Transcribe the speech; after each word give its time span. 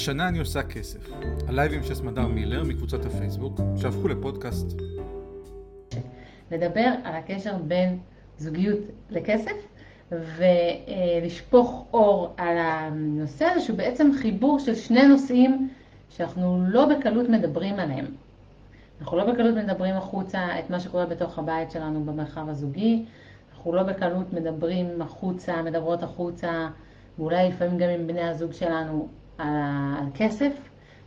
השנה 0.00 0.28
אני 0.28 0.38
עושה 0.38 0.62
כסף. 0.62 1.10
הלייבים 1.48 1.82
של 1.82 1.94
סמדר 1.94 2.26
מילר 2.26 2.64
מקבוצת 2.64 3.04
הפייסבוק, 3.04 3.60
שהפכו 3.76 4.08
לפודקאסט. 4.08 4.66
לדבר 6.50 6.86
על 7.04 7.14
הקשר 7.14 7.56
בין 7.56 7.98
זוגיות 8.38 8.78
לכסף, 9.10 9.52
ולשפוך 10.12 11.84
אור 11.92 12.34
על 12.36 12.58
הנושא 12.58 13.44
הזה, 13.44 13.60
שהוא 13.60 13.76
בעצם 13.76 14.10
חיבור 14.20 14.58
של 14.58 14.74
שני 14.74 15.06
נושאים 15.06 15.68
שאנחנו 16.10 16.64
לא 16.68 16.86
בקלות 16.86 17.28
מדברים 17.28 17.74
עליהם. 17.74 18.06
אנחנו 19.00 19.16
לא 19.16 19.32
בקלות 19.32 19.54
מדברים 19.54 19.94
החוצה 19.94 20.58
את 20.58 20.70
מה 20.70 20.80
שקורה 20.80 21.06
בתוך 21.06 21.38
הבית 21.38 21.70
שלנו 21.70 22.04
במרחב 22.04 22.48
הזוגי, 22.48 23.04
אנחנו 23.52 23.72
לא 23.72 23.82
בקלות 23.82 24.32
מדברים 24.32 25.02
החוצה, 25.02 25.62
מדברות 25.62 26.02
החוצה, 26.02 26.68
ואולי 27.18 27.48
לפעמים 27.48 27.78
גם 27.78 27.88
עם 27.88 28.06
בני 28.06 28.22
הזוג 28.22 28.52
שלנו 28.52 29.08
על, 29.40 29.54
על 29.98 30.06
כסף. 30.14 30.52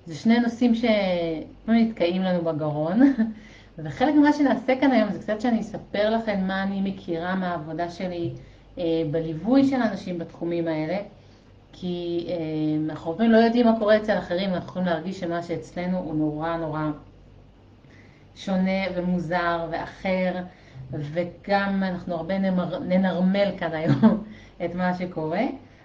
זה 0.05 0.15
שני 0.15 0.39
נושאים 0.39 0.75
שלפעמים 0.75 1.87
נתקעים 1.87 2.21
לנו 2.21 2.41
בגרון, 2.43 3.01
וחלק 3.83 4.15
ממה 4.15 4.33
שנעשה 4.33 4.79
כאן 4.79 4.91
היום 4.91 5.11
זה 5.11 5.19
קצת 5.19 5.41
שאני 5.41 5.59
אספר 5.59 6.09
לכם 6.09 6.39
מה 6.47 6.63
אני 6.63 6.81
מכירה 6.81 7.35
מהעבודה 7.35 7.89
שלי 7.89 8.31
אה, 8.77 8.83
בליווי 9.11 9.67
של 9.67 9.75
אנשים 9.75 10.19
בתחומים 10.19 10.67
האלה, 10.67 10.97
כי 11.73 12.27
אה, 12.29 12.35
אנחנו 12.89 13.11
הרבה 13.11 13.27
לא 13.27 13.37
יודעים 13.37 13.65
מה 13.65 13.79
קורה 13.79 13.97
אצל 13.97 14.17
אחרים, 14.17 14.49
אנחנו 14.49 14.67
יכולים 14.69 14.87
להרגיש 14.87 15.19
שמה 15.19 15.43
שאצלנו 15.43 15.97
הוא 15.97 16.15
נורא 16.15 16.57
נורא 16.57 16.81
שונה 18.35 18.81
ומוזר 18.95 19.67
ואחר, 19.71 20.33
וגם 20.91 21.83
אנחנו 21.83 22.15
הרבה 22.15 22.39
ננרמל 22.79 23.51
כאן 23.57 23.73
היום 23.73 24.23
את 24.65 24.75
מה 24.75 24.93
שקורה. 24.93 25.41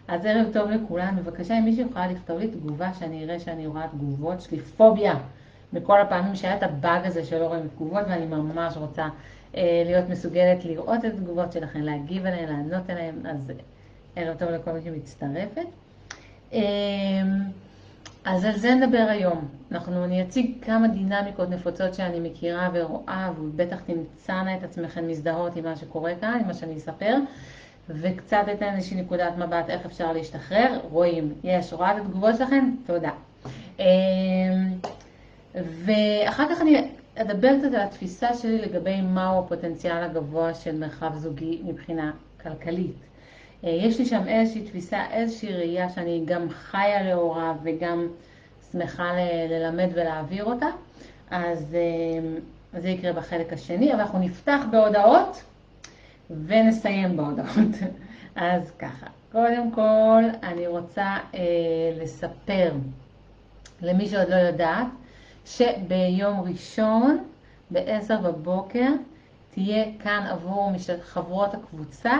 אז 0.08 0.26
ערב 0.26 0.52
טוב 0.52 0.70
לכולם, 0.70 1.16
בבקשה 1.16 1.58
אם 1.58 1.64
מישהו 1.64 1.88
יכולה 1.90 2.06
לכתוב 2.06 2.38
לי 2.38 2.48
תגובה 2.48 2.94
שאני 2.98 3.24
אראה 3.24 3.40
שאני 3.40 3.66
רואה 3.66 3.88
תגובות, 3.88 4.38
יש 4.38 4.50
לי 4.50 4.60
פוביה 4.60 5.14
מכל 5.72 6.00
הפעמים 6.00 6.34
שהיה 6.34 6.56
את 6.56 6.62
הבאג 6.62 7.06
הזה 7.06 7.24
שלא 7.24 7.46
רואים 7.46 7.68
תגובות 7.68 8.02
ואני 8.08 8.26
ממש 8.26 8.76
רוצה 8.76 9.08
אה, 9.56 9.82
להיות 9.86 10.08
מסוגלת 10.08 10.64
לראות 10.64 11.04
את 11.04 11.14
התגובות 11.14 11.52
שלכם, 11.52 11.80
להגיב 11.80 12.26
עליהן, 12.26 12.48
לענות 12.48 12.90
עליהן, 12.90 13.26
אז 13.26 13.52
ערב 14.16 14.36
טוב 14.38 14.48
לכל 14.48 14.72
מי 14.72 14.80
שמצטרפת. 14.82 15.66
אה, 16.52 16.60
אז 18.24 18.44
על 18.44 18.56
זה 18.56 18.74
נדבר 18.74 19.06
היום. 19.08 19.48
אנחנו, 19.72 20.04
אני 20.04 20.22
אציג 20.22 20.50
כמה 20.62 20.88
דינמיקות 20.88 21.50
נפוצות 21.50 21.94
שאני 21.94 22.20
מכירה 22.20 22.68
ורואה, 22.72 23.30
ובטח 23.38 23.80
תמצאנה 23.80 24.56
את 24.56 24.62
עצמכם 24.62 25.08
מזדהות 25.08 25.56
עם 25.56 25.64
מה 25.64 25.76
שקורה 25.76 26.12
כאן, 26.20 26.38
עם 26.40 26.46
מה 26.46 26.54
שאני 26.54 26.76
אספר, 26.76 27.14
וקצת 27.88 28.44
אתן 28.52 28.74
איזושהי 28.74 29.00
נקודת 29.00 29.32
מבט 29.36 29.68
איך 29.70 29.86
אפשר 29.86 30.12
להשתחרר. 30.12 30.80
רואים, 30.90 31.32
יש, 31.44 31.72
רואה 31.72 31.96
את 31.96 32.02
התגובות 32.02 32.36
שלכם? 32.38 32.70
תודה. 32.86 33.10
אמ, 33.78 33.84
ואחר 35.54 36.44
כך 36.50 36.60
אני 36.60 36.88
אדבר 37.16 37.58
קצת 37.58 37.74
על 37.74 37.80
התפיסה 37.80 38.34
שלי 38.34 38.58
לגבי 38.58 39.00
מהו 39.00 39.38
הפוטנציאל 39.38 40.02
הגבוה 40.04 40.54
של 40.54 40.78
מרחב 40.78 41.14
זוגי 41.16 41.62
מבחינה 41.64 42.12
כלכלית. 42.42 42.96
אה, 43.64 43.70
יש 43.70 43.98
לי 43.98 44.06
שם 44.06 44.28
איזושהי 44.28 44.62
תפיסה, 44.62 45.04
איזושהי 45.10 45.52
ראייה 45.52 45.90
שאני 45.90 46.22
גם 46.24 46.48
חיה 46.50 47.02
לאורה 47.10 47.54
וגם 47.62 48.08
שמחה 48.72 49.12
ללמד 49.50 49.88
ולהעביר 49.94 50.44
אותה. 50.44 50.66
אז 51.30 51.74
אה, 51.74 52.80
זה 52.80 52.88
יקרה 52.88 53.12
בחלק 53.12 53.52
השני, 53.52 53.92
אבל 53.92 54.00
אנחנו 54.00 54.18
נפתח 54.18 54.60
בהודעות 54.70 55.42
ונסיים 56.30 57.16
בהודעות. 57.16 57.76
אז 58.36 58.70
ככה, 58.78 59.06
קודם 59.32 59.70
כל 59.70 60.22
אני 60.42 60.66
רוצה 60.66 61.16
אה, 61.34 61.40
לספר 62.00 62.72
למי 63.82 64.08
שעוד 64.08 64.28
לא 64.28 64.34
יודעת, 64.34 64.86
שביום 65.44 66.40
ראשון 66.40 67.24
ב-10 67.70 68.16
בבוקר 68.24 68.88
תהיה 69.50 69.84
כאן 70.02 70.26
עבור 70.30 70.72
חברות 71.02 71.54
הקבוצה 71.54 72.12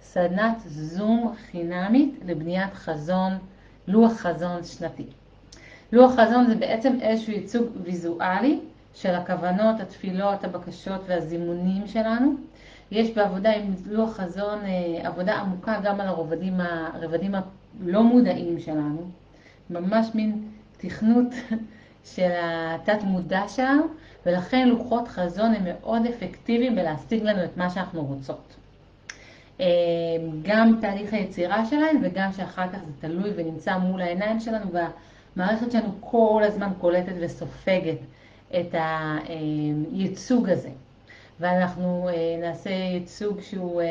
סדנת 0.00 0.56
זום 0.66 1.34
חינמית 1.50 2.14
לבניית 2.24 2.74
חזון, 2.74 3.32
לוח 3.88 4.12
חזון 4.12 4.64
שנתי. 4.64 5.06
לוח 5.92 6.12
חזון 6.12 6.46
זה 6.46 6.54
בעצם 6.54 7.00
איזשהו 7.00 7.32
ייצוג 7.32 7.66
ויזואלי 7.82 8.60
של 8.94 9.14
הכוונות, 9.14 9.80
התפילות, 9.80 10.44
הבקשות 10.44 11.00
והזימונים 11.06 11.86
שלנו. 11.86 12.34
יש 12.90 13.10
בעבודה 13.10 13.52
עם 13.52 13.74
לוח 13.86 14.16
חזון 14.16 14.58
אה, 14.64 15.08
עבודה 15.08 15.34
עמוקה 15.34 15.80
גם 15.82 16.00
על 16.00 16.08
הרבדים, 16.08 16.60
הרבדים 16.60 17.34
הלא 17.34 18.02
מודעים 18.02 18.60
שלנו, 18.60 19.10
ממש 19.70 20.06
מין 20.14 20.48
תכנות 20.76 21.26
של 22.14 22.30
התת 22.34 23.02
מודע 23.02 23.48
שלנו, 23.48 23.82
ולכן 24.26 24.68
לוחות 24.68 25.08
חזון 25.08 25.54
הם 25.54 25.64
מאוד 25.64 26.06
אפקטיביים 26.06 26.74
בלהשיג 26.76 27.22
לנו 27.22 27.44
את 27.44 27.56
מה 27.56 27.70
שאנחנו 27.70 28.04
רוצות. 28.04 28.56
אה, 29.60 29.66
גם 30.42 30.78
תהליך 30.80 31.12
היצירה 31.12 31.66
שלהם 31.66 32.00
וגם 32.02 32.32
שאחר 32.32 32.68
כך 32.68 32.78
זה 32.78 32.92
תלוי 33.00 33.30
ונמצא 33.36 33.78
מול 33.78 34.02
העיניים 34.02 34.40
שלנו 34.40 34.70
והמערכת 34.72 35.72
שלנו 35.72 35.92
כל 36.00 36.42
הזמן 36.46 36.70
קולטת 36.80 37.12
וסופגת 37.20 37.98
את 38.50 38.74
הייצוג 38.74 40.48
הזה. 40.48 40.70
ואנחנו 41.40 42.08
אה, 42.08 42.36
נעשה 42.40 42.70
ייצוג 42.70 43.40
שהוא 43.40 43.82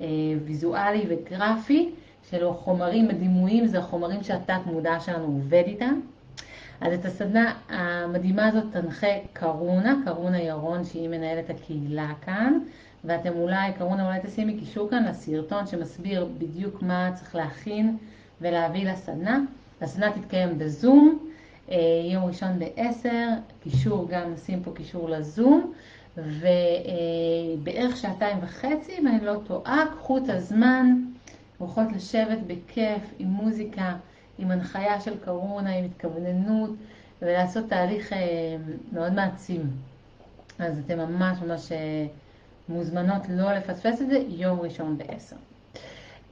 אה, 0.00 0.06
ויזואלי 0.44 1.04
וגרפי, 1.08 1.90
של 2.30 2.52
חומרים 2.52 3.06
ודימויים, 3.08 3.66
זה 3.66 3.78
החומרים 3.78 4.22
שהתת 4.22 4.60
מודע 4.66 5.00
שלנו 5.00 5.24
עובד 5.24 5.62
איתם. 5.66 6.00
אז 6.80 6.92
את 6.92 7.04
הסדנה 7.04 7.54
המדהימה 7.68 8.46
הזאת 8.46 8.64
תנחה 8.72 9.06
קרונה, 9.32 9.96
קרונה 10.04 10.40
ירון 10.40 10.84
שהיא 10.84 11.08
מנהלת 11.08 11.50
הקהילה 11.50 12.12
כאן, 12.20 12.58
ואתם 13.04 13.32
אולי, 13.36 13.72
קרונה 13.78 14.06
אולי 14.06 14.18
תשימי 14.22 14.58
קישור 14.58 14.90
כאן 14.90 15.04
לסרטון 15.04 15.66
שמסביר 15.66 16.28
בדיוק 16.38 16.82
מה 16.82 17.10
צריך 17.14 17.34
להכין 17.34 17.96
ולהביא 18.40 18.90
לסדנה. 18.90 19.40
הסדנה 19.80 20.12
תתקיים 20.12 20.58
בזום, 20.58 21.18
אה, 21.70 21.76
יום 22.12 22.24
ראשון 22.24 22.58
ב-10, 22.58 23.08
קישור 23.62 24.08
גם, 24.10 24.32
נשים 24.32 24.62
פה 24.62 24.72
קישור 24.74 25.08
לזום, 25.08 25.72
ובערך 26.18 27.96
שעתיים 27.96 28.38
וחצי, 28.42 28.92
אם 28.98 29.08
אני 29.08 29.24
לא 29.24 29.34
טועה, 29.46 29.84
קחו 29.98 30.18
את 30.18 30.28
הזמן, 30.28 31.04
הולכות 31.58 31.86
לשבת 31.96 32.38
בכיף 32.46 33.02
עם 33.18 33.28
מוזיקה. 33.28 33.96
עם 34.38 34.50
הנחיה 34.50 35.00
של 35.00 35.14
קורונה, 35.24 35.70
עם 35.70 35.84
התכווננות, 35.84 36.70
ולעשות 37.22 37.68
תהליך 37.68 38.12
אה, 38.12 38.56
מאוד 38.92 39.12
מעצים. 39.12 39.70
אז 40.58 40.78
אתן 40.78 40.98
ממש 40.98 41.38
ממש 41.42 41.72
אה, 41.72 42.06
מוזמנות 42.68 43.22
לא 43.28 43.52
לפספס 43.52 44.02
את 44.02 44.08
זה, 44.08 44.22
יום 44.28 44.60
ראשון 44.60 44.98
ב-10. 44.98 45.36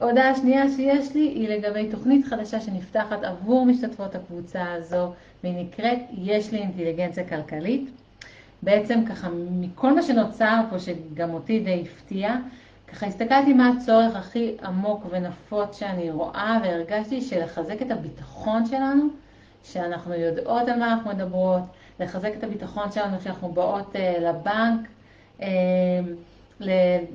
הודעה 0.03 0.35
שנייה 0.35 0.69
שיש 0.69 1.15
לי 1.15 1.21
היא 1.21 1.49
לגבי 1.49 1.89
תוכנית 1.91 2.25
חדשה 2.25 2.61
שנפתחת 2.61 3.23
עבור 3.23 3.65
משתתפות 3.65 4.15
הקבוצה 4.15 4.73
הזו, 4.73 5.13
והיא 5.43 5.65
נקראת 5.65 5.99
יש 6.17 6.51
לי 6.51 6.59
אינטליגנציה 6.59 7.29
כלכלית. 7.29 7.89
בעצם 8.61 9.05
ככה, 9.09 9.27
מכל 9.33 9.95
מה 9.95 10.01
שנוצר 10.01 10.61
פה, 10.69 10.79
שגם 10.79 11.33
אותי 11.33 11.59
די 11.59 11.83
הפתיע, 11.85 12.35
ככה 12.87 13.05
הסתכלתי 13.05 13.53
מה 13.53 13.69
הצורך 13.69 14.15
הכי 14.15 14.55
עמוק 14.63 15.05
ונפוץ 15.09 15.79
שאני 15.79 16.11
רואה 16.11 16.57
והרגשתי 16.63 17.21
שלחזק 17.21 17.81
את 17.81 17.91
הביטחון 17.91 18.65
שלנו, 18.65 19.03
שאנחנו 19.63 20.13
יודעות 20.13 20.67
על 20.67 20.79
מה 20.79 20.93
אנחנו 20.93 21.09
מדברות, 21.09 21.61
לחזק 21.99 22.31
את 22.37 22.43
הביטחון 22.43 22.91
שלנו 22.91 23.19
כשאנחנו 23.19 23.49
באות 23.51 23.95
uh, 23.95 24.19
לבנק, 24.19 24.87
uh, 25.39 25.43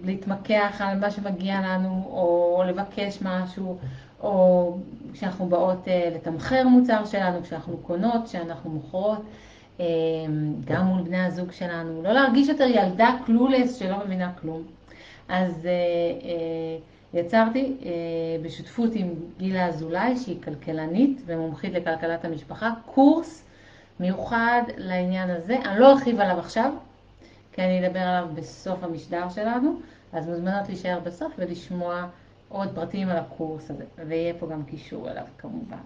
להתמקח 0.05 0.77
על 0.79 0.99
מה 0.99 1.11
שמגיע 1.11 1.61
לנו 1.61 2.05
או 2.07 2.63
לבקש 2.67 3.19
משהו, 3.23 3.79
או 4.21 4.77
כשאנחנו 5.13 5.47
באות 5.47 5.85
uh, 5.85 6.15
לתמחר 6.15 6.69
מוצר 6.69 7.05
שלנו, 7.05 7.43
כשאנחנו 7.43 7.77
קונות, 7.77 8.25
כשאנחנו 8.25 8.71
מוכרות. 8.71 9.23
גם 10.65 10.87
מול 10.87 11.03
בני 11.03 11.25
הזוג 11.25 11.53
שלנו, 11.53 12.03
לא 12.03 12.13
להרגיש 12.13 12.49
יותר 12.49 12.65
ילדה 12.65 13.17
קלולס 13.27 13.77
שלא 13.77 14.05
מבינה 14.05 14.33
כלום. 14.41 14.63
אז 15.29 15.67
אה, 15.67 15.71
אה, 16.29 17.21
יצרתי 17.21 17.77
אה, 17.85 17.91
בשותפות 18.43 18.91
עם 18.95 19.15
גילה 19.39 19.67
אזולאי, 19.67 20.17
שהיא 20.17 20.43
כלכלנית 20.43 21.23
ומומחית 21.27 21.73
לכלכלת 21.73 22.25
המשפחה, 22.25 22.71
קורס 22.87 23.45
מיוחד 24.01 24.63
לעניין 24.77 25.31
הזה. 25.31 25.57
אני 25.65 25.81
לא 25.81 25.93
ארחיב 25.93 26.21
עליו 26.21 26.39
עכשיו, 26.39 26.73
כי 27.53 27.63
אני 27.63 27.87
אדבר 27.87 28.01
עליו 28.01 28.29
בסוף 28.35 28.85
המשדר 28.85 29.29
שלנו, 29.29 29.81
אז 30.13 30.29
מוזמנות 30.29 30.69
להישאר 30.69 30.99
בסוף 31.05 31.33
ולשמוע 31.39 32.07
עוד 32.49 32.69
פרטים 32.75 33.09
על 33.09 33.17
הקורס 33.17 33.71
הזה, 33.71 33.85
ויהיה 34.07 34.35
פה 34.35 34.47
גם 34.47 34.65
קישור 34.65 35.11
אליו 35.11 35.25
כמובן. 35.39 35.77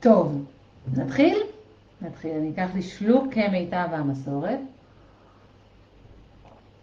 טוב, 0.00 0.44
נתחיל? 0.96 1.38
נתחיל. 2.02 2.30
אני 2.30 2.50
אקח 2.50 2.74
לי 2.74 2.82
שלוק 2.82 3.34
כמיטב 3.34 3.88
המסורת. 3.92 4.58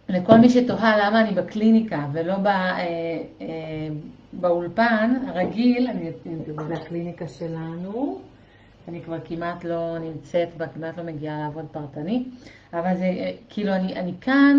לכל 0.08 0.38
מי 0.38 0.50
שתוהה 0.50 1.06
למה 1.06 1.20
אני 1.20 1.34
בקליניקה 1.34 2.06
ולא 2.12 2.36
בא, 2.36 2.50
אה, 2.50 2.82
אה, 3.40 3.46
באולפן 4.32 5.14
הרגיל, 5.26 5.86
אני 5.86 6.08
אתן 6.08 6.52
את 6.72 6.78
הקליניקה 6.78 7.28
שלנו, 7.28 8.20
אני 8.88 9.02
כבר 9.02 9.16
כמעט 9.24 9.64
לא 9.64 9.98
נמצאת 9.98 10.48
כמעט 10.74 10.98
לא 10.98 11.04
מגיעה 11.04 11.38
לעבוד 11.38 11.66
פרטני, 11.72 12.24
אבל 12.72 12.96
זה 12.96 13.04
אה, 13.04 13.32
כאילו 13.48 13.72
אני, 13.74 13.94
אני 13.96 14.12
כאן 14.20 14.58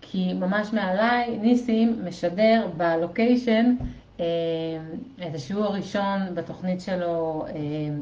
כי 0.00 0.32
ממש 0.32 0.72
מעליי 0.72 1.38
ניסים 1.38 2.04
משדר 2.04 2.68
בלוקיישן 2.76 3.74
אה, 4.20 4.24
את 5.28 5.34
השיעור 5.34 5.64
הראשון 5.64 6.34
בתוכנית 6.34 6.80
שלו, 6.80 7.44
אה, 7.48 7.52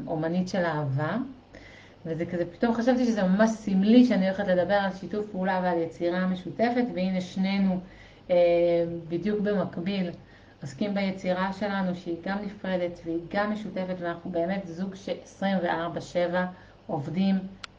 אומנית 0.07 0.47
של 0.47 0.65
אהבה. 0.65 1.17
וזה 2.05 2.25
כזה, 2.25 2.45
פתאום 2.45 2.73
חשבתי 2.73 3.05
שזה 3.05 3.23
ממש 3.23 3.49
סמלי 3.49 4.05
שאני 4.05 4.25
הולכת 4.25 4.47
לדבר 4.47 4.73
על 4.73 4.91
שיתוף 4.91 5.25
פעולה 5.31 5.59
ועל 5.63 5.77
יצירה 5.77 6.27
משותפת, 6.27 6.83
והנה 6.95 7.21
שנינו 7.21 7.79
אה, 8.29 8.35
בדיוק 9.07 9.39
במקביל 9.39 10.11
עוסקים 10.61 10.93
ביצירה 10.93 11.53
שלנו, 11.53 11.95
שהיא 11.95 12.17
גם 12.25 12.37
נפרדת 12.45 12.99
והיא 13.05 13.19
גם 13.33 13.51
משותפת, 13.51 13.95
ואנחנו 13.99 14.31
באמת 14.31 14.61
זוג 14.65 14.95
ש-24/7 14.95 16.35
עובדים 16.87 17.35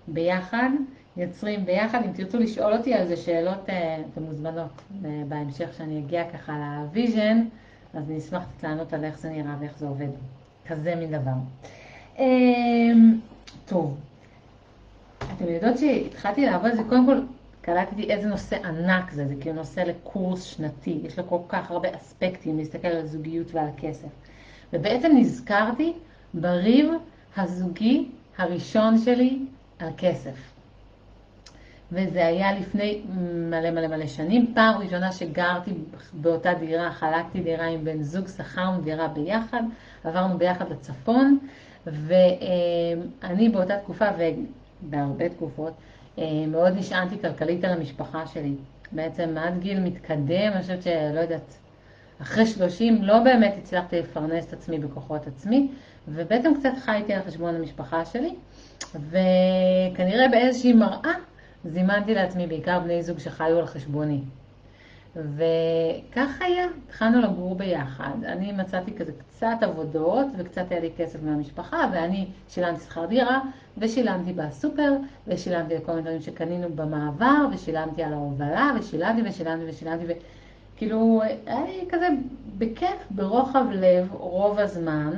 ביחד, 0.08 0.70
יוצרים 1.16 1.64
ביחד. 1.64 2.02
אם 2.04 2.12
תרצו 2.12 2.38
לשאול 2.38 2.72
אותי 2.72 2.94
על 2.94 3.06
זה 3.06 3.16
שאלות, 3.16 3.70
אה, 3.70 4.02
אתן 4.12 4.22
מוזמנות 4.22 4.82
אה, 5.04 5.22
בהמשך, 5.28 5.74
שאני 5.76 5.98
אגיע 5.98 6.30
ככה 6.30 6.52
ל 6.58 6.69
vision, 6.69 7.44
אז 7.94 8.10
אני 8.10 8.19
אשמח 8.19 8.42
קצת 8.44 8.62
לענות 8.64 8.92
על 8.92 9.04
איך 9.04 9.19
זה 9.19 9.30
נראה 9.30 9.56
ואיך 9.60 9.78
זה 9.78 9.86
עובד. 9.86 10.08
כזה 10.66 10.94
מין 10.94 11.10
דבר. 11.10 11.30
אה, 12.19 12.24
טוב, 13.64 14.00
אתם 15.43 15.50
יודעות 15.50 15.79
שהתחלתי 15.79 16.47
לעבוד 16.47 16.75
זה, 16.75 16.83
קודם 16.89 17.06
כל 17.06 17.21
קלטתי 17.61 18.11
איזה 18.12 18.29
נושא 18.29 18.56
ענק 18.67 19.11
זה, 19.11 19.27
זה 19.27 19.35
כאילו 19.41 19.56
נושא 19.56 19.81
לקורס 19.81 20.43
שנתי, 20.43 21.00
יש 21.05 21.19
לו 21.19 21.29
כל 21.29 21.39
כך 21.49 21.71
הרבה 21.71 21.89
אספקטים 21.97 22.59
להסתכל 22.59 22.89
על 22.89 22.97
הזוגיות 22.97 23.55
ועל 23.55 23.67
הכסף. 23.69 24.09
ובעצם 24.73 25.12
נזכרתי 25.17 25.93
בריב 26.35 26.91
הזוגי 27.37 28.09
הראשון 28.39 28.99
שלי 28.99 29.39
על 29.79 29.89
כסף. 29.97 30.35
וזה 31.93 32.27
היה 32.27 32.53
לפני 32.53 33.03
מלא 33.50 33.71
מלא 33.71 33.87
מלא 33.87 34.06
שנים. 34.06 34.53
פעם 34.55 34.81
ראשונה 34.81 35.12
שגרתי 35.12 35.71
באותה 36.12 36.55
דירה, 36.55 36.93
חלקתי 36.93 37.41
דירה 37.41 37.67
עם 37.67 37.85
בן 37.85 38.03
זוג, 38.03 38.29
שכרנו 38.29 38.81
דירה 38.81 39.09
ביחד, 39.09 39.62
עברנו 40.05 40.39
ביחד 40.39 40.71
לצפון, 40.71 41.39
ואני 41.87 43.49
באותה 43.49 43.77
תקופה, 43.77 44.09
ובהרבה 44.84 45.29
תקופות, 45.29 45.73
אה, 46.19 46.46
מאוד 46.49 46.73
נשענתי 46.76 47.19
כלכלית 47.19 47.64
על 47.64 47.73
המשפחה 47.73 48.26
שלי. 48.26 48.55
בעצם 48.93 49.34
עד 49.38 49.58
גיל 49.61 49.81
מתקדם, 49.81 50.52
אני 50.52 50.62
חושבת 50.62 50.82
שלא 50.82 51.20
יודעת, 51.20 51.58
אחרי 52.23 52.46
30 52.46 53.02
לא 53.02 53.19
באמת 53.19 53.55
הצלחתי 53.58 53.99
לפרנס 54.00 54.49
את 54.49 54.52
עצמי 54.52 54.79
בכוחות 54.79 55.26
עצמי, 55.26 55.69
ובעצם 56.08 56.52
קצת 56.58 56.73
חייתי 56.84 57.12
על 57.12 57.23
חשבון 57.23 57.55
המשפחה 57.55 58.05
שלי, 58.05 58.34
וכנראה 58.94 60.29
באיזושהי 60.31 60.73
מראה 60.73 61.12
זימנתי 61.64 62.14
לעצמי 62.14 62.46
בעיקר 62.46 62.81
בני 62.81 63.02
זוג 63.02 63.19
שחיו 63.19 63.58
על 63.58 63.67
חשבוני. 63.67 64.20
וכך 65.17 66.41
היה, 66.41 66.67
התחלנו 66.88 67.20
לגור 67.20 67.55
ביחד. 67.55 68.25
אני 68.25 68.53
מצאתי 68.53 68.93
כזה 68.94 69.12
קצת 69.12 69.56
עבודות 69.61 70.26
וקצת 70.38 70.64
היה 70.70 70.81
לי 70.81 70.91
כסף 70.97 71.23
מהמשפחה 71.23 71.91
ואני 71.93 72.26
שילמתי 72.49 72.81
שכר 72.81 73.06
דירה 73.06 73.41
ושילמתי 73.79 74.32
בסופר 74.32 74.93
ושילמתי 75.26 75.75
לכל 75.75 75.93
מיני 75.93 76.03
דברים 76.03 76.20
שקנינו 76.20 76.69
במעבר 76.75 77.47
ושילמתי 77.53 78.03
על 78.03 78.12
ההובלה 78.12 78.70
ושילמתי 78.79 79.29
ושילמתי 79.29 79.64
ושילמתי 79.69 80.05
וכאילו 80.76 81.23
היה 81.47 81.65
לי 81.65 81.85
כזה 81.88 82.08
בכיף, 82.58 83.06
ברוחב 83.11 83.65
לב 83.73 84.08
רוב 84.12 84.58
הזמן. 84.58 85.12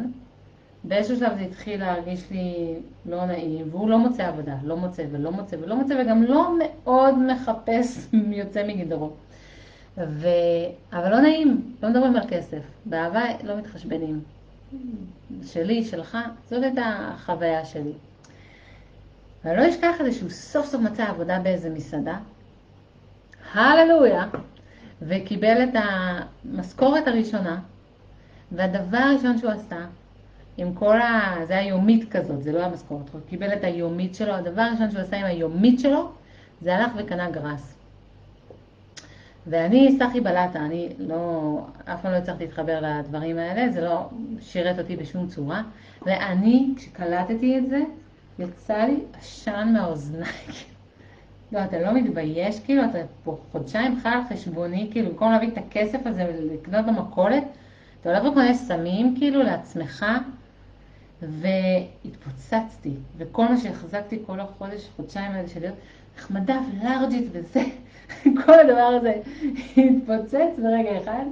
באיזשהו 0.85 1.17
שלב 1.17 1.35
זה 1.39 1.41
התחיל 1.41 1.81
להרגיש 1.81 2.31
לי 2.31 2.75
לא 3.07 3.27
נעים, 3.27 3.69
והוא 3.71 3.89
לא 3.91 3.99
מוצא 3.99 4.29
עבודה, 4.29 4.55
לא 4.63 4.77
מוצא 4.77 5.05
ולא 5.11 5.33
מוצא 5.33 5.57
ולא 5.63 5.77
מוצא 5.77 5.95
וגם 6.01 6.23
לא 6.23 6.55
מאוד 6.59 7.19
מחפש 7.19 8.09
יוצא 8.13 8.67
מגדרו. 8.67 9.11
ו... 9.99 10.29
אבל 10.93 11.11
לא 11.11 11.21
נעים, 11.21 11.75
לא 11.83 11.89
מדברים 11.89 12.17
על 12.17 12.23
כסף. 12.29 12.63
באהבה 12.85 13.23
לא 13.45 13.57
מתחשבנים. 13.57 14.21
שלי, 15.43 15.85
שלך, 15.85 16.19
זאת 16.51 16.63
הייתה 16.63 17.11
החוויה 17.15 17.65
שלי. 17.65 17.93
ואני 19.45 19.57
לא 19.57 19.69
אשכח 19.69 20.01
את 20.01 20.05
זה 20.05 20.13
שהוא 20.13 20.31
סוף 20.31 20.67
סוף 20.67 20.81
מצא 20.83 21.05
עבודה 21.05 21.39
באיזה 21.39 21.71
מסעדה, 21.71 22.19
הללויה, 23.53 24.25
וקיבל 25.03 25.65
את 25.65 25.75
המשכורת 25.75 27.09
הראשונה, 27.09 27.61
והדבר 28.53 28.99
הראשון 28.99 29.39
שהוא 29.39 29.51
עשה, 29.51 29.87
עם 30.57 30.75
כל 30.75 31.01
ה... 31.01 31.37
זה 31.47 31.53
היה 31.53 31.69
יומית 31.69 32.13
כזאת, 32.13 32.43
זה 32.43 32.53
לא 32.53 32.59
היה 32.59 32.69
משכורת, 32.69 33.11
הוא 33.13 33.21
קיבל 33.29 33.53
את 33.53 33.65
היומית 33.65 34.15
שלו, 34.15 34.33
הדבר 34.33 34.63
הראשון 34.63 34.91
שהוא 34.91 35.01
עשה 35.01 35.17
עם 35.17 35.25
היומית 35.25 35.81
שלו, 35.81 36.13
זה 36.61 36.77
הלך 36.77 36.93
וקנה 36.97 37.31
גראס. 37.31 37.74
ואני 39.47 39.97
סחי 39.99 40.21
בלטה, 40.21 40.59
אני 40.59 40.89
לא, 40.99 41.59
אף 41.85 42.03
פעם 42.03 42.13
לא 42.13 42.17
הצלחתי 42.17 42.45
להתחבר 42.45 42.81
לדברים 42.81 43.39
האלה, 43.39 43.73
זה 43.73 43.81
לא 43.81 44.09
שירת 44.41 44.79
אותי 44.79 44.97
בשום 44.97 45.27
צורה. 45.27 45.63
ואני, 46.03 46.73
כשקלטתי 46.77 47.59
את 47.59 47.69
זה, 47.69 47.83
יצא 48.39 48.77
לי 48.77 49.01
עשן 49.19 49.71
מהאוזניים. 49.73 50.51
לא, 51.53 51.65
אתה 51.65 51.81
לא 51.81 51.95
מתבייש, 51.95 52.61
כאילו, 52.61 52.85
אתה 52.85 52.99
פה 53.25 53.39
חודשיים 53.53 54.01
חי 54.01 54.09
על 54.09 54.21
חשבוני, 54.29 54.89
כאילו, 54.93 55.11
במקום 55.11 55.33
להביא 55.33 55.49
את 55.49 55.59
הכסף 55.59 55.99
הזה 56.07 56.27
ולקנות 56.29 56.87
במכולת, 56.87 57.45
אתה 58.01 58.11
הולך 58.11 58.33
וקונה 58.33 58.55
סמים, 58.55 59.15
כאילו, 59.19 59.43
לעצמך, 59.43 60.07
והתפוצצתי, 61.23 62.95
וכל 63.17 63.49
מה 63.49 63.57
שהחזקתי 63.57 64.19
כל 64.27 64.41
החודש, 64.41 64.89
חודשיים 64.97 65.33
האלה 65.33 65.49
של 65.49 65.61
להיות 65.61 65.75
נחמדה 66.19 66.61
ולארג'ית 66.73 67.29
וזה, 67.33 67.63
כל 68.45 68.61
הדבר 68.61 68.99
הזה 69.01 69.15
התפוצץ 69.77 70.59
ברגע 70.59 70.91
אחד, 71.03 71.25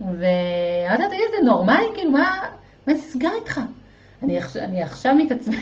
ואמרתי 0.00 1.02
לה, 1.02 1.08
תגיד, 1.08 1.26
זה 1.38 1.44
נורמלי? 1.44 1.86
כאילו, 1.94 2.10
מה, 2.10 2.40
נסגר 2.86 3.30
איתך? 3.40 3.60
אני, 4.22 4.38
אני 4.56 4.82
עכשיו 4.82 5.14
מתעצבנת, 5.14 5.58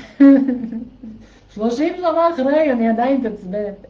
30 1.55 1.97
שנה 1.97 2.31
אחרי, 2.35 2.73
אני 2.73 2.89
עדיין 2.89 3.21
מתעצבנת. 3.21 3.87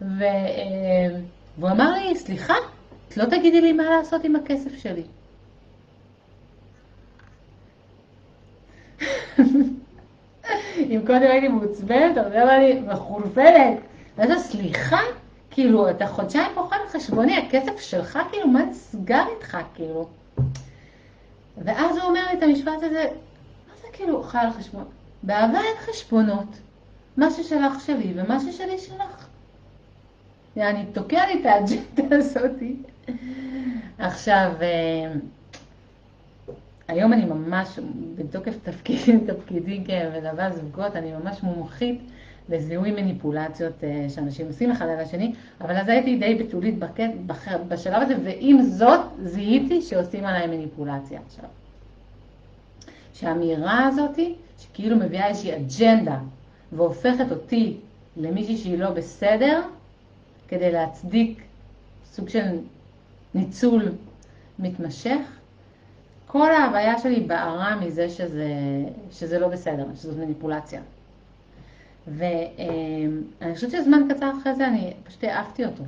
והוא 0.00 1.70
אמר 1.70 1.92
לי, 1.92 2.16
סליחה, 2.16 2.54
את 3.08 3.16
לא 3.16 3.24
תגידי 3.24 3.60
לי 3.60 3.72
מה 3.72 3.90
לעשות 3.90 4.24
עם 4.24 4.36
הכסף 4.36 4.76
שלי. 4.76 5.02
אם 10.78 11.00
קודם 11.06 11.22
הייתי 11.22 11.48
מעוצבנת, 11.48 12.18
אתה 12.18 12.20
יודע 12.20 12.58
לי, 12.58 12.80
מחורפנת. 12.80 13.78
ואז 14.20 14.46
סליחה, 14.46 15.00
כאילו, 15.50 15.90
אתה 15.90 16.06
חודשיים 16.06 16.50
על 16.70 16.88
חשבוני, 16.88 17.36
הכסף 17.36 17.80
שלך, 17.80 18.18
כאילו, 18.30 18.48
מה 18.48 18.64
נסגר 18.64 19.24
איתך, 19.36 19.58
כאילו? 19.74 20.08
ואז 21.58 21.96
הוא 21.96 22.04
אומר 22.04 22.20
לי 22.30 22.38
את 22.38 22.42
המשפט 22.42 22.82
הזה, 22.82 23.04
מה 23.68 23.74
זה 23.82 23.86
כאילו 23.92 24.22
חי 24.22 24.38
על 24.38 24.50
חשבון? 24.50 24.84
באהבה 25.22 25.58
אין 25.58 25.76
חשבונות. 25.78 26.58
מה 27.16 27.30
ששלך 27.30 27.80
שלי 27.86 28.12
ומה 28.16 28.40
ששלי 28.40 28.78
שלך. 28.78 29.26
יעני, 30.56 30.84
תוקע 30.92 31.26
לי 31.26 31.40
את 31.40 31.46
האג'נדה 31.46 32.16
הזאתי. 32.16 32.76
עכשיו, 33.98 34.52
אה, 34.60 35.12
היום 36.88 37.12
אני 37.12 37.24
ממש, 37.24 37.78
בתוקף 38.14 38.54
תפקיד, 38.62 39.00
תפקידי 39.32 39.84
כמלווה 39.86 40.50
זוגות, 40.50 40.96
אני 40.96 41.12
ממש 41.12 41.42
מומחית 41.42 42.00
לזיהוי 42.50 42.90
מניפולציות 42.90 43.84
אה, 43.84 44.06
שאנשים 44.08 44.46
עושים 44.46 44.70
אחד 44.70 44.88
על 44.88 45.00
השני, 45.00 45.32
אבל 45.60 45.76
אז 45.76 45.88
הייתי 45.88 46.16
די 46.16 46.34
בתולית 46.34 46.74
בשלב 47.68 48.02
הזה, 48.02 48.14
ועם 48.24 48.62
זאת 48.62 49.00
זיהיתי 49.22 49.82
שעושים 49.82 50.24
עליי 50.24 50.46
מניפולציה 50.46 51.20
עכשיו. 51.26 51.44
שהאמירה 53.14 53.86
הזאת, 53.86 54.18
שכאילו 54.58 54.96
מביאה 54.96 55.28
איזושהי 55.28 55.52
אג'נדה 55.56 56.18
והופכת 56.72 57.30
אותי 57.30 57.76
למישהי 58.16 58.56
שהיא 58.56 58.78
לא 58.78 58.90
בסדר, 58.90 59.62
כדי 60.48 60.72
להצדיק 60.72 61.42
סוג 62.04 62.28
של 62.28 62.44
ניצול 63.34 63.92
מתמשך, 64.58 65.20
כל 66.26 66.52
ההוויה 66.52 66.98
שלי 66.98 67.20
בערה 67.20 67.76
מזה 67.76 68.08
שזה, 68.08 68.48
שזה 69.10 69.38
לא 69.38 69.48
בסדר, 69.48 69.86
שזאת 69.94 70.16
מניפולציה. 70.16 70.80
ואני 72.08 73.54
חושבת 73.54 73.70
שזמן 73.70 74.02
קצר 74.10 74.32
אחרי 74.40 74.54
זה 74.54 74.66
אני 74.66 74.92
פשוט 75.04 75.24
העפתי 75.24 75.64
אותו. 75.64 75.84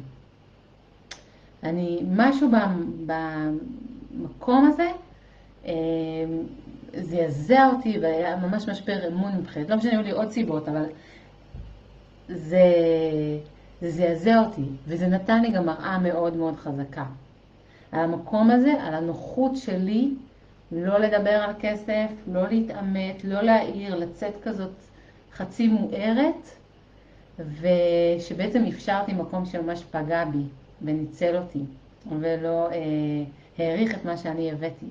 אני, 1.63 2.03
משהו 2.11 2.49
במקום 3.07 4.69
הזה 4.69 4.91
זעזע 7.01 7.67
אותי 7.67 7.99
והיה 7.99 8.37
ממש 8.37 8.69
משבר 8.69 9.09
אמון 9.09 9.33
מבחינת, 9.39 9.71
לא 9.71 9.77
משנה, 9.77 9.93
היו 9.93 10.03
לי 10.03 10.11
עוד 10.11 10.31
סיבות, 10.31 10.69
אבל 10.69 10.85
זה, 12.29 12.63
זה 13.81 13.91
זעזע 13.91 14.39
אותי, 14.41 14.65
וזה 14.87 15.07
נתן 15.07 15.43
לי 15.43 15.51
גם 15.51 15.67
מראה 15.67 15.99
מאוד 15.99 16.37
מאוד 16.37 16.57
חזקה. 16.57 17.05
על 17.93 18.01
המקום 18.01 18.51
הזה, 18.51 18.73
על 18.83 18.95
הנוחות 18.95 19.57
שלי 19.57 20.15
לא 20.73 20.99
לדבר 20.99 21.31
על 21.31 21.55
כסף, 21.61 22.07
לא 22.33 22.49
להתעמת, 22.49 23.25
לא 23.25 23.41
להעיר, 23.41 23.95
לצאת 23.97 24.33
כזאת 24.43 24.71
חצי 25.37 25.69
מוארת, 25.69 26.49
ושבעצם 27.39 28.65
אפשרתי 28.69 29.13
מקום 29.13 29.47
שממש 29.47 29.85
פגע 29.91 30.25
בי 30.25 30.43
וניצל 30.83 31.37
אותי, 31.37 31.63
ולא 32.21 32.69
אה, 32.71 32.77
העריך 33.59 33.95
את 33.95 34.05
מה 34.05 34.17
שאני 34.17 34.53
הבאתי. 34.53 34.87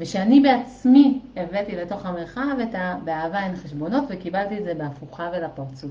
ושאני 0.00 0.40
בעצמי 0.40 1.20
הבאתי 1.36 1.76
לתוך 1.76 2.06
המרחב 2.06 2.56
את 2.62 2.74
ה"באהבה 2.74 3.46
אין 3.46 3.56
חשבונות" 3.56 4.04
וקיבלתי 4.08 4.58
את 4.58 4.64
זה 4.64 4.74
בהפוכה 4.74 5.30
ולפרצוף. 5.32 5.90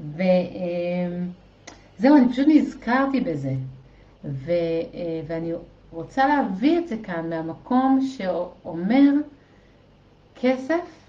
וזהו, 0.00 0.24
אה, 2.02 2.18
אני 2.18 2.28
פשוט 2.32 2.46
נזכרתי 2.48 3.20
בזה. 3.20 3.52
ו, 4.24 4.50
אה, 4.50 5.20
ואני 5.26 5.52
רוצה 5.92 6.26
להביא 6.26 6.78
את 6.78 6.88
זה 6.88 6.96
כאן 7.02 7.30
מהמקום 7.30 8.00
שאומר 8.00 9.10
כסף, 10.34 10.99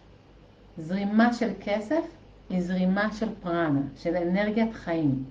זרימה 0.77 1.33
של 1.33 1.49
כסף, 1.63 2.03
היא 2.49 2.61
זרימה 2.61 3.13
של 3.13 3.29
פרנה, 3.43 3.81
של 3.97 4.15
אנרגיית 4.15 4.73
חיים. 4.73 5.23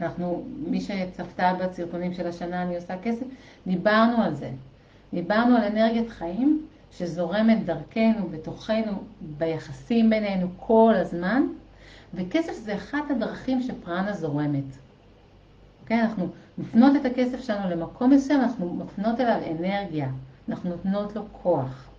אנחנו, 0.00 0.44
מי 0.66 0.80
שצפתה 0.80 1.52
בסרטונים 1.60 2.14
של 2.14 2.26
השנה 2.26 2.62
אני 2.62 2.76
עושה 2.76 2.98
כסף, 3.02 3.26
דיברנו 3.66 4.22
על 4.22 4.34
זה. 4.34 4.50
דיברנו 5.14 5.56
על 5.56 5.64
אנרגיית 5.64 6.08
חיים 6.08 6.66
שזורמת 6.92 7.64
דרכנו, 7.64 8.28
בתוכנו, 8.30 9.02
ביחסים 9.38 10.10
בינינו 10.10 10.46
כל 10.56 10.94
הזמן, 10.96 11.42
וכסף 12.14 12.52
זה 12.52 12.74
אחת 12.74 13.10
הדרכים 13.10 13.62
שפרנה 13.62 14.12
זורמת. 14.12 14.64
כן, 15.86 15.98
אנחנו 15.98 16.28
מפנות 16.58 16.96
את 16.96 17.04
הכסף 17.04 17.40
שלנו 17.40 17.70
למקום 17.70 18.10
מסוים, 18.10 18.40
אנחנו 18.40 18.74
מפנות 18.74 19.20
אליו 19.20 19.40
אנרגיה, 19.50 20.08
אנחנו 20.48 20.70
נותנות 20.70 21.16
לו 21.16 21.22
כוח. 21.32 21.89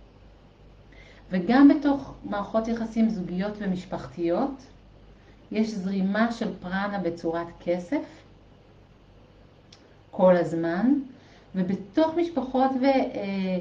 וגם 1.32 1.68
בתוך 1.68 2.14
מערכות 2.24 2.68
יחסים 2.68 3.10
זוגיות 3.10 3.52
ומשפחתיות, 3.58 4.62
יש 5.52 5.70
זרימה 5.70 6.32
של 6.32 6.48
פרנה 6.60 6.98
בצורת 7.02 7.46
כסף 7.60 8.02
כל 10.10 10.36
הזמן, 10.36 10.92
ובתוך 11.54 12.14
משפחות 12.16 12.70
ו, 12.80 12.84
אה, 12.84 13.58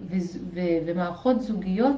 ו, 0.00 0.16
ו, 0.54 0.60
ומערכות 0.86 1.42
זוגיות, 1.42 1.96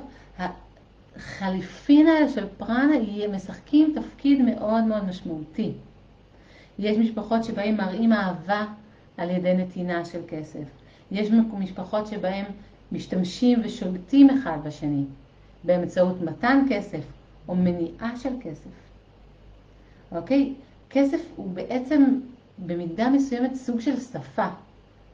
החליפין 1.17 2.07
האלה 2.07 2.29
של 2.29 2.47
פרנה 2.59 2.95
משחקים 3.33 3.95
תפקיד 3.97 4.43
מאוד 4.43 4.85
מאוד 4.85 5.05
משמעותי. 5.05 5.73
יש 6.79 6.97
משפחות 6.97 7.45
שבהן 7.45 7.77
מראים 7.77 8.13
אהבה 8.13 8.65
על 9.17 9.31
ידי 9.31 9.55
נתינה 9.55 10.05
של 10.05 10.21
כסף. 10.29 10.65
יש 11.11 11.29
משפחות 11.59 12.07
שבהן 12.07 12.45
משתמשים 12.93 13.61
ושולטים 13.65 14.31
אחד 14.31 14.59
בשני 14.65 15.05
באמצעות 15.65 16.21
מתן 16.21 16.67
כסף 16.71 17.05
או 17.49 17.55
מניעה 17.55 18.17
של 18.17 18.29
כסף. 18.41 18.71
אוקיי? 20.13 20.55
כסף 20.91 21.21
הוא 21.37 21.51
בעצם 21.51 22.21
במידה 22.59 23.11
מסוימת 23.11 23.55
סוג 23.55 23.81
של 23.81 24.01
שפה 24.01 24.47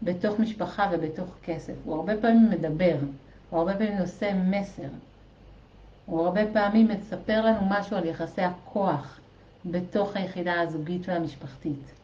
בתוך 0.03 0.41
משפחה 0.41 0.91
ובתוך 0.93 1.29
כסף. 1.43 1.73
הוא 1.85 1.95
הרבה 1.95 2.17
פעמים 2.21 2.51
מדבר, 2.51 2.97
הוא 3.51 3.59
הרבה 3.59 3.75
פעמים 3.75 3.99
נושא 3.99 4.33
מסר. 4.45 4.89
הוא 6.07 6.21
הרבה 6.21 6.41
פעמים 6.53 6.89
מספר 6.89 7.47
לנו 7.47 7.61
משהו 7.71 7.97
על 7.97 8.05
יחסי 8.05 8.43
הכוח 8.43 9.21
בתוך 9.65 10.17
היחידה 10.17 10.61
הזוגית 10.61 11.09
והמשפחתית. 11.09 11.98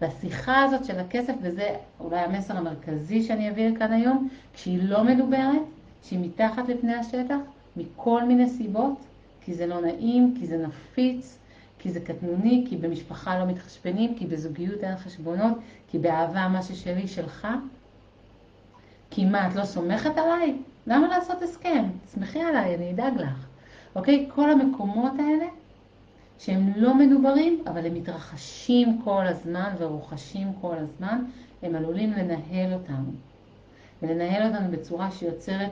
והשיחה 0.00 0.62
הזאת 0.62 0.84
של 0.84 0.98
הכסף, 0.98 1.32
וזה 1.42 1.76
אולי 2.00 2.20
המסר 2.20 2.56
המרכזי 2.56 3.22
שאני 3.22 3.48
אעביר 3.48 3.78
כאן 3.78 3.92
היום, 3.92 4.28
כשהיא 4.54 4.82
לא 4.82 5.04
מדוברת, 5.04 5.62
שהיא 6.02 6.18
מתחת 6.18 6.68
לפני 6.68 6.94
השטח, 6.94 7.36
מכל 7.76 8.24
מיני 8.24 8.48
סיבות, 8.48 8.98
כי 9.40 9.54
זה 9.54 9.66
לא 9.66 9.80
נעים, 9.80 10.34
כי 10.38 10.46
זה 10.46 10.66
נפיץ, 10.66 11.38
כי 11.78 11.90
זה 11.90 12.00
קטנוני, 12.00 12.64
כי 12.68 12.76
במשפחה 12.76 13.38
לא 13.38 13.46
מתחשבנים, 13.46 14.14
כי 14.14 14.26
בזוגיות 14.26 14.84
אין 14.84 14.96
חשבונות, 14.96 15.58
כי 15.88 15.98
באהבה 15.98 16.48
מה 16.48 16.62
ששלי 16.62 17.08
שלך. 17.08 17.48
כי 19.10 19.24
מה, 19.24 19.46
את 19.46 19.54
לא 19.54 19.64
סומכת 19.64 20.18
עליי? 20.18 20.56
למה 20.86 21.08
לעשות 21.08 21.42
הסכם? 21.42 21.84
תסמכי 22.04 22.40
עליי, 22.40 22.74
אני 22.74 22.90
אדאג 22.90 23.12
לך. 23.16 23.46
אוקיי? 23.96 24.28
כל 24.34 24.50
המקומות 24.50 25.12
האלה 25.18 25.46
שהם 26.38 26.72
לא 26.76 26.94
מדוברים, 26.94 27.62
אבל 27.66 27.86
הם 27.86 27.94
מתרחשים 27.94 29.00
כל 29.04 29.26
הזמן 29.26 29.70
ורוחשים 29.78 30.52
כל 30.60 30.74
הזמן, 30.78 31.24
הם 31.62 31.74
עלולים 31.74 32.12
לנהל 32.12 32.72
אותנו. 32.72 33.12
ולנהל 34.02 34.46
אותנו 34.46 34.70
בצורה 34.70 35.10
שיוצרת 35.10 35.70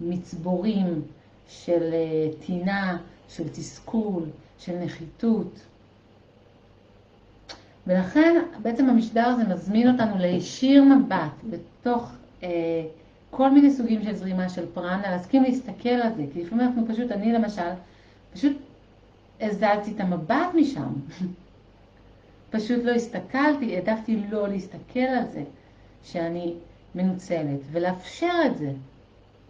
מצבורים 0.00 1.02
של 1.48 1.92
אה, 1.92 2.30
טינה, 2.46 2.98
של 3.28 3.48
תסכול, 3.48 4.22
של 4.58 4.78
נחיתות. 4.78 5.60
ולכן 7.86 8.42
בעצם 8.62 8.88
המשדר 8.88 9.26
הזה 9.26 9.44
מזמין 9.44 9.90
אותנו 9.90 10.18
להישיר 10.18 10.84
מבט 10.84 11.32
בתוך 11.50 12.12
אה, 12.42 12.48
כל 13.30 13.50
מיני 13.50 13.70
סוגים 13.70 14.02
של 14.02 14.14
זרימה 14.14 14.48
של 14.48 14.66
פרנה, 14.74 15.10
להסכים 15.10 15.42
להסתכל 15.42 15.88
על 15.88 16.14
זה, 16.16 16.24
כי 16.32 16.42
לפעמים 16.42 16.66
אנחנו 16.66 16.86
פשוט, 16.88 17.12
אני 17.12 17.32
למשל, 17.32 17.70
פשוט 18.32 18.56
הזלתי 19.40 19.92
את 19.96 20.00
המבט 20.00 20.54
משם. 20.54 20.92
פשוט 22.50 22.84
לא 22.84 22.92
הסתכלתי, 22.92 23.76
העדפתי 23.76 24.22
לא 24.30 24.48
להסתכל 24.48 25.00
על 25.00 25.24
זה, 25.32 25.42
שאני 26.02 26.54
מנוצלת, 26.94 27.60
ולאפשר 27.72 28.34
את 28.46 28.58
זה. 28.58 28.72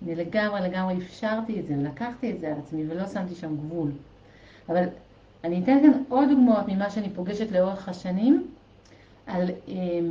אני 0.02 0.14
לגמרי 0.14 0.60
לגמרי 0.60 0.98
אפשרתי 0.98 1.60
את 1.60 1.66
זה, 1.66 1.74
ולקחתי 1.78 2.30
את 2.30 2.40
זה 2.40 2.46
על 2.46 2.58
עצמי, 2.58 2.84
ולא 2.88 3.06
שמתי 3.06 3.34
שם 3.34 3.56
גבול. 3.56 3.90
אבל 4.68 4.84
אני 5.44 5.62
אתן 5.62 5.78
כאן 5.82 6.02
עוד 6.08 6.28
דוגמאות 6.28 6.68
ממה 6.68 6.90
שאני 6.90 7.10
פוגשת 7.10 7.50
לאורך 7.50 7.88
השנים, 7.88 8.46
על, 9.26 9.50
אמ, 9.68 10.10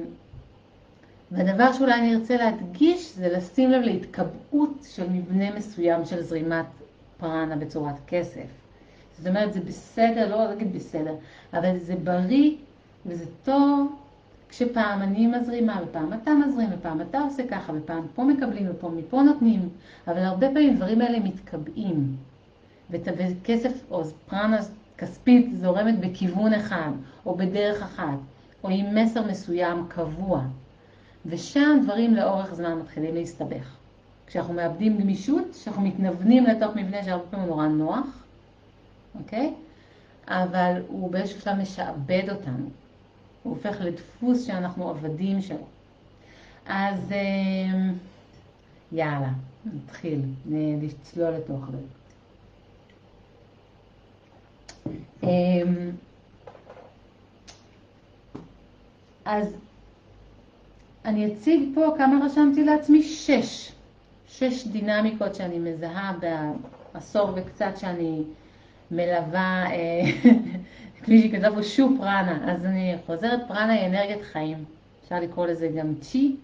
והדבר 1.31 1.73
שאולי 1.73 1.93
אני 1.93 2.15
ארצה 2.15 2.37
להדגיש 2.37 3.15
זה 3.15 3.37
לשים 3.37 3.71
לב 3.71 3.81
להתקבעות 3.81 4.85
של 4.89 5.09
מבנה 5.09 5.55
מסוים 5.55 6.05
של 6.05 6.23
זרימת 6.23 6.65
פרנה 7.17 7.55
בצורת 7.55 7.95
כסף. 8.07 8.66
זאת 9.17 9.27
אומרת, 9.27 9.53
זה 9.53 9.59
בסדר, 9.59 10.35
לא 10.35 10.53
אגיד 10.53 10.73
בסדר, 10.73 11.15
אבל 11.53 11.77
זה 11.79 11.95
בריא 11.95 12.55
וזה 13.05 13.25
טוב 13.43 13.95
כשפעם 14.49 15.01
אני 15.01 15.27
מזרימה 15.27 15.81
ופעם 15.83 16.13
אתה 16.13 16.31
מזרים 16.33 16.69
ופעם 16.71 17.01
אתה 17.01 17.19
עושה 17.19 17.47
ככה 17.47 17.73
ופעם 17.75 18.03
פה 18.15 18.23
מקבלים 18.23 18.67
ופה 18.69 18.89
מפה 18.89 19.21
נותנים, 19.21 19.69
אבל 20.07 20.23
הרבה 20.23 20.47
פעמים 20.47 20.75
דברים 20.75 21.01
האלה 21.01 21.19
מתקבעים. 21.19 22.15
וכסף 22.89 23.91
או 23.91 24.03
פרנה 24.29 24.57
כספית 24.97 25.49
זורמת 25.57 25.99
בכיוון 25.99 26.53
אחד 26.53 26.91
או 27.25 27.35
בדרך 27.35 27.81
אחת 27.83 28.17
או 28.63 28.69
עם 28.69 28.95
מסר 28.95 29.27
מסוים 29.27 29.85
קבוע. 29.87 30.41
ושם 31.25 31.79
דברים 31.83 32.15
לאורך 32.15 32.53
זמן 32.53 32.73
מתחילים 32.73 33.15
להסתבך. 33.15 33.75
כשאנחנו 34.27 34.53
מאבדים 34.53 34.97
גמישות, 34.97 35.43
כשאנחנו 35.51 35.81
מתנוונים 35.81 36.43
לתוך 36.45 36.75
מבנה 36.75 37.03
שהרבה 37.03 37.23
פעמים 37.29 37.47
הוא 37.47 37.55
נורא 37.55 37.67
נוח, 37.67 38.23
אוקיי? 39.19 39.53
אבל 40.27 40.81
הוא 40.87 41.11
באיזשהו 41.11 41.41
שלב 41.41 41.55
משעבד 41.57 42.23
אותנו. 42.29 42.69
הוא 43.43 43.53
הופך 43.55 43.77
לדפוס 43.81 44.45
שאנחנו 44.45 44.89
עבדים 44.89 45.41
שלו. 45.41 45.65
אז 46.65 47.11
אמ, 47.11 47.93
יאללה, 48.91 49.29
נתחיל 49.65 50.21
לצלול 50.81 51.29
לתוך 51.29 51.65
זה. 51.71 51.77
אמ, 55.23 55.91
אז 59.25 59.55
אני 61.05 61.33
אציג 61.33 61.69
פה 61.75 61.95
כמה 61.97 62.25
רשמתי 62.25 62.63
לעצמי, 62.63 63.03
שש. 63.03 63.71
שש 64.27 64.67
דינמיקות 64.67 65.35
שאני 65.35 65.59
מזהה 65.59 66.13
בעשור 66.93 67.29
וקצת 67.35 67.77
שאני 67.77 68.23
מלווה, 68.91 69.65
אה, 69.71 70.01
כפי 71.01 71.21
שכתב 71.21 71.51
פה 71.55 71.63
שו 71.63 71.89
פרנה, 71.97 72.53
אז 72.53 72.65
אני 72.65 72.95
חוזרת, 73.05 73.39
פרנה 73.47 73.73
היא 73.73 73.87
אנרגיית 73.87 74.21
חיים, 74.21 74.65
אפשר 75.03 75.19
לקרוא 75.19 75.47
לזה 75.47 75.67
גם 75.67 75.95
צ'י, 75.95 76.35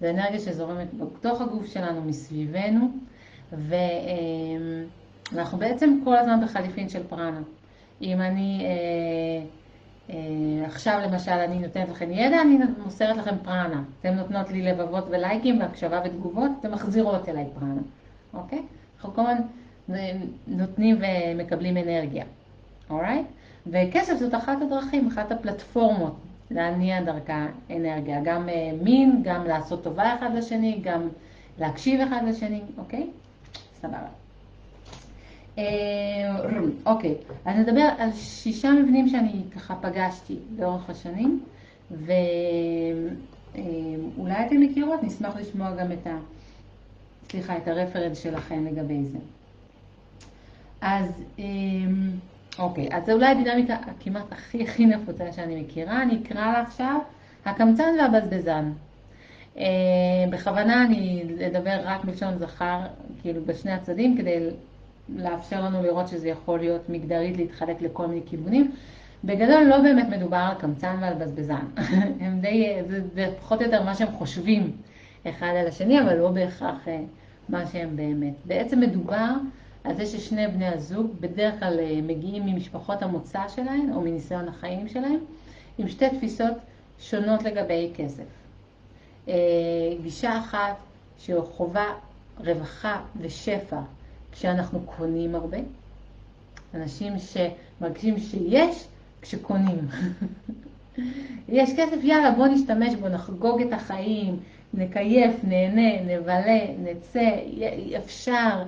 זה 0.00 0.10
אנרגיה 0.10 0.40
שזורמת 0.40 0.88
בתוך 0.94 1.40
הגוף 1.40 1.66
שלנו, 1.66 2.02
מסביבנו, 2.02 2.90
ואנחנו 3.52 4.88
בעצם 5.58 6.00
כל 6.04 6.16
הזמן 6.16 6.40
בחליפין 6.44 6.88
של 6.88 7.02
פרנה. 7.08 7.40
אם 8.02 8.20
אני, 8.20 8.64
אה, 8.64 9.44
אה, 10.10 10.66
עכשיו 10.66 11.00
למשל 11.04 11.30
אני 11.30 11.58
נותנת 11.58 11.88
לכם 11.88 12.10
ידע, 12.10 12.42
אני 12.42 12.58
מוסרת 12.84 13.16
לכם 13.16 13.34
פרנה. 13.44 13.82
אתן 14.00 14.14
נותנות 14.14 14.50
לי 14.50 14.62
לבבות 14.62 15.04
ולייקים 15.10 15.60
והקשבה 15.60 16.00
ותגובות, 16.04 16.50
אתן 16.60 16.70
מחזירות 16.70 17.28
אליי 17.28 17.46
פרנה, 17.54 17.80
אוקיי? 18.34 18.62
אנחנו 18.96 19.14
כל 19.14 19.20
הזמן 19.20 19.42
נותנים 20.46 20.98
ומקבלים 21.00 21.76
אנרגיה, 21.76 22.24
אוקיי? 22.90 23.24
וכסף 23.66 24.16
זאת 24.16 24.34
אחת 24.34 24.62
הדרכים, 24.62 25.08
אחת 25.08 25.32
הפלטפורמות 25.32 26.16
להניע 26.50 27.02
דרכה 27.02 27.46
אנרגיה, 27.70 28.20
גם 28.24 28.48
אה, 28.48 28.70
מין, 28.82 29.20
גם 29.24 29.44
לעשות 29.44 29.84
טובה 29.84 30.14
אחד 30.14 30.30
לשני, 30.34 30.80
גם 30.82 31.08
להקשיב 31.58 32.00
אחד 32.00 32.20
לשני, 32.26 32.60
אוקיי? 32.78 33.06
סבבה. 33.80 34.08
אה, 35.58 35.64
אוקיי, 36.86 37.14
אז 37.44 37.56
נדבר 37.56 37.88
על 37.98 38.12
שישה 38.12 38.72
מבנים 38.72 39.08
שאני 39.08 39.42
ככה 39.54 39.74
פגשתי 39.80 40.36
לאורך 40.58 40.90
השנים, 40.90 41.40
ואולי 41.90 42.16
אתם 44.46 44.60
מכירות, 44.60 45.02
נשמח 45.02 45.36
לשמוע 45.36 45.70
גם 45.70 45.92
את 45.92 46.06
ה... 46.06 46.18
סליחה, 47.30 47.56
את 47.56 47.68
הרפרנס 47.68 48.18
שלכם 48.22 48.66
לגבי 48.66 49.04
זה. 49.04 49.18
אז 50.80 51.22
אוקיי, 52.58 52.88
אז 52.92 53.06
זו 53.06 53.12
אולי 53.12 53.26
הדינמיקה 53.26 53.74
הכמעט 53.74 54.32
הכי 54.32 54.62
הכי 54.62 54.86
נפוצה 54.86 55.32
שאני 55.32 55.62
מכירה, 55.62 56.02
אני 56.02 56.18
אקרא 56.22 56.52
לה 56.52 56.60
עכשיו 56.60 56.98
הקמצן 57.44 57.94
והבזבזן. 57.98 58.72
אה, 59.58 59.64
בכוונה 60.30 60.84
אני 60.84 61.24
אדבר 61.46 61.80
רק 61.84 62.04
בלשון 62.04 62.38
זכר, 62.38 62.80
כאילו 63.22 63.44
בשני 63.44 63.72
הצדדים, 63.72 64.16
כדי 64.16 64.50
לאפשר 65.16 65.64
לנו 65.64 65.82
לראות 65.82 66.08
שזה 66.08 66.28
יכול 66.28 66.58
להיות 66.58 66.88
מגדרית 66.88 67.36
להתחלק 67.36 67.82
לכל 67.82 68.06
מיני 68.06 68.20
כיוונים. 68.26 68.72
בגדול 69.24 69.62
לא 69.62 69.78
באמת 69.78 70.08
מדובר 70.08 70.36
על 70.36 70.54
קמצן 70.54 70.96
ועל 71.00 71.14
בזבזן. 71.14 71.64
הם 72.20 72.40
די, 72.40 72.76
זה, 72.88 73.00
זה 73.14 73.26
פחות 73.40 73.60
או 73.60 73.66
יותר 73.66 73.82
מה 73.82 73.94
שהם 73.94 74.12
חושבים 74.12 74.72
אחד 75.28 75.52
על 75.60 75.66
השני, 75.66 76.00
אבל 76.00 76.16
לא 76.16 76.30
בהכרח 76.30 76.88
אה, 76.88 77.00
מה 77.48 77.66
שהם 77.66 77.96
באמת. 77.96 78.34
בעצם 78.44 78.80
מדובר 78.80 79.30
על 79.84 79.96
זה 79.96 80.06
ששני 80.06 80.48
בני 80.48 80.66
הזוג 80.66 81.06
בדרך 81.20 81.58
כלל 81.58 81.80
אה, 81.80 82.00
מגיעים 82.02 82.46
ממשפחות 82.46 83.02
המוצא 83.02 83.48
שלהם 83.48 83.92
או 83.94 84.00
מניסיון 84.00 84.48
החיים 84.48 84.88
שלהם 84.88 85.18
עם 85.78 85.88
שתי 85.88 86.08
תפיסות 86.10 86.54
שונות 86.98 87.42
לגבי 87.42 87.90
כסף. 87.96 88.24
אה, 89.28 89.34
גישה 90.02 90.38
אחת 90.38 90.76
שחובה 91.18 91.86
רווחה 92.38 93.00
ושפע 93.20 93.80
כשאנחנו 94.32 94.80
קונים 94.80 95.34
הרבה, 95.34 95.58
אנשים 96.74 97.12
שמרגישים 97.18 98.18
שיש 98.18 98.86
כשקונים. 99.22 99.88
יש 101.48 101.70
כסף, 101.76 101.96
יאללה, 102.02 102.30
בוא 102.30 102.46
נשתמש 102.46 102.94
בו, 102.94 103.08
נחגוג 103.08 103.60
את 103.60 103.72
החיים, 103.72 104.36
נקייף, 104.74 105.34
נהנה, 105.44 106.02
נבלה, 106.02 106.66
נצא, 106.78 107.30
אפשר. 107.96 108.62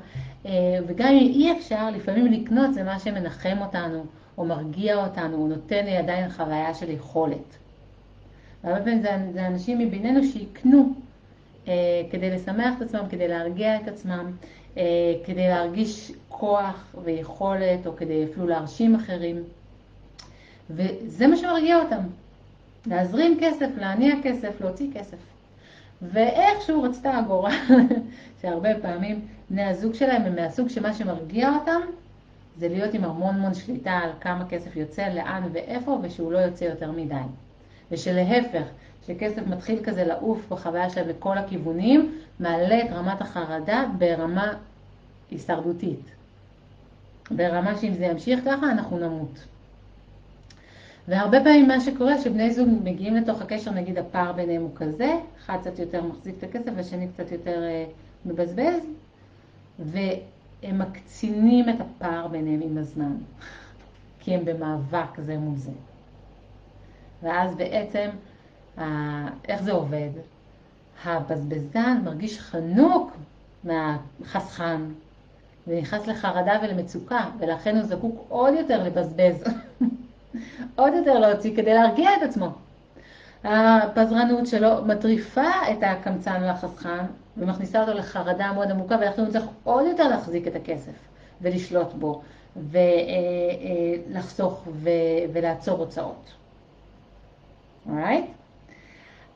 אה, 0.47 0.79
וגם 0.87 1.09
אם 1.09 1.33
אי 1.35 1.53
אפשר, 1.53 1.91
לפעמים 1.91 2.27
לקנות 2.27 2.75
זה 2.75 2.83
מה 2.83 2.99
שמנחם 2.99 3.57
אותנו, 3.61 4.05
או 4.39 4.45
מרגיע 4.45 5.05
אותנו, 5.05 5.37
או 5.37 5.49
נותן 5.49 5.85
לי 5.85 5.97
עדיין 5.97 6.31
חוויה 6.31 6.75
של 6.75 6.91
יכולת. 6.91 7.57
הרבה 8.63 8.79
פעמים 8.81 9.03
זה, 9.03 9.09
זה 9.33 9.47
אנשים 9.47 9.79
מבינינו 9.79 10.25
שיקנו 10.25 10.93
אה, 11.69 11.73
כדי 12.11 12.31
לשמח 12.31 12.75
את 12.77 12.83
עצמם, 12.83 13.05
כדי 13.11 13.29
להרגיע 13.29 13.77
את 13.77 13.89
עצמם, 13.89 14.33
אה, 14.77 14.83
כדי 15.25 15.49
להרגיש 15.49 16.13
כוח 16.29 16.95
ויכולת, 17.05 17.87
או 17.87 17.97
כדי 17.97 18.25
אפילו 18.25 18.47
להרשים 18.47 18.95
אחרים. 18.95 19.43
וזה 20.71 21.27
מה 21.27 21.37
שמרגיע 21.37 21.77
אותם. 21.83 22.03
להזרים 22.87 23.39
כסף, 23.41 23.69
להניע 23.77 24.15
כסף, 24.23 24.61
להוציא 24.61 24.89
כסף. 24.95 25.32
ואיכשהו 26.03 26.83
רצתה 26.83 27.19
הגורל, 27.19 27.53
שהרבה 28.43 28.81
פעמים 28.83 29.27
בני 29.51 29.63
הזוג 29.65 29.95
שלהם 29.95 30.23
הם 30.23 30.35
מהסוג 30.35 30.69
שמה 30.69 30.95
שמרגיע 30.95 31.51
אותם 31.55 31.81
זה 32.57 32.69
להיות 32.69 32.95
עם 32.95 33.05
המון 33.05 33.35
המון 33.35 33.55
שליטה 33.55 33.91
על 33.91 34.11
כמה 34.21 34.49
כסף 34.49 34.77
יוצא, 34.77 35.09
לאן 35.09 35.43
ואיפה, 35.53 35.99
ושהוא 36.03 36.33
לא 36.33 36.39
יוצא 36.39 36.65
יותר 36.65 36.93
מדי. 36.93 37.15
ושלהפך, 37.91 38.65
שכסף 39.07 39.47
מתחיל 39.47 39.85
כזה 39.85 40.05
לעוף 40.05 40.49
בחוויה 40.49 40.91
שלהם 40.91 41.09
בכל 41.09 41.39
הכיוונים, 41.39 42.19
מעלה 42.41 42.85
את 42.85 42.91
רמת 42.91 43.21
החרדה 43.21 43.85
ברמה 43.99 44.53
הישרדותית. 45.31 46.11
ברמה 47.31 47.79
שאם 47.79 47.95
זה 47.95 48.05
ימשיך 48.05 48.41
ככה, 48.45 48.71
אנחנו 48.71 48.99
נמות. 48.99 49.52
והרבה 51.09 51.45
פעמים 51.45 51.69
מה 51.69 51.81
שקורה, 51.81 52.21
שבני 52.21 52.53
זוג 52.53 52.69
מגיעים 52.85 53.17
לתוך 53.17 53.43
הקשר, 53.43 53.71
נגיד 53.71 53.99
הפער 53.99 54.33
ביניהם 54.33 54.63
הוא 54.63 54.71
כזה, 54.75 55.13
אחד 55.39 55.57
קצת 55.61 55.79
יותר 55.79 56.03
מחזיק 56.03 56.35
את 56.39 56.43
הכסף 56.43 56.73
והשני 56.77 57.09
קצת 57.09 57.33
יותר 57.33 57.63
אה, 57.63 57.85
מבזבז, 58.27 58.83
והם 59.79 60.79
מקצינים 60.79 61.69
את 61.69 61.75
הפער 61.81 62.29
ביניהם 62.29 62.61
עם 62.63 62.79
הזמן, 62.79 63.17
כי 64.21 64.35
הם 64.35 64.45
במאבק 64.45 65.19
זה 65.19 65.39
מול 65.39 65.57
זה. 65.57 65.71
ואז 67.23 67.55
בעצם, 67.55 68.09
איך 69.49 69.63
זה 69.63 69.73
עובד? 69.73 70.11
הבזבזן 71.05 72.01
מרגיש 72.05 72.41
חנוק 72.41 73.13
מהחסכן, 73.65 74.81
ונכנס 75.67 76.07
לחרדה 76.07 76.59
ולמצוקה, 76.63 77.31
ולכן 77.39 77.77
הוא 77.77 77.85
זקוק 77.85 78.25
עוד 78.29 78.55
יותר 78.55 78.85
לבזבז. 78.85 79.45
עוד 80.77 80.93
יותר 80.95 81.19
להוציא 81.19 81.57
כדי 81.57 81.75
להרגיע 81.75 82.11
את 82.17 82.23
עצמו. 82.23 82.49
הפזרנות 83.45 84.47
שלו 84.47 84.85
מטריפה 84.87 85.51
את 85.71 85.79
הקמצן 85.83 86.43
והחסכן 86.43 87.05
ומכניסה 87.37 87.81
אותו 87.81 87.93
לחרדה 87.93 88.53
מאוד 88.53 88.71
עמוקה 88.71 88.97
ולכן 89.01 89.23
הוא 89.23 89.31
צריך 89.31 89.45
עוד 89.65 89.87
יותר 89.87 90.09
להחזיק 90.09 90.47
את 90.47 90.57
הכסף 90.57 90.93
ולשלוט 91.41 91.93
בו 91.93 92.23
ולחסוך 94.07 94.69
ולעצור 95.33 95.79
הוצאות. 95.79 96.33
אורייט? 97.89 98.25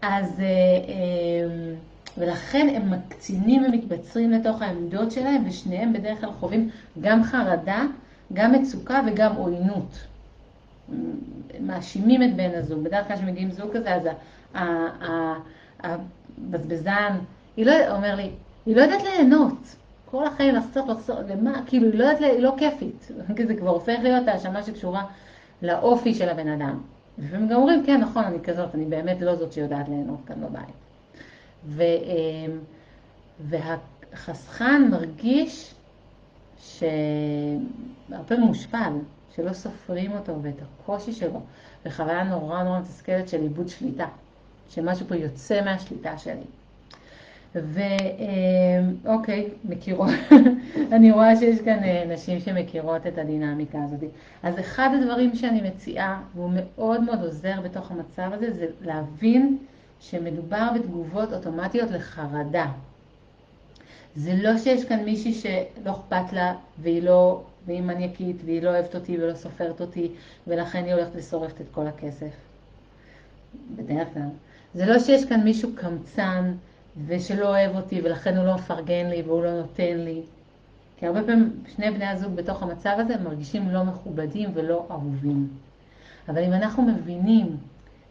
אז, 0.03 0.41
אה, 0.41 0.45
אה, 0.45 1.75
ולכן 2.19 2.69
הם 2.75 2.91
מקצינים 2.91 3.65
ומתבצרים 3.65 4.31
לתוך 4.31 4.63
העמדות 4.63 5.13
שלהם 5.13 5.43
ושניהם 5.49 5.93
בדרך 5.93 6.21
כלל 6.21 6.31
חווים 6.33 6.71
גם 7.01 7.25
חרדה, 7.25 7.83
גם 8.33 8.53
מצוקה 8.53 9.01
וגם 9.07 9.37
עוינות. 9.37 10.07
מאשימים 11.61 12.23
את 12.23 12.37
בן 12.37 12.51
הזוג. 12.55 12.85
בדרך 12.85 13.07
כלל 13.09 13.17
כשמגיעים 13.17 13.51
זוג 13.51 13.77
כזה, 13.77 13.95
אז 13.95 14.03
הבזבזן, 15.81 17.19
היא 17.57 17.67
לא, 17.67 17.97
אומר 17.97 18.15
לי, 18.15 18.31
היא 18.67 18.77
לא 18.77 18.83
יודעת 18.83 19.03
ליהנות. 19.03 19.77
כל 20.11 20.27
החיים 20.27 20.55
לחסוך, 20.55 20.89
לחסוך, 20.89 21.19
למה, 21.29 21.63
כאילו, 21.67 21.91
היא 21.91 21.99
לא 21.99 22.05
יודעת, 22.05 22.21
היא 22.21 22.41
לא 22.41 22.55
כיפית. 22.59 23.11
כי 23.37 23.47
זה 23.47 23.55
כבר 23.55 23.71
הופך 23.71 23.99
להיות 24.03 24.29
האשמה 24.29 24.63
שקשורה 24.63 25.05
לאופי 25.63 26.15
של 26.15 26.29
הבן 26.29 26.49
אדם. 26.49 26.81
לפעמים 27.19 27.49
גם 27.49 27.57
אומרים, 27.57 27.87
כן, 27.87 28.01
נכון, 28.01 28.25
אני 28.25 28.41
כזאת, 28.41 28.75
אני 28.75 28.85
באמת 28.85 29.21
לא 29.21 29.35
זאת 29.35 29.53
שיודעת 29.53 29.89
ליהנות 29.89 30.21
כאן 30.27 30.41
בבית. 30.41 30.75
ו, 31.67 31.83
אמ, 31.83 32.59
והחסכן 33.41 34.91
מרגיש 34.91 35.75
שהרבה 36.59 38.39
מושפל, 38.39 38.93
שלא 39.37 39.53
סופרים 39.53 40.13
אותו 40.13 40.43
ואת 40.43 40.55
הקושי 40.63 41.13
שלו, 41.13 41.41
וחוויה 41.87 42.25
נורא 42.25 42.63
נורא 42.63 42.81
מתסכלת 42.81 43.29
של 43.29 43.43
איבוד 43.43 43.69
שליטה, 43.69 44.07
שמשהו 44.71 45.07
פה 45.07 45.17
יוצא 45.17 45.65
מהשליטה 45.65 46.19
שלי. 46.19 46.45
ואוקיי, 49.05 49.49
מכירות, 49.65 50.11
אני 50.95 51.13
רואה 51.13 51.37
שיש 51.37 51.61
כאן 51.61 51.79
אה, 51.85 52.05
נשים 52.09 52.41
שמכירות 52.41 53.07
את 53.07 53.19
הדינמיקה 53.19 53.79
הזאת. 53.85 54.01
אז 54.43 54.59
אחד 54.59 54.91
הדברים 55.01 55.35
שאני 55.35 55.69
מציעה, 55.69 56.23
והוא 56.35 56.51
מאוד 56.55 57.05
מאוד 57.05 57.23
עוזר 57.23 57.61
בתוך 57.61 57.91
המצב 57.91 58.31
הזה, 58.33 58.53
זה 58.53 58.67
להבין 58.81 59.59
שמדובר 60.01 60.69
בתגובות 60.75 61.33
אוטומטיות 61.33 61.91
לחרדה. 61.91 62.67
זה 64.17 64.35
לא 64.43 64.59
שיש 64.59 64.85
כאן 64.85 65.05
מישהי 65.05 65.35
שלא 65.35 65.91
אכפת 65.91 66.33
לה 66.33 66.55
והיא 66.79 67.03
לא 67.03 67.43
והיא 67.67 67.83
מניאקית, 67.83 68.37
והיא 68.45 68.63
לא 68.63 68.71
אוהבת 68.71 68.95
אותי 68.95 69.19
ולא 69.19 69.35
סופרת 69.35 69.81
אותי, 69.81 70.13
ולכן 70.47 70.85
היא 70.85 70.95
הולכת 70.95 71.11
ושורפת 71.15 71.61
את 71.61 71.67
כל 71.71 71.87
הכסף. 71.87 72.33
בדרך 73.77 74.09
כלל. 74.15 74.29
זה 74.75 74.87
לא 74.87 74.99
שיש 74.99 75.25
כאן 75.25 75.45
מישהו 75.45 75.71
קמצן 75.75 76.53
ושלא 77.07 77.49
אוהב 77.49 77.77
אותי 77.77 78.01
ולכן 78.05 78.37
הוא 78.37 78.47
לא 78.47 78.55
מפרגן 78.55 79.07
לי 79.07 79.23
והוא 79.23 79.45
לא 79.45 79.61
נותן 79.61 79.97
לי. 79.99 80.23
כי 80.97 81.07
הרבה 81.07 81.23
פעמים 81.23 81.63
שני 81.77 81.91
בני 81.91 82.07
הזוג 82.07 82.35
בתוך 82.35 82.63
המצב 82.63 82.97
הזה 82.99 83.17
מרגישים 83.17 83.71
לא 83.71 83.85
מכובדים 83.85 84.51
ולא 84.55 84.87
אהובים. 84.91 85.49
אבל 86.29 86.45
אם 86.45 86.53
אנחנו 86.53 86.83
מבינים 86.83 87.57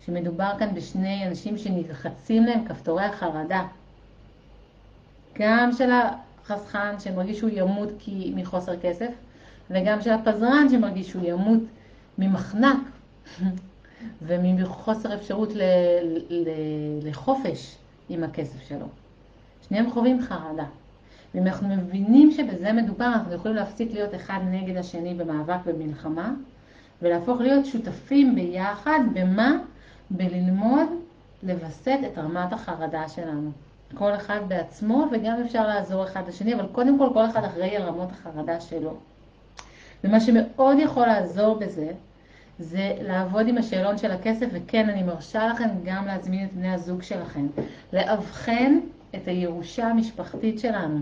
שמדובר 0.06 0.52
כאן 0.60 0.74
בשני 0.74 1.28
אנשים 1.28 1.58
שנלחצים 1.58 2.44
להם 2.46 2.65
כפתורי 2.65 3.04
החרדה, 3.04 3.68
גם 5.39 5.72
של 5.78 5.89
החסכן 5.91 7.00
שמרגיש 7.00 7.38
שהוא 7.38 7.50
ימות 7.54 7.89
כי 8.00 8.34
מחוסר 8.36 8.80
כסף, 8.80 9.12
וגם 9.69 10.01
של 10.01 10.12
הפזרן 10.12 10.67
שמרגיש 10.71 11.10
שהוא 11.10 11.25
ימות 11.25 11.60
ממחנק 12.17 12.78
ומחוסר 14.28 15.13
אפשרות 15.13 15.54
ל, 15.56 15.62
ל, 16.30 16.49
לחופש 17.04 17.75
עם 18.10 18.23
הכסף 18.23 18.62
שלו. 18.67 18.86
שניהם 19.67 19.91
חווים 19.91 20.21
חרדה. 20.21 20.65
ואם 21.36 21.47
אנחנו 21.47 21.67
מבינים 21.67 22.32
שבזה 22.32 22.73
מדובר, 22.73 23.06
אנחנו 23.06 23.34
יכולים 23.34 23.58
להפסיק 23.58 23.91
להיות 23.93 24.15
אחד 24.15 24.39
נגד 24.51 24.78
השני 24.78 25.13
במאבק 25.13 25.58
ובמלחמה, 25.65 26.34
ולהפוך 27.01 27.41
להיות 27.41 27.65
שותפים 27.65 28.36
ביחד, 28.36 28.99
במה? 29.13 29.58
בללמוד 30.10 30.88
לווסת 31.43 31.99
את 32.13 32.17
רמת 32.17 32.54
החרדה 32.54 33.10
שלנו. 33.10 33.51
כל 33.95 34.15
אחד 34.15 34.39
בעצמו, 34.47 35.08
וגם 35.12 35.41
אפשר 35.45 35.67
לעזור 35.67 36.04
אחד 36.04 36.28
לשני, 36.28 36.56
אבל 36.56 36.65
קודם 36.71 36.99
כל 36.99 37.10
כל 37.13 37.25
אחד 37.25 37.43
אחראי 37.43 37.75
על 37.75 37.84
רמות 37.84 38.12
החרדה 38.12 38.62
שלו. 38.62 38.97
ומה 40.04 40.20
שמאוד 40.20 40.78
יכול 40.80 41.06
לעזור 41.06 41.60
בזה, 41.60 41.92
זה 42.60 42.94
לעבוד 43.02 43.48
עם 43.48 43.58
השאלון 43.58 43.98
של 43.98 44.12
הכסף, 44.12 44.48
וכן, 44.52 44.90
אני 44.90 45.04
מרשה 45.04 45.48
לכם 45.48 45.70
גם 45.84 46.06
להזמין 46.06 46.46
את 46.46 46.54
בני 46.54 46.74
הזוג 46.74 47.02
שלכם, 47.02 47.48
לאבחן 47.94 48.80
את 49.16 49.28
הירושה 49.28 49.88
המשפחתית 49.88 50.60
שלנו. 50.60 51.00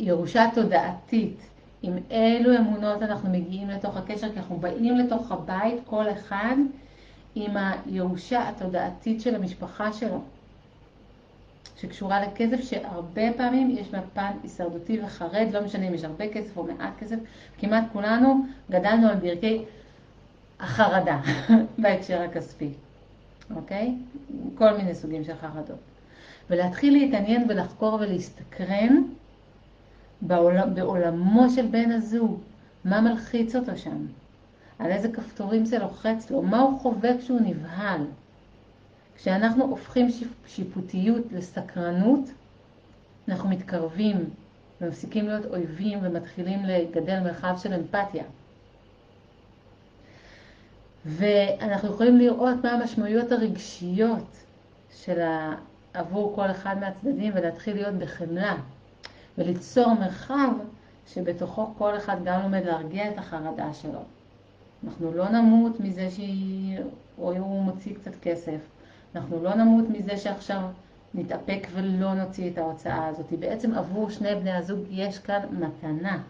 ירושה 0.00 0.44
תודעתית, 0.54 1.36
עם 1.82 1.92
אילו 2.10 2.56
אמונות 2.58 3.02
אנחנו 3.02 3.30
מגיעים 3.30 3.68
לתוך 3.68 3.96
הקשר, 3.96 4.32
כי 4.32 4.38
אנחנו 4.38 4.56
באים 4.56 4.96
לתוך 4.96 5.32
הבית, 5.32 5.80
כל 5.86 6.10
אחד, 6.10 6.56
עם 7.34 7.56
הירושה 7.56 8.48
התודעתית 8.48 9.20
של 9.20 9.34
המשפחה 9.34 9.92
שלו, 9.92 10.20
שקשורה 11.82 12.20
לכסף, 12.26 12.60
שהרבה 12.60 13.32
פעמים 13.36 13.70
יש 13.70 13.88
בה 13.88 13.98
פן 14.14 14.30
הישרדותי 14.42 15.00
וחרד, 15.02 15.46
לא 15.52 15.64
משנה 15.64 15.88
אם 15.88 15.94
יש 15.94 16.04
הרבה 16.04 16.28
כסף 16.28 16.56
או 16.56 16.64
מעט 16.64 16.92
כסף, 16.98 17.16
כמעט 17.58 17.84
כולנו 17.92 18.46
גדלנו 18.70 19.08
על 19.08 19.16
ברכי 19.16 19.64
החרדה 20.60 21.20
בהקשר 21.78 22.22
הכספי, 22.22 22.70
אוקיי? 23.54 23.94
כל 24.54 24.76
מיני 24.76 24.94
סוגים 24.94 25.24
של 25.24 25.36
חרדות. 25.36 25.78
ולהתחיל 26.50 26.92
להתעניין 26.92 27.46
ולחקור 27.48 27.94
ולהסתקרן 27.94 29.02
בעולם, 30.20 30.74
בעולמו 30.74 31.50
של 31.50 31.66
בן 31.66 31.92
הזוג, 31.92 32.40
מה 32.84 33.00
מלחיץ 33.00 33.56
אותו 33.56 33.76
שם, 33.76 34.06
על 34.78 34.90
איזה 34.90 35.12
כפתורים 35.12 35.64
זה 35.64 35.78
לוחץ 35.78 36.30
לו, 36.30 36.42
מה 36.42 36.60
הוא 36.60 36.80
חווה 36.80 37.18
כשהוא 37.18 37.40
נבהל. 37.40 38.00
כשאנחנו 39.16 39.64
הופכים 39.64 40.08
שיפוטיות 40.46 41.22
לסקרנות, 41.32 42.30
אנחנו 43.28 43.48
מתקרבים 43.48 44.30
ומפסיקים 44.80 45.28
להיות 45.28 45.44
אויבים 45.44 45.98
ומתחילים 46.02 46.64
לגדל 46.64 47.20
מרחב 47.20 47.54
של 47.62 47.74
אמפתיה. 47.74 48.24
ואנחנו 51.06 51.88
יכולים 51.88 52.18
לראות 52.18 52.64
מה 52.64 52.70
המשמעויות 52.70 53.32
הרגשיות 53.32 54.36
של 54.96 55.20
ה... 55.20 55.54
עבור 55.94 56.32
כל 56.36 56.50
אחד 56.50 56.76
מהצדדים 56.80 57.32
ולהתחיל 57.36 57.74
להיות 57.74 57.94
בחמלה 57.94 58.56
וליצור 59.38 59.94
מרחב 59.94 60.50
שבתוכו 61.06 61.74
כל 61.78 61.96
אחד 61.96 62.16
גם 62.24 62.42
לומד 62.42 62.64
להרגיע 62.64 63.10
את 63.10 63.18
החרדה 63.18 63.74
שלו. 63.74 64.00
אנחנו 64.84 65.12
לא 65.12 65.28
נמות 65.28 65.80
מזה 65.80 66.10
שהיא, 66.10 66.78
או 67.18 67.32
הוא 67.36 67.62
מוציא 67.62 67.94
קצת 67.94 68.12
כסף, 68.22 68.58
אנחנו 69.16 69.42
לא 69.42 69.54
נמות 69.54 69.84
מזה 69.88 70.16
שעכשיו 70.16 70.60
נתאפק 71.14 71.66
ולא 71.72 72.14
נוציא 72.14 72.50
את 72.50 72.58
ההוצאה 72.58 73.06
הזאת. 73.06 73.32
בעצם 73.38 73.74
עבור 73.74 74.10
שני 74.10 74.34
בני 74.34 74.52
הזוג 74.52 74.78
יש 74.90 75.18
כאן 75.18 75.40
מתנה 75.50 76.22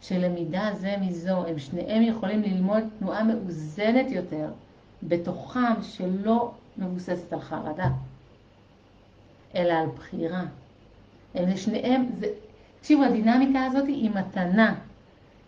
של 0.00 0.26
למידה 0.26 0.70
זה 0.80 0.96
מזו. 1.00 1.46
הם 1.46 1.58
שניהם 1.58 2.02
יכולים 2.02 2.42
ללמוד 2.42 2.82
תנועה 2.98 3.24
מאוזנת 3.24 4.10
יותר 4.10 4.50
בתוכם 5.02 5.82
שלא 5.82 6.52
מבוססת 6.78 7.32
על 7.32 7.40
חרדה, 7.40 7.88
אלא 9.54 9.72
על 9.72 9.86
בחירה. 9.86 10.44
הם 11.34 11.48
לשניהם, 11.48 12.06
זה, 12.20 12.26
תקשיבו, 12.80 13.02
הדינמיקה 13.02 13.64
הזאת 13.64 13.86
היא 13.86 14.10
מתנה. 14.10 14.74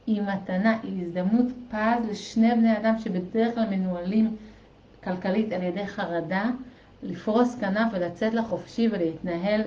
היא 0.07 0.22
מתנה, 0.22 0.79
היא 0.83 1.03
הזדמנות 1.03 1.46
פז 1.70 2.11
לשני 2.11 2.55
בני 2.55 2.79
אדם 2.79 2.99
שבדרך 2.99 3.55
כלל 3.55 3.68
מנוהלים 3.70 4.37
כלכלית 5.07 5.53
על 5.53 5.62
ידי 5.62 5.87
חרדה, 5.87 6.51
לפרוס 7.03 7.55
כנף 7.61 7.88
ולצאת 7.92 8.35
לחופשי 8.35 8.88
ולהתנהל 8.92 9.62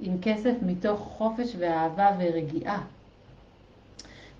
עם 0.00 0.16
כסף 0.22 0.52
מתוך 0.62 1.00
חופש 1.00 1.56
ואהבה 1.58 2.10
ורגיעה. 2.18 2.82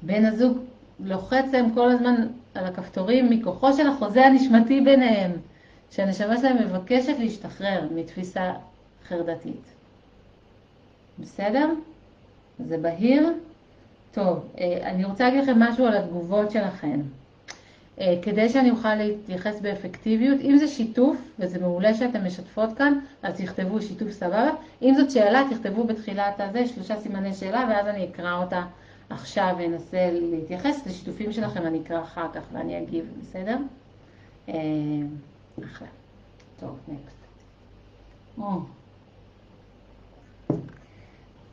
בן 0.03 0.25
הזוג 0.25 0.59
לוחץ 1.01 1.45
להם 1.53 1.75
כל 1.75 1.91
הזמן 1.91 2.15
על 2.55 2.65
הכפתורים 2.65 3.31
מכוחו 3.31 3.73
של 3.73 3.89
החוזה 3.89 4.27
הנשמתי 4.27 4.81
ביניהם, 4.81 5.33
שהנשמה 5.91 6.37
שלהם 6.37 6.57
מבקשת 6.57 7.15
להשתחרר 7.19 7.89
מתפיסה 7.95 8.53
חרדתית. 9.09 9.63
בסדר? 11.19 11.69
זה 12.59 12.79
בהיר? 12.79 13.33
טוב, 14.13 14.45
אה, 14.59 14.91
אני 14.91 15.05
רוצה 15.05 15.25
להגיד 15.25 15.43
לכם 15.43 15.59
משהו 15.59 15.87
על 15.87 15.97
התגובות 15.97 16.51
שלכם. 16.51 17.01
אה, 18.01 18.19
כדי 18.23 18.49
שאני 18.49 18.71
אוכל 18.71 18.95
להתייחס 18.95 19.61
באפקטיביות, 19.61 20.41
אם 20.41 20.57
זה 20.59 20.69
שיתוף, 20.69 21.17
וזה 21.39 21.59
מעולה 21.61 21.95
שאתם 21.95 22.27
משתפות 22.27 22.71
כאן, 22.79 22.99
אז 23.23 23.41
תכתבו 23.41 23.83
שיתוף 23.83 24.11
סבבה. 24.11 24.51
אם 24.83 24.95
זאת 24.99 25.11
שאלה, 25.11 25.43
תכתבו 25.51 25.85
בתחילת 25.85 26.41
הזה 26.41 26.67
שלושה 26.67 27.01
סימני 27.01 27.35
שאלה, 27.35 27.67
ואז 27.69 27.87
אני 27.87 28.09
אקרא 28.11 28.43
אותה 28.43 28.65
עכשיו 29.11 29.55
ואנסה 29.59 30.11
להתייחס. 30.13 30.87
לשיתופים 30.87 31.33
שלכם 31.33 31.67
אני 31.67 31.81
אקרא 31.83 32.03
אחר 32.03 32.27
כך 32.35 32.43
ואני 32.53 32.79
אגיב, 32.83 33.05
בסדר? 33.21 33.57
אה, 34.49 34.55
אחלה. 35.65 35.89
טוב, 36.61 36.79
נקסט. 36.89 37.17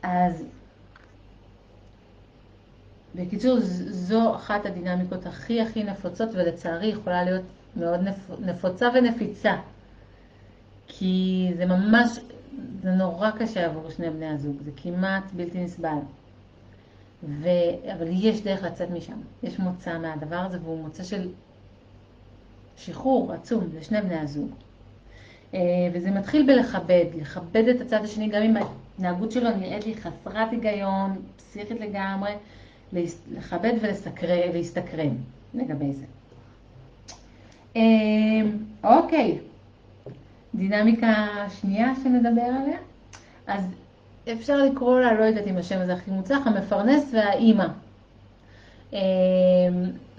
אז 0.02 0.44
בקיצור, 3.14 3.56
זו 3.60 4.34
אחת 4.34 4.66
הדינמיקות 4.66 5.26
הכי 5.26 5.60
הכי 5.60 5.84
נפוצות, 5.84 6.28
ולצערי 6.32 6.86
יכולה 6.86 7.24
להיות 7.24 7.42
מאוד 7.76 8.00
נפוצה 8.40 8.88
ונפיצה. 8.94 9.56
כי 10.86 11.50
זה 11.56 11.66
ממש, 11.66 12.18
זה 12.82 12.90
נורא 12.90 13.30
קשה 13.30 13.66
עבור 13.66 13.90
שני 13.90 14.10
בני 14.10 14.26
הזוג, 14.26 14.56
זה 14.64 14.70
כמעט 14.76 15.24
בלתי 15.32 15.64
נסבל. 15.64 15.98
ו... 17.24 17.48
אבל 17.92 18.06
יש 18.10 18.42
דרך 18.42 18.62
לצאת 18.62 18.90
משם, 18.90 19.18
יש 19.42 19.58
מוצא 19.58 19.98
מהדבר 19.98 20.36
הזה, 20.36 20.58
והוא 20.62 20.82
מוצא 20.82 21.02
של 21.04 21.28
שחרור 22.76 23.32
עצום 23.32 23.68
לשני 23.78 24.02
בני 24.02 24.18
הזוג. 24.18 24.50
אה, 25.54 25.60
וזה 25.92 26.10
מתחיל 26.10 26.46
בלכבד, 26.46 27.04
לכבד 27.20 27.68
את 27.68 27.80
הצד 27.80 28.04
השני, 28.04 28.28
גם 28.28 28.42
אם 28.42 28.56
ההתנהגות 28.56 29.32
שלו 29.32 29.50
נראית 29.56 29.86
לי 29.86 29.94
חסרת 29.94 30.50
היגיון, 30.50 31.22
פסיכית 31.36 31.80
לגמרי, 31.80 32.32
לכבד 33.32 33.72
ולהסתקרן 33.80 35.16
לגבי 35.54 35.92
זה. 35.92 36.04
אמ, 37.76 38.56
אוקיי, 38.84 39.38
דינמיקה 40.54 41.26
שנייה 41.60 41.92
שנדבר 42.02 42.42
עליה. 42.42 42.78
אז 43.46 43.64
אפשר 44.32 44.56
לקרוא 44.56 45.00
לה, 45.00 45.12
לא 45.12 45.24
יודעת 45.24 45.46
אם 45.46 45.56
השם 45.56 45.80
הזה 45.80 45.94
הכי 45.94 46.10
מוצלח, 46.10 46.46
המפרנס 46.46 47.10
והאימא. 47.12 47.66
אמ, 48.92 48.98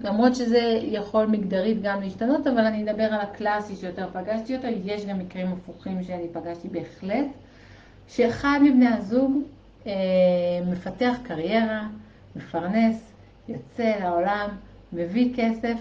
למרות 0.00 0.34
שזה 0.34 0.78
יכול 0.82 1.26
מגדרית 1.26 1.82
גם 1.82 2.00
להשתנות, 2.02 2.46
אבל 2.46 2.64
אני 2.64 2.90
אדבר 2.90 3.04
על 3.04 3.20
הקלאסי 3.20 3.76
שיותר 3.76 4.08
פגשתי 4.12 4.56
אותו, 4.56 4.66
יש 4.84 5.06
גם 5.06 5.18
מקרים 5.18 5.52
הפוכים 5.52 6.02
שאני 6.04 6.28
פגשתי 6.32 6.68
בהחלט, 6.68 7.26
שאחד 8.08 8.60
מבני 8.62 8.88
הזוג 8.88 9.32
אה, 9.86 9.92
מפתח 10.66 11.16
קריירה, 11.22 11.86
מפרנס, 12.36 13.12
יוצא 13.48 13.94
לעולם, 14.00 14.48
מביא 14.92 15.32
כסף, 15.36 15.76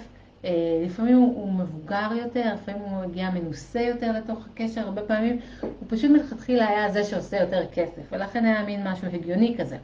אה, 0.45 0.51
לפעמים 0.85 1.17
הוא, 1.17 1.53
מבוגר 1.53 2.09
יותר, 2.21 2.53
לפעמים 2.53 2.81
הוא 2.81 3.05
מגיע 3.05 3.29
מנוסה 3.29 3.81
יותר 3.81 4.11
לתוך 4.11 4.45
הקשר, 4.51 4.81
הרבה 4.81 5.01
פעמים 5.01 5.39
הוא 5.61 5.87
פשוט 5.87 6.11
מלכתחילה 6.11 6.67
היה 6.67 6.91
זה 6.91 7.03
שעושה 7.03 7.37
יותר 7.37 7.65
כסף, 7.73 8.01
ולכן 8.11 8.45
היה 8.45 8.63
מין 8.63 8.87
משהו 8.87 9.07
הגיוני 9.07 9.55
כזה, 9.59 9.77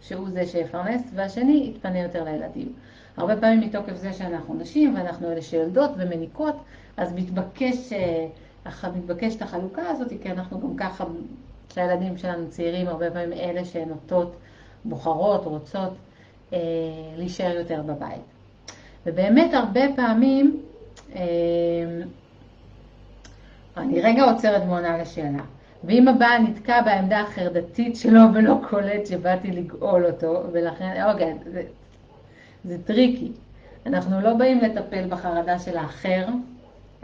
שהוא 0.00 0.30
זה 0.30 0.46
שיפרנס, 0.46 1.02
והשני 1.14 1.72
יתפנה 1.74 1.98
יותר 1.98 2.24
לילדים. 2.24 2.72
הרבה 3.16 3.36
פעמים 3.36 3.60
מתוקף 3.60 3.94
זה 3.94 4.12
שאנחנו 4.12 4.54
נשים 4.54 4.94
ואנחנו 4.94 5.32
אלה 5.32 5.42
שיולדות 5.42 5.90
ומניקות, 5.96 6.56
אז 6.96 7.12
מתבקש, 7.12 7.92
אה, 7.92 8.26
מתבקשת 8.96 9.42
החלוקה 9.42 9.82
הזאת, 9.88 10.08
כי 10.22 10.30
אנחנו 10.30 10.60
גם 10.60 10.76
ככה, 10.76 11.04
כשהילדים 11.68 12.18
שלנו 12.18 12.50
צעירים, 12.50 12.88
הרבה 12.88 13.10
פעמים 13.10 13.32
אלה 13.32 13.64
שנוטות, 13.64 14.36
בוחרות, 14.84 15.44
רוצות 15.44 15.92
אה, 16.52 16.58
להישאר 17.16 17.56
יותר 17.58 17.82
בבית. 17.82 18.20
ובאמת 19.06 19.54
הרבה 19.54 19.80
פעמים, 19.96 20.62
אה, 21.14 21.22
אני 23.76 24.00
רגע 24.00 24.24
עוצרת 24.24 24.62
ועונה 24.66 24.98
לשאלה. 24.98 25.42
ואם 25.84 26.08
הבעל 26.08 26.42
נתקע 26.42 26.82
בעמדה 26.82 27.20
החרדתית 27.20 27.96
שלו 27.96 28.20
ולא 28.34 28.54
קולט 28.70 29.06
שבאתי 29.06 29.50
לגאול 29.50 30.06
אותו, 30.06 30.42
ולכן, 30.52 31.04
אוקיי, 31.10 31.34
זה, 31.44 31.62
זה 32.64 32.76
טריקי. 32.84 33.32
אנחנו 33.86 34.20
לא 34.20 34.34
באים 34.34 34.60
לטפל 34.60 35.08
בחרדה 35.08 35.58
של 35.58 35.76
האחר, 35.76 36.26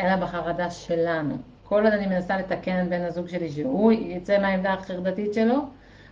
אלא 0.01 0.17
בחרדה 0.17 0.71
שלנו. 0.71 1.37
כל 1.65 1.85
עוד 1.85 1.93
אני 1.93 2.07
מנסה 2.07 2.39
לתקן 2.39 2.91
בן 2.91 3.01
הזוג 3.01 3.29
שלי 3.29 3.51
שהוא 3.51 3.93
יצא 3.93 4.39
מהעמדה 4.39 4.73
החרדתית 4.73 5.35
שלו, 5.35 5.59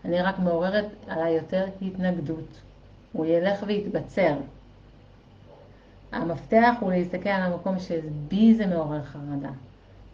אני 0.04 0.22
רק 0.22 0.38
מעוררת 0.38 0.86
עליי 1.08 1.32
יותר 1.32 1.66
התנגדות. 1.82 2.60
הוא 3.12 3.26
ילך 3.26 3.64
ויתבצר. 3.66 4.34
המפתח 6.12 6.74
הוא 6.80 6.92
להסתכל 6.92 7.28
על 7.28 7.52
המקום 7.52 7.78
שבי 7.78 8.54
זה 8.54 8.66
מעורר 8.66 9.02
חרדה. 9.02 9.50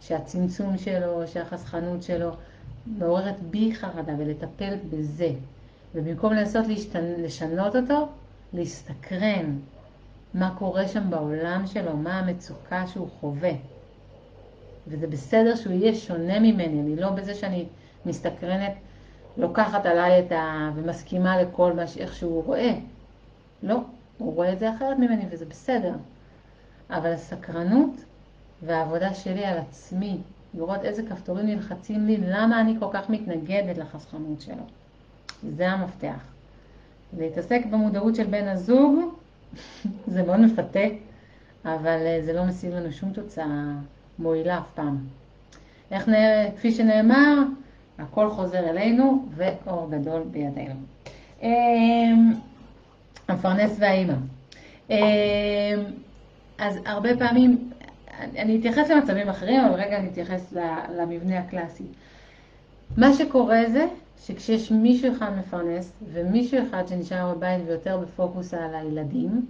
שהצמצום 0.01 0.77
שלו, 0.77 1.27
שהחסכנות 1.27 2.03
שלו, 2.03 2.31
מעוררת 2.87 3.39
בי 3.41 3.75
חרדה 3.75 4.13
ולטפל 4.17 4.75
בזה. 4.89 5.31
ובמקום 5.95 6.33
לנסות 6.33 6.67
להשתנ... 6.67 7.21
לשנות 7.23 7.75
אותו, 7.75 8.07
להסתקרן 8.53 9.59
מה 10.33 10.55
קורה 10.57 10.87
שם 10.87 11.09
בעולם 11.09 11.67
שלו, 11.67 11.97
מה 11.97 12.19
המצוקה 12.19 12.87
שהוא 12.87 13.07
חווה. 13.19 13.51
וזה 14.87 15.07
בסדר 15.07 15.55
שהוא 15.55 15.73
יהיה 15.73 15.95
שונה 15.95 16.39
ממני, 16.39 16.81
אני 16.81 16.95
לא 16.95 17.09
בזה 17.09 17.35
שאני 17.35 17.65
מסתקרנת, 18.05 18.73
לוקחת 19.39 19.85
עליי 19.85 20.19
את 20.19 20.31
ה... 20.31 20.71
ומסכימה 20.75 21.41
לכל 21.41 21.73
מה 21.73 21.83
איך 21.99 22.15
שהוא 22.15 22.43
רואה. 22.43 22.73
לא, 23.63 23.79
הוא 24.17 24.35
רואה 24.35 24.53
את 24.53 24.59
זה 24.59 24.75
אחרת 24.75 24.97
ממני 24.99 25.25
וזה 25.31 25.45
בסדר. 25.45 25.93
אבל 26.89 27.11
הסקרנות 27.11 27.91
והעבודה 28.63 29.13
שלי 29.13 29.45
על 29.45 29.57
עצמי, 29.57 30.17
לראות 30.53 30.85
איזה 30.85 31.03
כפתורים 31.03 31.45
נלחצים 31.45 32.05
לי, 32.05 32.17
למה 32.17 32.61
אני 32.61 32.75
כל 32.79 32.85
כך 32.93 33.09
מתנגדת 33.09 33.77
לחסכנות 33.77 34.41
שלו. 34.41 34.63
זה 35.55 35.69
המפתח. 35.69 36.19
להתעסק 37.17 37.61
במודעות 37.71 38.15
של 38.15 38.23
בן 38.23 38.47
הזוג, 38.47 38.99
זה 40.13 40.23
מאוד 40.23 40.39
מפתה, 40.39 40.85
אבל 41.65 41.99
אה, 42.05 42.19
זה 42.25 42.33
לא 42.33 42.43
משיג 42.45 42.73
לנו 42.73 42.91
שום 42.91 43.13
תוצאה 43.13 43.73
מועילה 44.19 44.57
אף 44.57 44.71
פעם. 44.75 44.97
איך 45.91 46.09
כפי 46.57 46.71
שנאמר, 46.71 47.43
הכל 47.99 48.29
חוזר 48.29 48.69
אלינו 48.69 49.25
ואור 49.35 49.91
גדול 49.91 50.23
בידינו. 50.31 50.75
אמ, 51.41 52.33
המפרנס 53.27 53.75
והאימא. 53.79 54.13
אמ, 54.89 54.95
אז 56.57 56.79
הרבה 56.85 57.17
פעמים, 57.17 57.69
אני 58.19 58.59
אתייחס 58.59 58.89
למצבים 58.89 59.29
אחרים, 59.29 59.61
אבל 59.61 59.73
רגע 59.73 59.97
אני 59.97 60.07
אתייחס 60.07 60.53
למבנה 60.97 61.39
הקלאסי. 61.39 61.83
מה 62.97 63.13
שקורה 63.13 63.59
זה 63.67 63.85
שכשיש 64.25 64.71
מישהו 64.71 65.13
אחד 65.17 65.31
מפרנס 65.37 65.91
ומישהו 66.13 66.59
אחד 66.69 66.87
שנשאר 66.87 67.33
בבית 67.35 67.61
ויותר 67.67 67.97
בפוקוס 67.97 68.53
על 68.53 68.75
הילדים, 68.75 69.45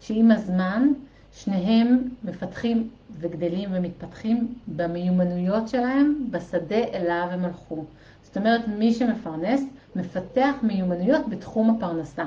שעם 0.00 0.30
הזמן 0.30 0.88
שניהם 1.34 2.08
מפתחים 2.24 2.88
וגדלים 3.20 3.68
ומתפתחים 3.72 4.54
במיומנויות 4.68 5.68
שלהם 5.68 6.26
בשדה 6.30 6.84
אליו 6.94 7.28
הם 7.30 7.44
הלכו. 7.44 7.84
זאת 8.22 8.36
אומרת, 8.36 8.68
מי 8.68 8.92
שמפרנס 8.92 9.64
מפתח 9.96 10.54
מיומנויות 10.62 11.28
בתחום 11.28 11.70
הפרנסה. 11.70 12.24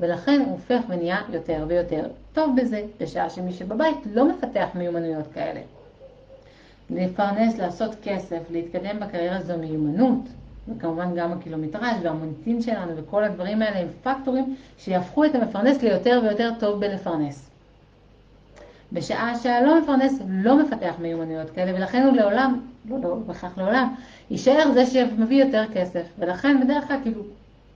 ולכן 0.00 0.40
הוא 0.44 0.52
הופך 0.52 0.80
ונהיה 0.88 1.20
יותר 1.32 1.64
ויותר 1.68 2.08
טוב 2.32 2.56
בזה, 2.56 2.82
בשעה 3.00 3.30
שמי 3.30 3.52
שבבית 3.52 3.98
לא 4.12 4.28
מפתח 4.28 4.68
מיומנויות 4.74 5.26
כאלה. 5.34 5.60
לפרנס, 6.90 7.58
לעשות 7.58 7.94
כסף, 8.02 8.40
להתקדם 8.50 9.00
בקריירה 9.00 9.40
זו 9.40 9.58
מיומנות, 9.58 10.20
וכמובן 10.68 11.14
גם 11.16 11.32
הקילומטראז' 11.32 11.96
והמוניטין 12.02 12.62
שלנו 12.62 12.96
וכל 12.96 13.24
הדברים 13.24 13.62
האלה 13.62 13.78
הם 13.78 13.88
פקטורים 14.02 14.56
שיהפכו 14.78 15.24
את 15.24 15.34
המפרנס 15.34 15.82
ליותר 15.82 16.20
ויותר 16.22 16.50
טוב 16.58 16.80
בלפרנס. 16.80 17.51
בשעה 18.92 19.38
שהלא 19.38 19.80
מפרנס 19.80 20.18
לא 20.28 20.62
מפתח 20.62 20.94
מיומנויות 20.98 21.50
כאלה, 21.50 21.78
ולכן 21.78 22.02
הוא 22.02 22.16
לעולם, 22.16 22.60
לא, 22.88 22.98
לא 23.00 23.16
לעולם, 23.56 23.94
יישאר 24.30 24.72
זה 24.74 24.86
שמביא 24.86 25.44
יותר 25.44 25.64
כסף, 25.74 26.06
ולכן 26.18 26.60
בדרך 26.64 26.88
כלל 26.88 26.96
כאילו 27.02 27.22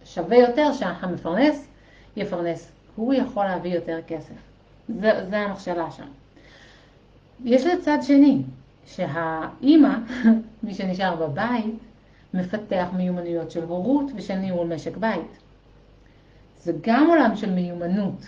שווה 0.04 0.36
יותר 0.36 0.72
שהמפרנס 0.72 1.68
יפרנס. 2.16 2.72
הוא 2.96 3.14
יכול 3.14 3.44
להביא 3.44 3.74
יותר 3.74 3.98
כסף. 4.06 4.34
זה, 5.00 5.26
זה 5.28 5.38
המכשלה 5.38 5.90
שם. 5.90 6.06
יש 7.44 7.66
לצד 7.66 7.98
שני, 8.02 8.42
שהאימא, 8.86 9.96
מי 10.62 10.74
שנשאר 10.74 11.16
בבית, 11.16 11.74
מפתח 12.34 12.86
מיומנויות 12.96 13.50
של 13.50 13.64
הורות 13.64 14.10
ושל 14.16 14.34
ניהול 14.34 14.74
משק 14.74 14.96
בית. 14.96 15.38
זה 16.62 16.72
גם 16.80 17.06
עולם 17.10 17.36
של 17.36 17.50
מיומנות 17.50 18.26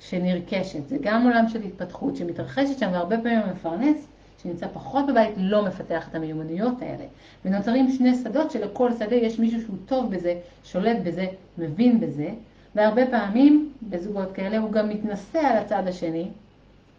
שנרכשת, 0.00 0.88
זה 0.88 0.96
גם 1.00 1.24
עולם 1.24 1.48
של 1.48 1.62
התפתחות 1.62 2.16
שמתרחשת 2.16 2.78
שם, 2.78 2.90
והרבה 2.92 3.16
פעמים 3.16 3.38
המפרנס 3.38 4.06
שנמצא 4.42 4.66
פחות 4.72 5.06
בבית 5.06 5.34
לא 5.36 5.64
מפתח 5.64 6.08
את 6.08 6.14
המיומנויות 6.14 6.82
האלה. 6.82 7.04
ונוצרים 7.44 7.90
שני 7.90 8.14
שדות 8.14 8.50
שלכל 8.50 8.90
שדה 8.98 9.16
יש 9.16 9.38
מישהו 9.38 9.60
שהוא 9.60 9.76
טוב 9.86 10.10
בזה, 10.10 10.34
שולט 10.64 10.96
בזה, 11.04 11.26
מבין 11.58 12.00
בזה, 12.00 12.28
והרבה 12.74 13.06
פעמים 13.06 13.72
בזוגות 13.82 14.32
כאלה 14.32 14.58
הוא 14.58 14.72
גם 14.72 14.88
מתנשא 14.88 15.38
על 15.38 15.56
הצד 15.56 15.82
השני, 15.86 16.28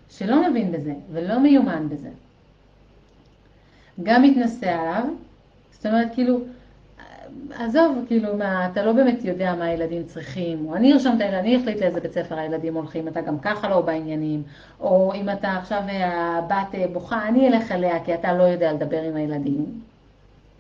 שלא 0.10 0.50
מבין 0.50 0.72
בזה 0.72 0.94
ולא 1.12 1.40
מיומן 1.40 1.90
בזה. 1.90 2.10
גם 4.04 4.24
מתנשא 4.24 4.72
עליו, 4.72 5.04
זאת 5.72 5.86
אומרת 5.86 6.14
כאילו, 6.14 6.40
עזוב, 7.60 8.06
כאילו, 8.08 8.38
מה, 8.38 8.68
אתה 8.72 8.84
לא 8.84 8.94
באמת 8.94 9.26
יודע 9.26 9.56
מה 9.56 9.66
הילדים 9.66 10.04
צריכים, 10.04 10.66
או 10.66 10.76
אני 10.76 10.94
ארשום 10.94 11.16
את 11.16 11.22
הילדים, 11.22 11.40
אני 11.40 11.58
אחליט 11.64 11.82
לאיזה 11.82 12.00
בית 12.00 12.12
ספר 12.12 12.40
הילדים 12.40 12.76
הולכים, 12.76 13.08
אתה 13.08 13.22
גם 13.22 13.40
ככה 13.40 13.70
לא 13.70 13.82
בעניינים, 13.82 14.44
או 14.80 15.14
אם 15.14 15.30
אתה 15.30 15.52
עכשיו 15.52 15.82
הבת 15.88 16.76
בוכה, 16.94 17.28
אני 17.28 17.48
אלך 17.48 17.72
אליה 17.72 18.04
כי 18.04 18.14
אתה 18.14 18.34
לא 18.34 18.44
יודע 18.44 18.74
לדבר 18.74 19.02
עם 19.02 19.16
הילדים, 19.16 19.66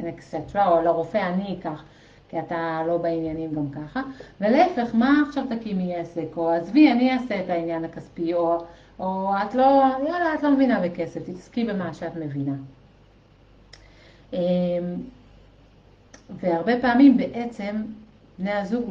אקסטרה, 0.09 0.67
או 0.67 0.81
לרופא 0.81 1.17
אני 1.17 1.57
אקח. 1.59 1.83
כי 2.29 2.39
אתה 2.39 2.81
לא 2.87 2.97
בעניינים 2.97 3.53
גם 3.53 3.69
ככה, 3.69 4.01
ולהפך, 4.41 4.95
מה 4.95 5.23
עכשיו 5.27 5.43
תקימי 5.49 5.95
עסק, 5.95 6.37
או 6.37 6.49
עזבי, 6.49 6.91
אני 6.91 7.13
אעשה 7.13 7.39
את 7.39 7.49
העניין 7.49 7.85
הכספי, 7.85 8.33
או, 8.33 8.57
או 8.99 9.31
את 9.43 9.55
לא, 9.55 9.83
יאללה, 10.07 10.33
את 10.33 10.43
לא 10.43 10.51
מבינה 10.51 10.79
בכסף, 10.79 11.23
תתעסקי 11.23 11.63
במה 11.65 11.93
שאת 11.93 12.15
מבינה. 12.15 12.55
והרבה 16.29 16.81
פעמים 16.81 17.17
בעצם 17.17 17.75
בני 18.39 18.51
הזוג 18.51 18.89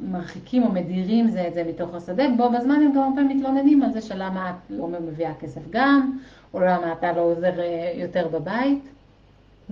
מרחיקים 0.00 0.62
או 0.62 0.72
מדירים 0.72 1.30
זה 1.30 1.48
את 1.48 1.54
זה 1.54 1.64
מתוך 1.64 1.94
השדה, 1.94 2.24
בו 2.36 2.50
בזמן 2.50 2.74
הם 2.74 2.92
גם 2.92 3.02
הרבה 3.02 3.14
פעמים 3.14 3.36
מתלוננים 3.36 3.82
על 3.82 3.92
זה 3.92 4.00
שלמה 4.00 4.50
את 4.50 4.70
לא 4.70 4.88
מביאה 4.88 5.34
כסף 5.40 5.60
גם, 5.70 6.18
או 6.54 6.60
למה 6.60 6.92
אתה 6.92 7.12
לא 7.12 7.20
עוזר 7.20 7.60
אה, 7.60 7.92
יותר 7.94 8.28
בבית. 8.28 8.82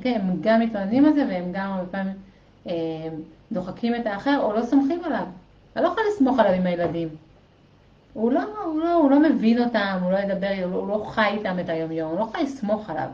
כן, 0.00 0.20
הם 0.22 0.36
גם 0.40 0.60
מתלוננים 0.60 1.04
על 1.04 1.12
זה 1.12 1.26
והם 1.28 1.44
גם 1.52 1.72
הרבה 1.72 1.86
פעמים 1.86 2.14
אה, 2.66 3.08
דוחקים 3.52 3.94
את 3.94 4.06
האחר 4.06 4.40
או 4.42 4.52
לא 4.52 4.62
סומכים 4.62 5.04
עליו. 5.04 5.24
אתה 5.72 5.80
לא 5.80 5.86
יכול 5.86 6.02
לסמוך 6.12 6.38
עליו 6.38 6.52
עם 6.52 6.66
הילדים. 6.66 7.08
הוא 8.12 8.32
לא, 8.32 8.42
הוא 8.64 8.80
לא, 8.80 8.92
הוא 8.92 9.10
לא 9.10 9.20
מבין 9.20 9.62
אותם, 9.62 9.98
הוא 10.02 10.12
לא 10.12 10.16
ידבר, 10.16 10.48
הוא 10.64 10.72
לא, 10.72 10.76
הוא 10.76 10.88
לא 10.88 11.04
חי 11.08 11.26
איתם 11.26 11.56
את 11.60 11.68
היום-יום, 11.68 12.10
הוא 12.10 12.18
לא 12.18 12.24
יכול 12.24 12.40
לסמוך 12.40 12.90
עליו. 12.90 13.08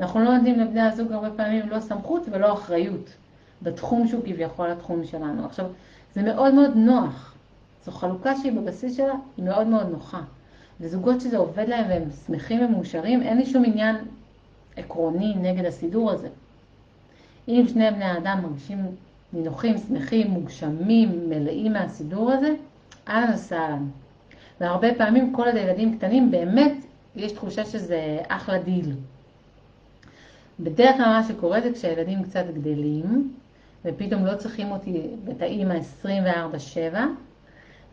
אנחנו 0.00 0.20
לא 0.20 0.34
נותנים 0.34 0.60
לבני 0.60 0.80
הזוג 0.80 1.12
הרבה 1.12 1.30
פעמים 1.30 1.68
לא 1.68 1.80
סמכות 1.80 2.22
ולא 2.30 2.52
אחריות 2.52 3.10
בתחום 3.62 4.08
שהוא 4.08 4.22
כביכול 4.24 4.70
התחום 4.70 5.04
שלנו. 5.04 5.46
עכשיו, 5.46 5.66
זה 6.14 6.22
מאוד 6.22 6.54
מאוד 6.54 6.76
נוח. 6.76 7.34
זו 7.84 7.92
חלוקה 7.92 8.36
שהיא 8.36 8.52
בבסיס 8.52 8.96
שלה, 8.96 9.14
היא 9.36 9.44
מאוד 9.44 9.66
מאוד 9.66 9.88
נוחה. 9.88 10.20
וזוגות 10.80 11.20
שזה 11.20 11.36
עובד 11.36 11.68
להם 11.68 11.88
והם 11.88 12.02
שמחים 12.26 12.64
ומאושרים, 12.64 13.22
אין 13.22 13.38
לי 13.38 13.46
שום 13.46 13.64
עניין 13.64 13.96
עקרוני 14.76 15.34
נגד 15.34 15.64
הסידור 15.64 16.10
הזה. 16.10 16.28
אם 17.48 17.64
שני 17.68 17.90
בני 17.90 18.04
האדם 18.04 18.40
מרגישים 18.42 18.78
נינוחים, 19.32 19.78
שמחים, 19.78 20.30
מוגשמים, 20.30 21.30
מלאים 21.30 21.72
מהסידור 21.72 22.32
הזה, 22.32 22.54
אהלן 23.08 23.34
וסהלן. 23.34 23.88
והרבה 24.60 24.94
פעמים 24.94 25.32
כל 25.32 25.46
עוד 25.46 25.56
הילדים 25.56 25.98
קטנים, 25.98 26.30
באמת 26.30 26.72
יש 27.16 27.32
תחושה 27.32 27.64
שזה 27.64 28.18
אחלה 28.28 28.58
דיל. 28.58 28.92
בדרך 30.60 30.96
כלל 30.96 31.06
מה 31.06 31.24
שקורה 31.28 31.60
זה 31.60 31.72
כשהילדים 31.72 32.22
קצת 32.22 32.44
גדלים, 32.54 33.34
ופתאום 33.84 34.26
לא 34.26 34.36
צריכים 34.36 34.70
אותי 34.70 35.06
ואת 35.24 35.42
האימא 35.42 35.78
24-7, 36.02 36.06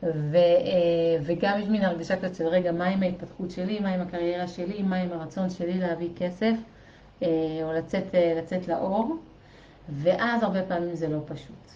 ו, 0.04 0.36
אה, 0.36 1.17
וגם 1.23 1.60
יש 1.60 1.67
מין 1.67 1.84
הרגשה 1.84 2.19
כזאת 2.21 2.36
של 2.36 2.47
רגע, 2.47 2.71
מה 2.71 2.86
עם 2.86 3.04
ההתפתחות 3.04 3.52
שלי, 3.52 3.80
מה 3.80 3.89
עם 3.89 4.02
הקריירה 4.02 4.47
שלי, 4.47 4.84
מה 4.84 4.95
עם 4.95 5.12
הרצון 5.12 5.49
שלי 5.49 5.78
להביא 5.80 6.10
כסף, 6.17 6.54
אה, 7.23 7.28
או 7.63 7.73
לצאת, 7.73 8.15
אה, 8.15 8.34
לצאת 8.38 8.67
לאור. 8.67 9.17
ואז 9.89 10.43
הרבה 10.43 10.63
פעמים 10.63 10.95
זה 10.95 11.08
לא 11.08 11.19
פשוט. 11.26 11.71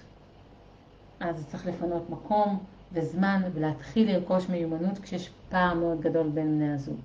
אז 1.20 1.48
צריך 1.48 1.68
לפנות 1.68 2.10
מקום 2.10 2.60
וזמן 2.94 3.42
ולהתחיל 3.54 4.12
לרכוש 4.12 4.50
מיומנות 4.50 5.00
כשיש 5.00 5.30
פער 5.50 5.74
מאוד 5.74 6.02
גדול 6.02 6.30
בין 6.30 6.58
בני 6.58 6.74
הזוג. 6.74 7.00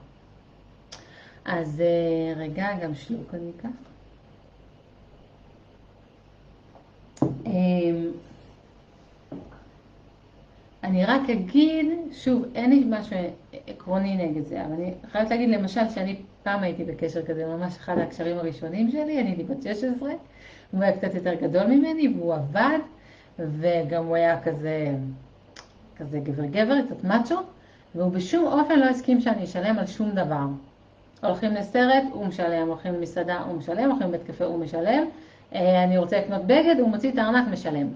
אז 1.45 1.81
אה, 1.81 2.35
רגע, 2.37 2.69
גם 2.83 2.95
שלוק 2.95 3.35
אני 3.35 3.51
אקח. 3.57 3.69
אמ, 7.47 8.11
אני 10.85 11.05
רק 11.05 11.31
אגיד, 11.31 11.87
שוב, 12.13 12.45
אין 12.55 12.71
לי 12.71 12.85
משהו 12.89 13.17
עקרוני 13.67 14.17
נגד 14.17 14.47
זה, 14.47 14.65
אבל 14.65 14.73
אני 14.73 14.95
חייבת 15.13 15.31
להגיד 15.31 15.49
למשל 15.49 15.89
שאני 15.95 16.17
פעם 16.43 16.63
הייתי 16.63 16.85
בקשר 16.85 17.27
כזה, 17.27 17.47
ממש 17.47 17.77
אחד 17.77 17.99
הקשרים 17.99 18.39
הראשונים 18.39 18.91
שלי, 18.91 19.21
אני 19.21 19.29
הייתי 19.29 19.43
בת 19.43 19.63
16, 19.63 20.11
הוא 20.71 20.83
היה 20.83 20.97
קצת 20.97 21.15
יותר 21.15 21.35
גדול 21.35 21.67
ממני 21.67 22.15
והוא 22.17 22.35
עבד, 22.35 22.79
וגם 23.39 24.07
הוא 24.07 24.17
היה 24.17 24.43
כזה, 24.43 24.95
כזה 25.97 26.19
גבר 26.19 26.45
גבר, 26.45 26.75
קצת 26.87 27.05
מאצ'ו, 27.05 27.37
והוא 27.95 28.13
בשום 28.13 28.47
אופן 28.47 28.79
לא 28.79 28.85
הסכים 28.85 29.21
שאני 29.21 29.45
אשלם 29.45 29.79
על 29.79 29.87
שום 29.87 30.11
דבר. 30.11 30.47
הולכים 31.23 31.55
לסרט, 31.55 32.05
הוא 32.13 32.27
משלם, 32.27 32.69
הולכים 32.69 32.95
למסעדה, 32.95 33.39
הוא 33.39 33.59
משלם, 33.59 33.91
הולכים 33.91 34.09
לבית 34.09 34.23
קפה, 34.27 34.45
הוא 34.45 34.59
משלם, 34.59 35.05
אה, 35.55 35.85
אני 35.85 35.99
רוצה 35.99 36.19
לקנות 36.19 36.45
בגד, 36.45 36.77
הוא 36.79 36.89
מוציא 36.89 37.13
את 37.13 37.19
הארנק, 37.19 37.49
משלם. 37.49 37.89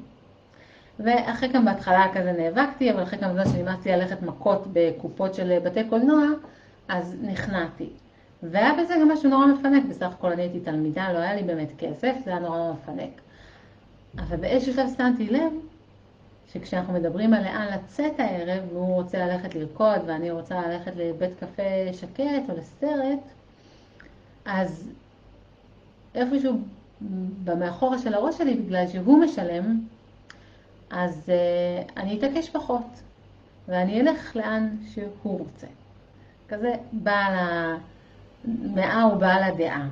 ואחרי 1.00 1.48
כמה 1.52 1.72
בהתחלה 1.72 2.06
כזה 2.14 2.32
נאבקתי, 2.32 2.92
אבל 2.92 3.02
אחרי 3.02 3.18
כמה 3.18 3.32
זמן 3.32 3.44
שנמאסתי 3.52 3.88
ללכת 3.88 4.22
מכות 4.22 4.66
בקופות 4.72 5.34
של 5.34 5.58
בתי 5.58 5.84
קולנוע, 5.84 6.22
אז 6.88 7.16
נכנעתי. 7.22 7.88
והיה 8.42 8.72
בזה 8.82 8.94
גם 9.00 9.08
משהו 9.08 9.30
נורא 9.30 9.46
מפנק, 9.46 9.84
בסך 9.88 10.12
הכל 10.12 10.32
אני 10.32 10.42
הייתי 10.42 10.60
תלמידה, 10.60 11.12
לא 11.12 11.18
היה 11.18 11.34
לי 11.34 11.42
באמת 11.42 11.68
כסף, 11.78 12.12
זה 12.24 12.30
היה 12.30 12.38
נורא 12.38 12.72
מפנק. 12.72 13.20
אבל 14.18 14.36
באיזשהו 14.36 14.74
שלב 14.74 14.88
שמתי 14.96 15.26
לב 15.26 15.52
שכשאנחנו 16.56 16.92
מדברים 16.92 17.34
על 17.34 17.42
לאן 17.42 17.66
לצאת 17.74 18.20
הערב, 18.20 18.62
והוא 18.72 18.94
רוצה 18.94 19.26
ללכת 19.26 19.54
לרקוד 19.54 20.00
ואני 20.06 20.30
רוצה 20.30 20.68
ללכת 20.68 20.92
לבית 20.96 21.30
קפה 21.40 21.62
שקט 21.92 22.50
או 22.50 22.54
לסרט, 22.58 23.18
אז 24.44 24.90
איפשהו 26.14 26.58
במאחורה 27.44 27.98
של 27.98 28.14
הראש 28.14 28.38
שלי, 28.38 28.54
בגלל 28.54 28.88
שהוא 28.88 29.24
משלם, 29.24 29.80
אז 30.90 31.22
uh, 31.26 31.92
אני 31.96 32.18
אתעקש 32.18 32.50
פחות, 32.50 32.86
ואני 33.68 34.00
אלך 34.00 34.36
לאן 34.36 34.76
שהוא 34.94 35.38
רוצה. 35.38 35.66
כזה 36.48 36.74
בעל 36.92 37.34
המאה 38.44 39.02
הוא 39.02 39.14
בעל 39.14 39.42
הדעה. 39.42 39.88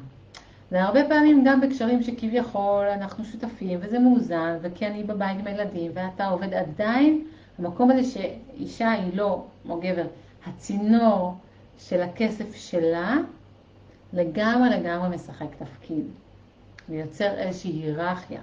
והרבה 0.75 1.09
פעמים 1.09 1.45
גם 1.45 1.61
בקשרים 1.61 2.03
שכביכול 2.03 2.87
אנחנו 2.87 3.25
שותפים 3.25 3.79
וזה 3.83 3.99
מאוזן 3.99 4.57
וכי 4.63 4.87
אני 4.87 5.05
בבית 5.05 5.39
עם 5.39 5.47
הילדים 5.47 5.93
ואתה 5.95 6.27
עובד 6.27 6.55
עדיין, 6.55 7.25
המקום 7.59 7.91
הזה 7.91 8.05
שאישה 8.05 8.91
היא 8.91 9.17
לא, 9.17 9.45
או 9.69 9.81
גבר, 9.81 10.07
הצינור 10.47 11.35
של 11.79 12.03
הכסף 12.03 12.55
שלה 12.55 13.17
לגמרי 14.13 14.71
לגמרי 14.71 15.17
משחק 15.17 15.47
תפקיד 15.59 16.05
ויוצר 16.89 17.35
איזושהי 17.35 17.71
היררכיה. 17.71 18.41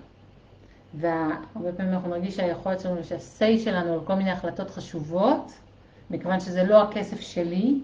והרבה 0.94 1.74
פעמים 1.78 1.94
אנחנו 1.94 2.10
נרגיש 2.10 2.36
שהיכולת 2.36 2.80
שלנו, 2.80 3.04
שהסיי 3.04 3.60
שלנו 3.60 3.94
על 3.94 4.00
כל 4.06 4.13
מיני 4.15 4.32
החלטות 4.32 4.70
חשובות, 4.70 5.52
מכיוון 6.12 6.39
שזה 6.39 6.63
לא 6.63 6.82
הכסף 6.82 7.20
שלי, 7.20 7.80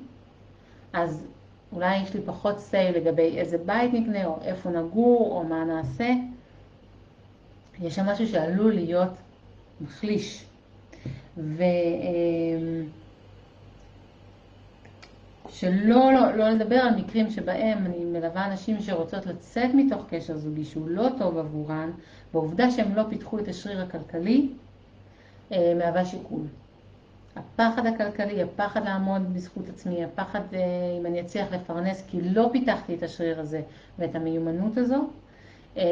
אז 0.93 1.27
אולי 1.71 1.97
יש 1.97 2.13
לי 2.13 2.21
פחות 2.25 2.60
סיי 2.60 2.91
לגבי 2.91 3.38
איזה 3.38 3.58
בית 3.58 3.93
נקנה, 3.93 4.25
או 4.25 4.39
איפה 4.41 4.69
נגור, 4.69 5.32
או 5.32 5.43
מה 5.43 5.65
נעשה. 5.65 6.10
יש 7.80 7.95
שם 7.95 8.06
משהו 8.06 8.27
שעלול 8.27 8.73
להיות 8.73 9.13
מחליש. 9.82 10.45
ו... 11.38 11.63
אמ, 11.63 12.88
שלא 15.49 16.13
לא, 16.13 16.36
לא 16.36 16.49
לדבר 16.49 16.75
על 16.75 16.95
מקרים 16.95 17.30
שבהם 17.30 17.86
אני 17.86 18.06
מלווה 18.06 18.45
אנשים 18.45 18.82
שרוצות 18.82 19.25
לצאת 19.25 19.69
מתוך 19.73 20.06
קשר 20.10 20.38
זוגי 20.38 20.65
שהוא 20.65 20.88
לא 20.89 21.08
טוב 21.17 21.38
עבורן, 21.38 21.91
והעובדה 22.34 22.71
שהם 22.71 22.95
לא 22.95 23.03
פיתחו 23.10 23.39
את 23.39 23.47
השריר 23.47 23.82
הכלכלי, 23.82 24.49
אה, 25.51 25.73
מהווה 25.77 26.06
שיקול. 26.06 26.41
הפחד 27.38 27.86
הכלכלי, 27.86 28.43
הפחד 28.43 28.84
לעמוד 28.86 29.34
בזכות 29.34 29.69
עצמי, 29.69 30.04
הפחד 30.04 30.39
אה, 30.54 30.60
אם 31.00 31.06
אני 31.06 31.21
אצליח 31.21 31.54
לפרנס 31.54 32.04
כי 32.08 32.21
לא 32.21 32.50
פיתחתי 32.52 32.95
את 32.95 33.04
השריר 33.04 33.39
הזה 33.39 33.62
ואת 34.00 34.15
המיומנות 34.15 34.78
הזו, 34.78 35.08
אה, 35.78 35.84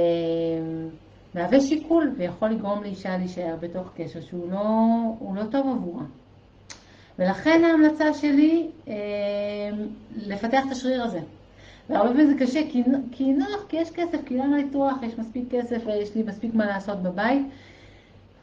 מהווה 1.35 1.61
שיקול 1.61 2.13
ויכול 2.17 2.49
לגרום 2.49 2.83
לאישה 2.83 3.17
להישאר 3.17 3.55
בתוך 3.59 3.91
קשר 3.95 4.21
שהוא 4.21 4.51
לא, 4.51 5.35
לא 5.35 5.43
טוב 5.51 5.67
עבורה. 5.67 6.03
ולכן 7.19 7.63
ההמלצה 7.63 8.13
שלי 8.13 8.69
אה, 8.87 8.93
לפתח 10.15 10.65
את 10.67 10.71
השריר 10.71 11.03
הזה. 11.03 11.19
והרבה 11.89 12.09
פעמים 12.09 12.27
זה 12.27 12.33
קשה 12.39 12.61
כי, 13.11 13.33
נוח, 13.33 13.65
כי 13.69 13.77
יש 13.77 13.91
כסף, 13.91 14.17
כי 14.25 14.37
למה 14.37 14.57
לטרוח, 14.57 15.03
יש 15.03 15.19
מספיק 15.19 15.43
כסף 15.51 15.81
ויש 15.85 16.15
לי 16.15 16.23
מספיק 16.23 16.53
מה 16.53 16.65
לעשות 16.65 17.03
בבית. 17.03 17.47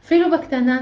אפילו 0.05 0.31
בקטנה, 0.31 0.81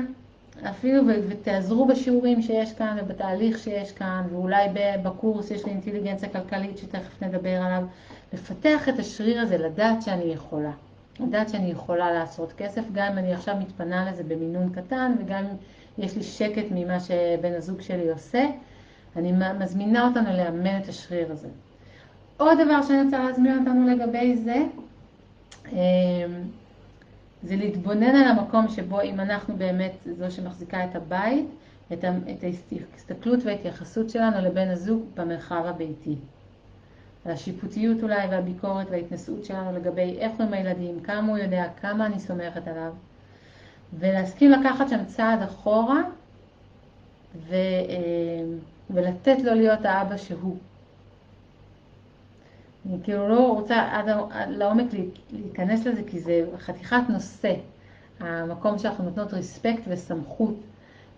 אפילו 0.70 1.04
ותעזרו 1.28 1.86
בשיעורים 1.86 2.42
שיש 2.42 2.74
כאן 2.74 2.98
ובתהליך 3.02 3.58
שיש 3.58 3.92
כאן, 3.92 4.24
ואולי 4.32 4.68
בקורס 5.04 5.52
יש 5.52 5.66
לי 5.66 5.72
אינטליגנציה 5.72 6.30
כלכלית 6.30 6.78
שתכף 6.78 7.24
נדבר 7.24 7.62
עליו, 7.62 7.84
לפתח 8.34 8.90
את 8.90 9.00
השריר 9.00 9.42
הזה, 9.42 9.58
לדעת 9.58 10.02
שאני 10.02 10.24
יכולה. 10.24 10.72
לדעת 11.20 11.50
שאני 11.50 11.72
יכולה 11.72 12.12
לעשות 12.12 12.54
כסף, 12.54 12.82
גם 12.94 13.12
אם 13.12 13.18
אני 13.18 13.34
עכשיו 13.34 13.56
מתפנה 13.60 14.12
לזה 14.12 14.24
במינון 14.24 14.70
קטן, 14.70 15.16
וגם 15.20 15.46
אם 15.46 15.56
יש 15.98 16.16
לי 16.16 16.24
שקט 16.24 16.66
ממה 16.72 17.00
שבן 17.00 17.54
הזוג 17.58 17.82
שלי 17.82 18.10
עושה, 18.10 18.46
אני 19.16 19.34
מזמינה 19.60 20.08
אותנו 20.08 20.38
לאמן 20.38 20.78
את 20.78 20.90
השריר 20.90 21.32
הזה. 21.32 21.48
עוד 22.38 22.58
דבר 22.66 22.82
שאני 22.82 23.02
רוצה 23.04 23.24
להזמין 23.24 23.58
אותנו 23.58 23.88
לגבי 23.88 24.38
זה, 24.38 24.56
אמ, 25.72 25.78
זה 27.44 27.56
להתבונן 27.56 28.16
על 28.16 28.28
המקום 28.28 28.68
שבו 28.68 29.02
אם 29.02 29.20
אנחנו 29.20 29.56
באמת 29.58 29.92
זו 30.18 30.32
שמחזיקה 30.32 30.86
את 30.86 30.96
הבית, 30.96 31.46
את 31.94 32.44
ההסתכלות 32.44 33.40
וההתייחסות 33.44 34.10
שלנו 34.10 34.42
לבן 34.42 34.70
הזוג 34.70 35.04
במרחב 35.16 35.64
הביתי. 35.66 36.16
על 37.26 37.32
השיפוטיות 37.32 38.04
אולי 38.04 38.28
והביקורת 38.28 38.88
וההתנשאות 38.90 39.46
שלנו 39.46 39.78
לגבי 39.78 40.18
איך 40.20 40.32
הוא 40.38 40.46
עם 40.46 40.54
הילדים, 40.54 41.00
כמה 41.00 41.28
הוא 41.28 41.38
יודע, 41.38 41.66
כמה 41.82 42.06
אני 42.06 42.20
סומכת 42.20 42.68
עליו, 42.68 42.94
ולהסכים 44.00 44.52
לקחת 44.52 44.90
שם 44.90 45.06
צעד 45.06 45.42
אחורה 45.42 46.02
ו, 47.36 47.54
אה, 47.54 48.44
ולתת 48.90 49.38
לו 49.44 49.54
להיות 49.54 49.86
האבא 49.86 50.18
שהוא. 50.18 50.58
אני 52.86 52.98
כאילו 53.04 53.30
לא 53.30 53.54
רוצה 53.54 53.88
עד 53.92 54.06
לעומק 54.50 54.86
להיכנס 55.32 55.86
לזה, 55.86 56.02
כי 56.08 56.20
זה 56.20 56.46
חתיכת 56.58 57.02
נושא. 57.10 57.54
המקום 58.20 58.78
שאנחנו 58.78 59.04
נותנות 59.04 59.34
ריספקט 59.34 59.82
וסמכות 59.88 60.56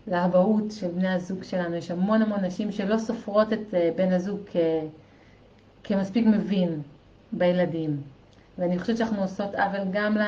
לאבהות 0.07 0.71
של 0.71 0.87
בני 0.87 1.09
הזוג 1.09 1.43
שלנו. 1.43 1.75
יש 1.75 1.91
המון 1.91 2.21
המון 2.21 2.45
נשים 2.45 2.71
שלא 2.71 2.97
סופרות 2.97 3.53
את 3.53 3.73
אה, 3.73 3.89
בן 3.95 4.11
הזוג 4.11 4.39
כ... 4.51 4.57
כמספיק 5.83 6.25
מבין 6.25 6.81
בילדים. 7.31 8.01
ואני 8.57 8.79
חושבת 8.79 8.97
שאנחנו 8.97 9.21
עושות 9.21 9.55
עוול 9.55 9.87
גם, 9.91 10.17
ל... 10.17 10.23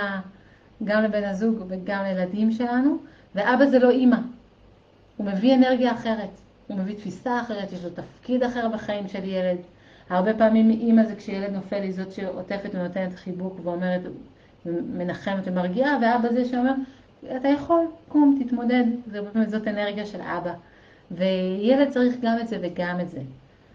גם 0.84 1.04
לבן 1.04 1.24
הזוג 1.24 1.64
וגם 1.68 2.04
לילדים 2.04 2.52
שלנו, 2.52 2.98
ואבא 3.36 3.66
זה 3.66 3.80
לא 3.80 3.90
אימא. 3.90 4.18
הוא 5.18 5.28
מביא 5.28 5.56
אנרגיה 5.56 5.94
אחרת, 5.94 6.30
הוא 6.68 6.78
מביא 6.78 6.96
תפיסה 6.96 7.42
אחרת, 7.42 7.72
יש 7.72 7.84
לו 7.84 7.90
תפקיד 7.90 8.44
אחר 8.44 8.70
בחיים 8.70 9.08
של 9.08 9.24
ילד. 9.24 9.58
הרבה 10.10 10.34
פעמים 10.34 10.70
אימא 10.70 11.04
זה 11.04 11.16
כשילד 11.16 11.52
נופל 11.54 11.82
היא 11.82 11.94
זאת 11.94 12.12
שעוטפת 12.12 12.70
ונותנת 12.74 13.16
חיבוק 13.16 13.60
ואומרת, 13.64 14.02
מנחמת 14.66 15.44
ומרגיעה, 15.46 15.98
ואבא 16.02 16.34
זה 16.34 16.46
שאומר, 16.46 16.74
אתה 17.36 17.48
יכול, 17.48 17.86
קום, 18.08 18.40
תתמודד, 18.44 18.84
זאת 19.48 19.68
אנרגיה 19.68 20.06
של 20.06 20.22
אבא. 20.22 20.54
וילד 21.12 21.90
צריך 21.90 22.16
גם 22.22 22.38
את 22.42 22.48
זה 22.48 22.58
וגם 22.62 23.00
את 23.00 23.10
זה. 23.10 23.22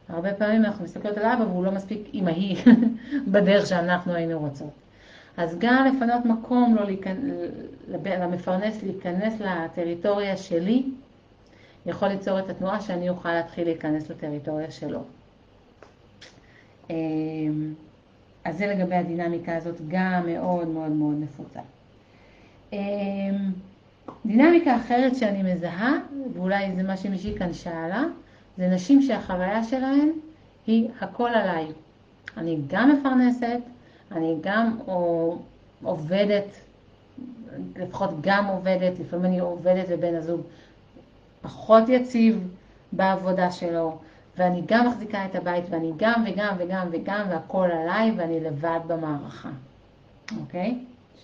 הרבה 0.09 0.35
פעמים 0.35 0.64
אנחנו 0.64 0.85
מסתכלות 0.85 1.19
על 1.19 1.25
אבא 1.25 1.43
והוא 1.43 1.64
לא 1.64 1.71
מספיק 1.71 2.11
אימהי 2.14 2.57
בדרך 3.33 3.66
שאנחנו 3.66 4.14
היינו 4.14 4.38
רוצות. 4.38 4.71
אז 5.37 5.57
גם 5.59 5.85
לפנות 5.85 6.25
מקום 6.25 6.75
לא 6.75 6.85
להיכנס, 6.85 7.19
למפרנס 8.05 8.83
להיכנס 8.83 9.40
לטריטוריה 9.40 10.37
שלי, 10.37 10.85
יכול 11.87 12.09
ליצור 12.09 12.38
את 12.38 12.51
התנועה 12.51 12.81
שאני 12.81 13.09
אוכל 13.09 13.33
להתחיל 13.33 13.64
להיכנס 13.64 14.11
לטריטוריה 14.11 14.71
שלו. 14.71 15.03
אמ, 16.90 17.74
אז 18.44 18.59
זה 18.59 18.66
לגבי 18.66 18.94
הדינמיקה 18.94 19.57
הזאת 19.57 19.76
גם 19.88 20.22
מאוד 20.26 20.68
מאוד 20.68 20.90
מאוד 20.90 21.14
נפוצה. 21.20 21.61
אמ, 22.72 23.53
דינמיקה 24.26 24.76
אחרת 24.76 25.16
שאני 25.16 25.55
מזהה, 25.55 25.92
ואולי 26.35 26.76
זה 26.76 26.83
מה 26.83 26.96
שמישהי 26.96 27.38
כאן 27.38 27.53
שאלה, 27.53 28.05
זה 28.59 28.69
נשים 28.69 29.02
שהחוויה 29.02 29.65
שלהן 29.65 30.10
היא 30.67 30.88
הכל 31.00 31.29
עליי. 31.29 31.67
אני 32.37 32.58
גם 32.67 32.92
מפרנסת, 32.92 33.60
אני 34.12 34.37
גם 34.40 34.79
עובדת, 35.83 36.46
לפחות 37.77 38.10
גם 38.21 38.46
עובדת, 38.46 38.98
לפעמים 39.00 39.25
אני 39.25 39.38
עובדת 39.38 39.85
ובן 39.88 40.15
הזוג 40.15 40.40
פחות 41.42 41.88
יציב 41.88 42.48
בעבודה 42.92 43.50
שלו, 43.50 43.98
ואני 44.37 44.62
גם 44.66 44.87
מחזיקה 44.87 45.24
את 45.24 45.35
הבית, 45.35 45.64
ואני 45.70 45.92
גם 45.96 46.24
וגם 46.26 46.54
וגם 46.58 46.88
וגם, 46.92 47.26
והכל 47.31 47.68
עליי, 47.72 48.12
ואני 48.16 48.40
לבד 48.40 48.81
במערכה. 48.87 49.50
אוקיי? 50.40 50.78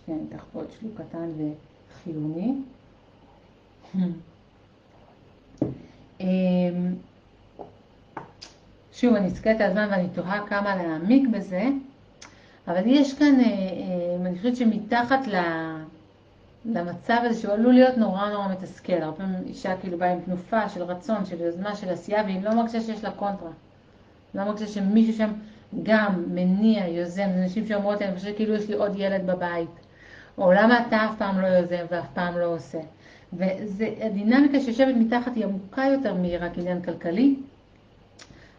שנייה, 0.05 0.21
אני 0.21 0.29
אקח 0.29 0.45
פה 0.53 0.59
עוד 0.59 0.69
שלוק 0.81 0.93
קטן 1.01 1.31
וחיוני. 1.37 2.55
אמ, 6.21 6.95
שוב, 8.93 9.15
אני 9.15 9.29
אסתכלת 9.29 9.61
על 9.61 9.71
הזמן 9.71 9.89
ואני 9.91 10.09
תוהה 10.15 10.47
כמה 10.47 10.77
להעמיק 10.77 11.29
בזה, 11.29 11.65
אבל 12.69 12.83
יש 12.87 13.15
כאן, 13.15 13.41
אה, 13.41 13.45
אה, 13.45 14.27
אני 14.27 14.39
חושבת 14.39 14.57
שמתחת 14.57 15.27
למצב 16.67 17.19
הזה 17.25 17.41
שהוא 17.41 17.55
עלול 17.55 17.75
להיות 17.75 17.97
נורא 17.97 18.31
נורא 18.31 18.49
מתסכל. 18.49 18.93
הרבה 18.93 19.17
פעמים 19.17 19.43
אישה 19.47 19.77
כאילו 19.81 19.99
באה 19.99 20.13
עם 20.13 20.21
תנופה 20.21 20.69
של 20.69 20.83
רצון, 20.83 21.27
של 21.27 21.41
יוזמה, 21.41 21.77
של 21.77 21.89
עשייה, 21.89 22.23
והיא 22.23 22.43
לא 22.43 22.55
מרגישה 22.55 22.81
שיש 22.81 23.05
לה 23.05 23.11
קונטרה. 23.11 23.51
לא 24.35 24.45
מרגישה 24.45 24.67
שמישהו 24.67 25.15
שם 25.15 25.33
גם 25.83 26.25
מניע, 26.35 26.87
יוזם, 26.87 27.31
זה 27.35 27.45
נשים 27.45 27.67
שאומרות 27.67 28.01
להם, 28.01 28.17
פשוט 28.17 28.37
כאילו 28.37 28.55
יש 28.55 28.69
לי 28.69 28.75
עוד 28.75 28.93
ילד 28.97 29.27
בבית, 29.27 29.71
או 30.39 30.53
למה 30.53 30.87
אתה 30.87 30.97
אף 30.97 31.19
פעם 31.19 31.41
לא 31.41 31.47
יוזם 31.47 31.85
ואף 31.91 32.07
פעם 32.15 32.39
לא 32.39 32.47
עושה. 32.47 32.79
והדינמיקה 33.33 34.61
שיושבת 34.61 34.95
מתחת 34.97 35.35
היא 35.35 35.45
עמוקה 35.45 35.85
יותר 35.93 36.15
מרק 36.15 36.59
עניין 36.59 36.83
כלכלי, 36.83 37.37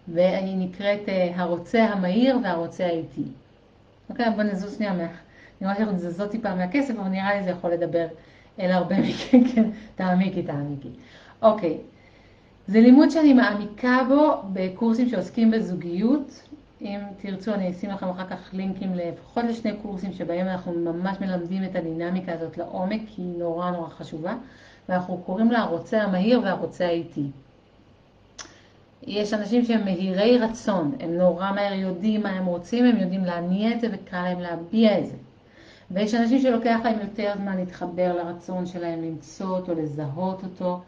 והיא 0.07 0.57
נקראת 0.57 1.09
אה, 1.09 1.31
הרוצה 1.35 1.83
המהיר 1.83 2.37
והרוצה 2.43 2.85
האיטי. 2.85 3.23
אוקיי, 4.09 4.31
בוא 4.35 4.43
נזוז 4.43 4.75
שנייה 4.77 4.93
מה... 4.93 5.07
נראה 5.61 5.73
לי 5.73 5.77
שאנחנו 5.77 5.95
נזוזות 5.95 6.31
טיפה 6.31 6.55
מהכסף, 6.55 6.93
אבל 6.99 7.09
נראה 7.09 7.35
לי 7.37 7.43
זה 7.43 7.49
יכול 7.49 7.71
לדבר 7.71 8.07
אל 8.59 8.71
הרבה 8.71 8.99
מכם, 9.09 9.43
כן, 9.43 9.69
תעמיקי, 9.95 10.43
תעמיקי. 10.43 10.89
אוקיי, 11.41 11.77
זה 12.67 12.81
לימוד 12.81 13.09
שאני 13.09 13.33
מעמיקה 13.33 13.99
בו 14.07 14.33
בקורסים 14.53 15.09
שעוסקים 15.09 15.51
בזוגיות. 15.51 16.43
אם 16.81 16.99
תרצו, 17.21 17.53
אני 17.53 17.71
אשים 17.71 17.89
לכם 17.89 18.09
אחר 18.09 18.27
כך 18.27 18.49
לינקים 18.53 18.93
לפחות 18.95 19.43
לשני 19.43 19.73
קורסים 19.81 20.13
שבהם 20.13 20.47
אנחנו 20.47 20.71
ממש 20.73 21.17
מלמדים 21.21 21.63
את 21.63 21.75
הדינמיקה 21.75 22.33
הזאת 22.33 22.57
לעומק, 22.57 23.01
כי 23.07 23.21
היא 23.21 23.37
נורא 23.37 23.71
נורא 23.71 23.89
חשובה, 23.89 24.35
ואנחנו 24.89 25.17
קוראים 25.17 25.51
לה 25.51 25.59
הרוצה 25.59 26.03
המהיר 26.03 26.41
והרוצה 26.43 26.85
האיטי. 26.85 27.25
יש 29.07 29.33
אנשים 29.33 29.65
שהם 29.65 29.83
מהירי 29.83 30.37
רצון, 30.37 30.95
הם 30.99 31.17
נורא 31.17 31.51
מהר 31.51 31.73
יודעים 31.73 32.23
מה 32.23 32.29
הם 32.29 32.45
רוצים, 32.45 32.85
הם 32.85 32.97
יודעים 32.97 33.25
להניע 33.25 33.71
את 33.71 33.81
זה 33.81 33.87
וקל 33.91 34.21
להם 34.21 34.39
להביע 34.39 34.99
את 34.99 35.05
זה. 35.05 35.15
ויש 35.91 36.15
אנשים 36.15 36.39
שלוקח 36.41 36.79
להם 36.83 36.99
יותר 36.99 37.33
זמן 37.37 37.57
להתחבר 37.57 38.15
לרצון 38.15 38.65
שלהם, 38.65 39.01
למצוא 39.01 39.47
אותו, 39.47 39.73
לזהות 39.73 40.43
אותו 40.43 40.79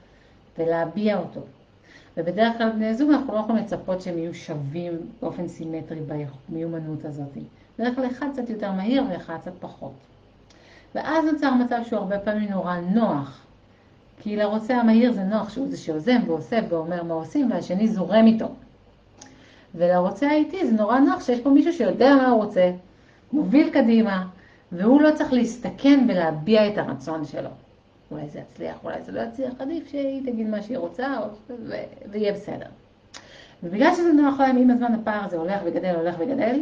ולהביע 0.57 1.17
אותו. 1.17 1.41
ובדרך 2.17 2.57
כלל 2.57 2.69
בני 2.69 2.95
זוג 2.95 3.11
אנחנו 3.11 3.33
לא 3.33 3.39
יכולים 3.39 3.63
לצפות 3.63 4.01
שהם 4.01 4.17
יהיו 4.17 4.33
שווים 4.35 4.93
באופן 5.21 5.47
סימטרי 5.47 5.99
במיומנות 6.49 7.05
הזאת. 7.05 7.37
בדרך 7.79 7.95
כלל 7.95 8.05
אחד 8.05 8.27
קצת 8.33 8.49
יותר 8.49 8.71
מהיר 8.71 9.03
ואחד 9.09 9.37
קצת 9.41 9.51
פחות. 9.59 9.91
ואז 10.95 11.25
נוצר 11.25 11.53
מצב 11.53 11.79
שהוא 11.87 11.99
הרבה 11.99 12.19
פעמים 12.19 12.49
נורא 12.49 12.77
נוח. 12.77 13.45
כי 14.21 14.35
לרוצה 14.35 14.77
המהיר 14.77 15.11
זה 15.11 15.23
נוח 15.23 15.49
שהוא 15.49 15.67
זה 15.69 15.77
שיוזם 15.77 16.19
ועושה 16.25 16.59
ואומר 16.69 17.03
מה 17.03 17.13
עושים 17.13 17.51
והשני 17.51 17.87
זורם 17.87 18.25
איתו. 18.25 18.47
ולרוצה 19.75 20.27
האיטי 20.27 20.67
זה 20.67 20.71
נורא 20.71 20.99
נוח 20.99 21.25
שיש 21.25 21.39
פה 21.39 21.49
מישהו 21.49 21.73
שיודע 21.73 22.15
מה 22.15 22.27
הוא 22.27 22.43
רוצה, 22.43 22.71
מוביל 23.33 23.69
קדימה, 23.69 24.25
והוא 24.71 25.01
לא 25.01 25.11
צריך 25.15 25.33
להסתכן 25.33 26.05
ולהביע 26.09 26.67
את 26.67 26.77
הרצון 26.77 27.25
שלו. 27.25 27.49
אולי 28.11 28.29
זה 28.29 28.39
יצליח, 28.39 28.75
אולי 28.83 29.01
זה 29.01 29.11
לא 29.11 29.21
יצליח, 29.21 29.53
עדיף 29.59 29.87
שהיא 29.87 30.21
תגיד 30.31 30.47
מה 30.49 30.61
שהיא 30.61 30.77
רוצה 30.77 31.17
ו... 31.49 31.75
ויהיה 32.11 32.33
בסדר. 32.33 32.65
ובגלל 33.63 33.93
שזה 33.93 34.13
נוח 34.13 34.39
להם, 34.39 34.57
עם 34.57 34.69
הזמן 34.69 34.93
הפער 34.93 35.23
הזה 35.25 35.37
הולך 35.37 35.61
וגדל, 35.65 35.95
הולך 35.95 36.15
וגדל, 36.19 36.59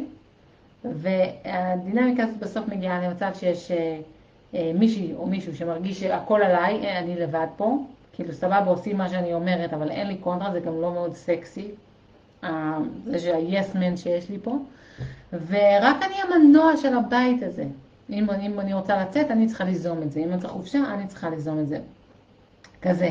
והדינמיקה 0.83 2.23
הזאת 2.23 2.37
בסוף 2.37 2.67
מגיעה 2.67 3.07
למצב 3.07 3.29
שיש 3.33 3.71
אה, 3.71 3.99
אה, 4.53 4.71
מישהי 4.75 5.13
או 5.15 5.25
מישהו 5.25 5.55
שמרגיש 5.55 5.99
שהכל 5.99 6.41
עליי, 6.41 6.85
אה, 6.85 6.99
אני 6.99 7.15
לבד 7.15 7.47
פה, 7.57 7.77
כאילו 8.13 8.33
סבבה 8.33 8.65
עושים 8.65 8.97
מה 8.97 9.09
שאני 9.09 9.33
אומרת, 9.33 9.73
אבל 9.73 9.91
אין 9.91 10.07
לי 10.07 10.17
קונטרה, 10.17 10.51
זה 10.51 10.59
גם 10.59 10.81
לא 10.81 10.93
מאוד 10.93 11.13
סקסי, 11.13 11.67
זה 13.05 13.19
שה-yes 13.19 13.75
man 13.75 13.97
שיש 13.97 14.29
לי 14.29 14.37
פה, 14.43 14.57
ורק 15.33 15.95
אני 16.03 16.15
המנוע 16.21 16.77
של 16.77 16.97
הבית 16.97 17.43
הזה. 17.43 17.65
אם, 18.09 18.29
אם 18.29 18.59
אני 18.59 18.73
רוצה 18.73 19.01
לצאת, 19.03 19.31
אני 19.31 19.47
צריכה 19.47 19.63
ליזום 19.63 20.01
את 20.03 20.11
זה. 20.11 20.19
אם 20.19 20.29
אני 20.31 20.39
צריכה 20.39 20.53
חופשה, 20.53 20.79
אני 20.93 21.07
צריכה 21.07 21.29
ליזום 21.29 21.59
את 21.59 21.67
זה. 21.67 21.79
כזה. 22.81 23.09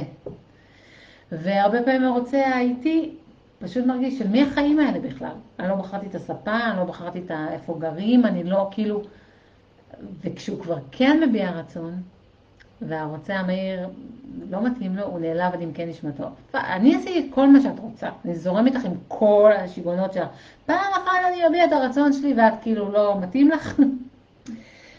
והרבה 1.33 1.83
פעמים 1.83 2.05
הרוצה 2.05 2.47
האיטי 2.47 3.15
פשוט 3.59 3.87
מרגיש 3.87 4.19
של 4.19 4.29
מי 4.29 4.43
החיים 4.43 4.79
האלה 4.79 5.01
בכלל? 5.01 5.35
אני 5.59 5.69
לא 5.69 5.75
בחרתי 5.75 6.07
את 6.07 6.15
הספה, 6.15 6.71
אני 6.71 6.77
לא 6.77 6.85
בחרתי 6.85 7.19
את 7.19 7.31
איפה 7.51 7.77
גרים, 7.79 8.27
אני 8.27 8.45
לא 8.45 8.69
כאילו... 8.71 9.03
וכשהוא 10.25 10.61
כבר 10.61 10.79
כן 10.91 11.21
מביע 11.29 11.51
רצון, 11.51 12.03
והרוצה 12.83 13.35
המהיר 13.35 13.89
לא 14.51 14.63
מתאים 14.63 14.97
לו, 14.97 15.03
הוא 15.03 15.21
נעלב 15.21 15.53
עד 15.53 15.63
עמקי 15.63 15.87
נשמתו. 15.87 16.25
אני 16.55 16.95
עשיתי 16.95 17.19
את 17.19 17.35
כל 17.35 17.49
מה 17.49 17.61
שאת 17.61 17.79
רוצה, 17.79 18.09
אני 18.25 18.35
זורמת 18.35 18.75
לך 18.75 18.85
עם 18.85 18.95
כל 19.09 19.53
השיגעונות 19.57 20.13
שלך. 20.13 20.29
פעם 20.67 20.93
אחת 20.93 21.13
אני 21.29 21.47
אביע 21.47 21.65
את 21.65 21.73
הרצון 21.73 22.13
שלי 22.13 22.35
ואת 22.37 22.53
כאילו 22.63 22.93
לא 22.93 23.21
מתאים 23.21 23.51
לך. 23.51 23.81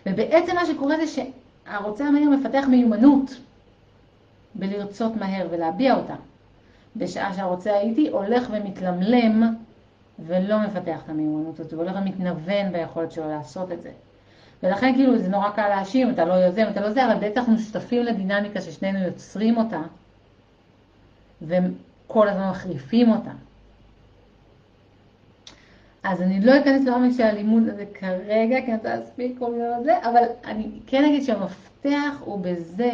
ובעצם 0.08 0.55
מה 0.55 0.66
שקורה 0.66 0.95
זה 0.97 1.08
שהרוצה 1.08 2.05
המהיר 2.05 2.30
מפתח 2.30 2.66
מיומנות 2.70 3.39
בלרצות 4.55 5.16
מהר 5.16 5.47
ולהביע 5.51 5.95
אותה. 5.95 6.16
בשעה 6.95 7.34
שהרוצה 7.34 7.74
האיטי 7.74 8.10
הולך 8.10 8.47
ומתלמלם 8.51 9.55
ולא 10.20 10.60
מפתח 10.60 11.01
את 11.03 11.10
המיומנות 11.10 11.60
הזאת, 11.60 11.74
והולך 11.74 11.95
ומתנוון 12.01 12.72
ביכולת 12.72 13.12
שלו 13.12 13.30
לעשות 13.30 13.72
את 13.72 13.82
זה. 13.82 13.91
ולכן 14.64 14.93
כאילו 14.95 15.18
זה 15.18 15.30
נורא 15.30 15.49
קל 15.49 15.70
להאשים, 15.70 16.10
אתה 16.10 16.26
לא 16.26 16.34
יוזם, 16.34 16.68
אתה 16.72 16.82
לא 16.82 16.91
זה, 16.91 17.05
אבל 17.05 17.20
בעצם 17.20 17.39
אנחנו 17.39 17.60
שותפים 17.60 18.03
לדינמיקה 18.03 18.62
ששנינו 18.62 18.99
יוצרים 18.99 19.58
אותה, 19.58 19.82
וכל 21.41 22.30
הזמן 22.30 22.49
מחריפים 22.49 23.12
אותה. 23.12 23.32
אז 26.08 26.22
אני 26.22 26.41
לא 26.41 26.60
אכנס 26.60 26.86
לעומק 26.86 27.12
של 27.18 27.24
הלימוד 27.24 27.70
הזה 27.70 27.86
כרגע, 27.93 28.62
כי 28.62 28.66
אני 28.66 28.76
רוצה 28.76 28.95
להספיק 28.95 29.39
כל 29.39 29.51
מיני 29.51 29.84
זה, 29.84 29.97
אבל 30.03 30.24
אני 30.45 30.70
כן 30.88 31.05
אגיד 31.05 31.24
שהמפתח 31.24 32.22
הוא 32.26 32.39
בזה 32.41 32.91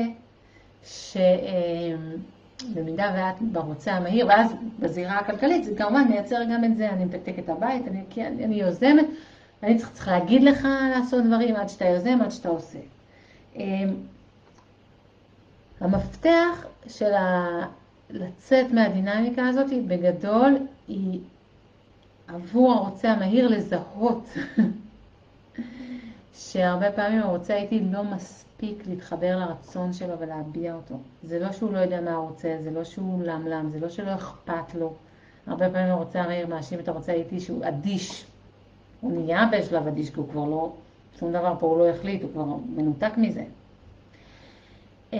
שבמידה 0.84 1.91
ואת 3.16 3.41
ברוצה 3.41 3.91
המהיר, 3.91 4.28
ואז 4.28 4.53
בזירה 4.80 5.20
הכלכלית, 5.20 5.64
זה 5.64 5.76
כמובן 5.78 6.07
מייצר 6.09 6.43
גם 6.51 6.64
את 6.64 6.78
זה, 6.78 6.89
אני 6.89 7.05
מתקתק 7.05 7.39
את 7.39 7.49
הבית, 7.49 7.88
אני, 7.88 8.03
אני, 8.18 8.45
אני 8.45 8.55
יוזמת, 8.55 9.05
אני 9.64 9.78
צריך, 9.78 9.91
צריך 9.91 10.07
להגיד 10.07 10.43
לך 10.43 10.68
לעשות 10.95 11.24
דברים 11.24 11.55
עד 11.55 11.70
שאתה 11.70 11.86
יוזם, 11.86 12.22
עד 12.22 12.32
שאתה 12.32 12.49
עושה. 12.49 12.80
אמ, 13.55 13.93
המפתח 15.80 16.66
של 16.88 17.14
ה... 17.14 17.47
לצאת 18.09 18.72
מהדינמיקה 18.72 19.47
הזאת, 19.47 19.68
בגדול, 19.88 20.57
היא 20.88 21.20
עבור 22.34 22.73
הרוצה 22.73 23.11
המהיר 23.11 23.47
לזהות 23.47 24.29
שהרבה 26.34 26.91
פעמים 26.91 27.21
הרוצה 27.21 27.53
הייתי 27.53 27.79
לא 27.79 28.03
מספיק 28.03 28.84
להתחבר 28.88 29.38
לרצון 29.39 29.93
שלו 29.93 30.19
ולהביע 30.19 30.73
אותו. 30.73 30.95
זה 31.23 31.39
לא 31.39 31.51
שהוא 31.51 31.73
לא 31.73 31.77
יודע 31.77 32.01
מה 32.01 32.15
הוא 32.15 32.29
רוצה, 32.29 32.57
זה 32.63 32.71
לא 32.71 32.84
שהוא 32.84 33.23
למלם, 33.23 33.69
זה 33.69 33.79
לא 33.79 33.89
שלא 33.89 34.15
אכפת 34.15 34.75
לו. 34.75 34.93
הרבה 35.47 35.69
פעמים 35.69 35.91
הרוצה 35.91 36.21
המהיר 36.21 36.47
מאשים 36.47 36.79
את 36.79 36.88
הרוצה 36.88 37.11
הייתי 37.11 37.39
שהוא 37.39 37.65
אדיש. 37.65 38.25
הוא 39.01 39.11
נהיה 39.11 39.49
בשלב 39.51 39.88
אדיש 39.88 40.09
כי 40.09 40.19
הוא 40.19 40.29
כבר 40.29 40.45
לא, 40.45 40.73
שום 41.19 41.31
דבר 41.31 41.55
פה 41.59 41.67
הוא 41.67 41.77
לא 41.77 41.89
החליט, 41.89 42.23
הוא 42.23 42.31
כבר 42.31 42.45
מנותק 42.75 43.11
מזה. 43.17 43.43
אמ, 45.13 45.19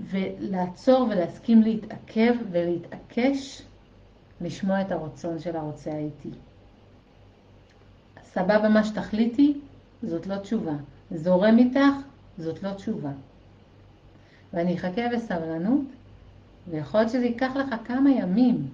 ולעצור 0.00 1.06
ולהסכים 1.10 1.62
להתעכב 1.62 2.34
ולהתעקש 2.50 3.62
לשמוע 4.40 4.80
את 4.80 4.92
הרצון 4.92 5.38
של 5.38 5.56
הרוצה 5.56 5.92
האיטי. 5.92 6.30
סבבה 8.22 8.68
מה 8.68 8.84
שתחליטי, 8.84 9.60
זאת 10.02 10.26
לא 10.26 10.36
תשובה. 10.36 10.74
זורם 11.10 11.58
איתך, 11.58 11.94
זאת 12.38 12.62
לא 12.62 12.72
תשובה. 12.72 13.10
ואני 14.52 14.76
אחכה 14.76 15.02
בסבלנות, 15.14 15.84
ויכול 16.68 17.00
להיות 17.00 17.12
שזה 17.12 17.24
ייקח 17.24 17.56
לך 17.56 17.74
כמה 17.84 18.10
ימים 18.10 18.68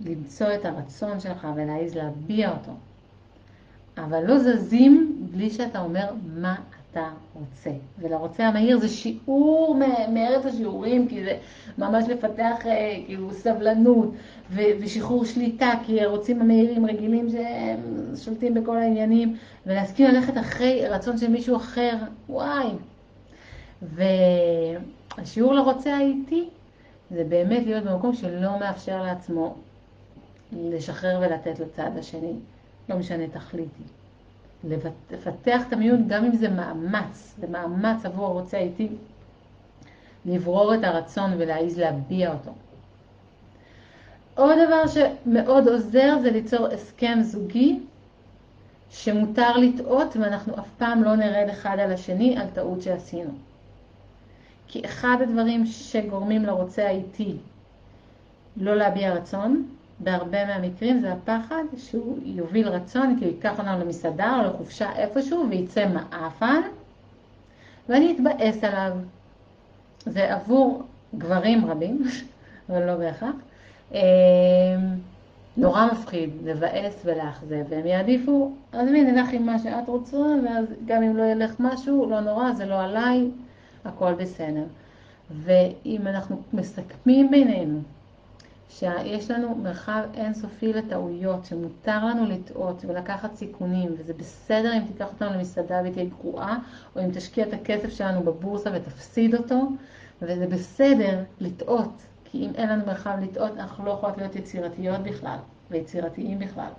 למצוא 0.00 0.54
את 0.54 0.64
הרצון 0.64 1.20
שלך 1.20 1.46
ולהעיז 1.56 1.94
להביע 1.94 2.50
אותו. 2.50 2.72
אבל 3.96 4.24
לא 4.24 4.38
זזים 4.38 5.16
בלי 5.32 5.50
שאתה 5.50 5.80
אומר 5.80 6.14
מה 6.34 6.56
אתה 6.90 7.08
רוצה. 7.34 7.70
ולרוצה 7.98 8.46
המהיר 8.46 8.78
זה 8.78 8.88
שיעור 8.88 9.80
מארץ 10.12 10.46
השיעורים, 10.46 11.08
כי 11.08 11.24
זה 11.24 11.38
ממש 11.78 12.04
לפתח 12.08 12.66
אה, 12.66 12.96
כאילו 13.06 13.32
סבלנות 13.32 14.12
ושחרור 14.50 15.24
שליטה, 15.24 15.72
כי 15.86 16.00
הרוצים 16.00 16.40
המהירים 16.42 16.86
רגילים 16.86 17.30
שהם 17.30 17.80
שולטים 18.24 18.54
בכל 18.54 18.76
העניינים, 18.76 19.36
ולהסכים 19.66 20.06
ללכת 20.06 20.38
אחרי 20.38 20.88
רצון 20.88 21.18
של 21.18 21.28
מישהו 21.30 21.56
אחר, 21.56 21.96
וואי. 22.28 22.68
והשיעור 23.82 25.54
לרוצה 25.54 25.96
האיטי 25.96 26.48
זה 27.10 27.24
באמת 27.24 27.66
להיות 27.66 27.84
במקום 27.84 28.14
שלא 28.14 28.58
מאפשר 28.60 29.02
לעצמו 29.02 29.54
לשחרר 30.52 31.20
ולתת 31.20 31.58
לצד 31.60 31.90
השני, 31.98 32.32
לא 32.88 32.96
משנה 32.96 33.26
תכליתי. 33.28 33.97
לפתח 34.64 35.62
את 35.68 35.72
המיון 35.72 36.08
גם 36.08 36.24
אם 36.24 36.36
זה 36.36 36.48
מאמץ, 36.48 37.34
זה 37.38 37.46
מאמץ 37.46 38.04
עבור 38.04 38.26
הרוצה 38.26 38.56
האיטי, 38.56 38.88
לברור 40.26 40.74
את 40.74 40.84
הרצון 40.84 41.30
ולהעיז 41.38 41.78
להביע 41.78 42.32
אותו. 42.32 42.52
עוד 44.34 44.56
דבר 44.66 44.82
שמאוד 44.86 45.68
עוזר 45.68 46.18
זה 46.22 46.30
ליצור 46.30 46.66
הסכם 46.66 47.18
זוגי 47.22 47.80
שמותר 48.90 49.56
לטעות 49.56 50.16
ואנחנו 50.16 50.58
אף 50.58 50.68
פעם 50.78 51.02
לא 51.02 51.16
נרד 51.16 51.48
אחד 51.50 51.78
על 51.78 51.92
השני 51.92 52.38
על 52.38 52.46
טעות 52.54 52.82
שעשינו. 52.82 53.30
כי 54.68 54.84
אחד 54.84 55.16
הדברים 55.22 55.66
שגורמים 55.66 56.44
לרוצה 56.44 56.86
האיטי 56.86 57.36
לא 58.56 58.74
להביע 58.76 59.14
רצון, 59.14 59.68
בהרבה 60.00 60.44
מהמקרים 60.44 61.00
זה 61.00 61.12
הפחד 61.12 61.62
שהוא 61.76 62.18
יוביל 62.24 62.68
רצון, 62.68 63.16
כי 63.18 63.24
הוא 63.24 63.32
ייקח 63.32 63.58
אותנו 63.58 63.80
למסעדה 63.80 64.36
או 64.38 64.42
לחופשה 64.42 64.92
איפשהו 64.96 65.46
ויצא 65.50 65.88
מעפן, 65.88 66.60
ואני 67.88 68.12
אתבאס 68.16 68.64
עליו. 68.64 68.92
זה 70.06 70.34
עבור 70.34 70.82
גברים 71.18 71.66
רבים, 71.66 72.02
אבל 72.68 72.86
לא 72.86 72.94
בהכרח. 72.94 73.34
אמ, 73.92 73.98
נורא 75.56 75.86
מפחיד 75.92 76.30
לבאס 76.44 77.02
ולאכזב, 77.04 77.64
והם 77.68 77.86
יעדיפו, 77.86 78.52
אז 78.72 78.88
מי 78.88 79.04
נלך 79.04 79.32
עם 79.32 79.46
מה 79.46 79.58
שאת 79.58 79.88
רוצה, 79.88 80.16
ואז 80.16 80.66
גם 80.86 81.02
אם 81.02 81.16
לא 81.16 81.22
ילך 81.22 81.54
משהו, 81.58 82.10
לא 82.10 82.20
נורא, 82.20 82.52
זה 82.52 82.66
לא 82.66 82.80
עליי, 82.80 83.30
הכל 83.84 84.14
בסדר. 84.14 84.64
ואם 85.30 86.06
אנחנו 86.06 86.42
מסכמים 86.52 87.30
בינינו 87.30 87.80
שיש 88.68 89.30
לנו 89.30 89.54
מרחב 89.54 90.02
אינסופי 90.14 90.72
לטעויות, 90.72 91.44
שמותר 91.44 92.04
לנו 92.04 92.26
לטעות 92.26 92.84
ולקחת 92.84 93.34
סיכונים, 93.34 93.94
וזה 93.98 94.14
בסדר 94.14 94.72
אם 94.76 94.82
תיקח 94.92 95.06
אותנו 95.12 95.30
למסעדה 95.32 95.80
והיא 95.82 95.92
תהיה 95.92 96.06
גרועה, 96.06 96.58
או 96.96 97.00
אם 97.00 97.10
תשקיע 97.12 97.48
את 97.48 97.52
הכסף 97.52 97.88
שלנו 97.88 98.22
בבורסה 98.22 98.70
ותפסיד 98.74 99.34
אותו, 99.34 99.68
וזה 100.22 100.46
בסדר 100.46 101.24
לטעות, 101.40 101.92
כי 102.24 102.46
אם 102.46 102.50
אין 102.54 102.68
לנו 102.68 102.86
מרחב 102.86 103.18
לטעות, 103.22 103.52
אנחנו 103.56 103.84
לא 103.84 103.90
יכולות 103.90 104.16
להיות 104.18 104.36
יצירתיות 104.36 105.00
בכלל, 105.00 105.38
ויצירתיים 105.70 106.38
בכלל. 106.38 106.70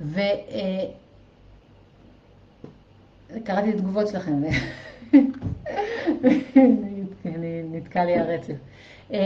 וקראתי 0.00 0.48
אה, 3.50 3.68
את 3.68 3.74
התגובות 3.74 4.08
שלכם, 4.08 4.42
נתקע 7.72 8.04
לי 8.04 8.18
הרצף. 8.18 8.54
אמ, 9.10 9.16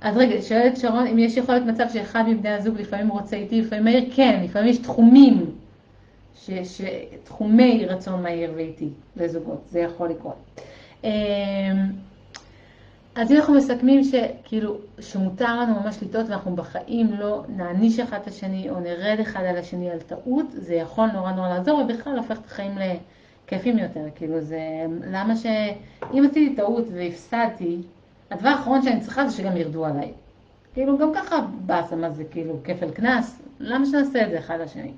אז 0.00 0.16
רגע, 0.16 0.42
שואלת 0.42 0.76
שרון, 0.76 1.06
אם 1.06 1.18
יש 1.18 1.36
יכולת 1.36 1.62
מצב 1.62 1.84
שאחד 1.92 2.24
מבני 2.28 2.48
הזוג 2.48 2.80
לפעמים 2.80 3.08
רוצה 3.08 3.36
איתי, 3.36 3.60
לפעמים 3.60 3.84
מהיר, 3.84 4.04
כן, 4.14 4.40
לפעמים 4.44 4.68
יש 4.68 4.78
תחומים, 4.78 5.50
ש, 6.34 6.50
ש, 6.50 6.80
תחומי 7.24 7.86
רצון 7.86 8.22
מהיר 8.22 8.52
ואיתי 8.56 8.88
לזוגות, 9.16 9.62
זה 9.70 9.80
יכול 9.80 10.08
לקרות. 10.08 10.36
אמ, 11.04 11.10
אז 13.14 13.32
אם 13.32 13.36
אנחנו 13.36 13.54
מסכמים 13.54 14.04
שכאילו, 14.04 14.76
שמותר 15.00 15.60
לנו 15.60 15.80
ממש 15.80 16.02
לטעות 16.02 16.28
ואנחנו 16.28 16.56
בחיים 16.56 17.12
לא 17.18 17.42
נעניש 17.48 18.00
אחד 18.00 18.18
את 18.22 18.26
השני 18.26 18.70
או 18.70 18.80
נרד 18.80 19.16
אחד 19.20 19.44
על 19.44 19.56
השני 19.56 19.90
על 19.90 19.98
טעות, 20.00 20.46
זה 20.50 20.74
יכול 20.74 21.06
נורא 21.06 21.32
נורא 21.32 21.48
לעזור 21.48 21.78
ובכלל 21.78 22.18
הופך 22.18 22.38
את 22.38 22.46
החיים 22.46 22.78
לכיפים 22.78 23.78
יותר. 23.78 24.00
כאילו 24.14 24.40
זה, 24.40 24.60
למה 25.10 25.36
ש... 25.36 25.46
אם 26.14 26.26
עשיתי 26.30 26.56
טעות 26.56 26.84
והפסדתי, 26.92 27.78
הדבר 28.30 28.48
האחרון 28.48 28.82
שאני 28.82 29.00
צריכה 29.00 29.28
זה 29.28 29.36
שגם 29.36 29.56
ירדו 29.56 29.86
עליי. 29.86 30.12
כאילו, 30.74 30.98
גם 30.98 31.12
ככה 31.14 31.40
באסה, 31.66 31.96
מה 31.96 32.10
זה 32.10 32.24
כאילו 32.24 32.54
כפל 32.64 32.90
קנס, 32.90 33.42
למה 33.60 33.86
שנעשה 33.86 34.24
את 34.24 34.30
זה 34.30 34.38
אחד 34.38 34.58
לשני? 34.60 34.92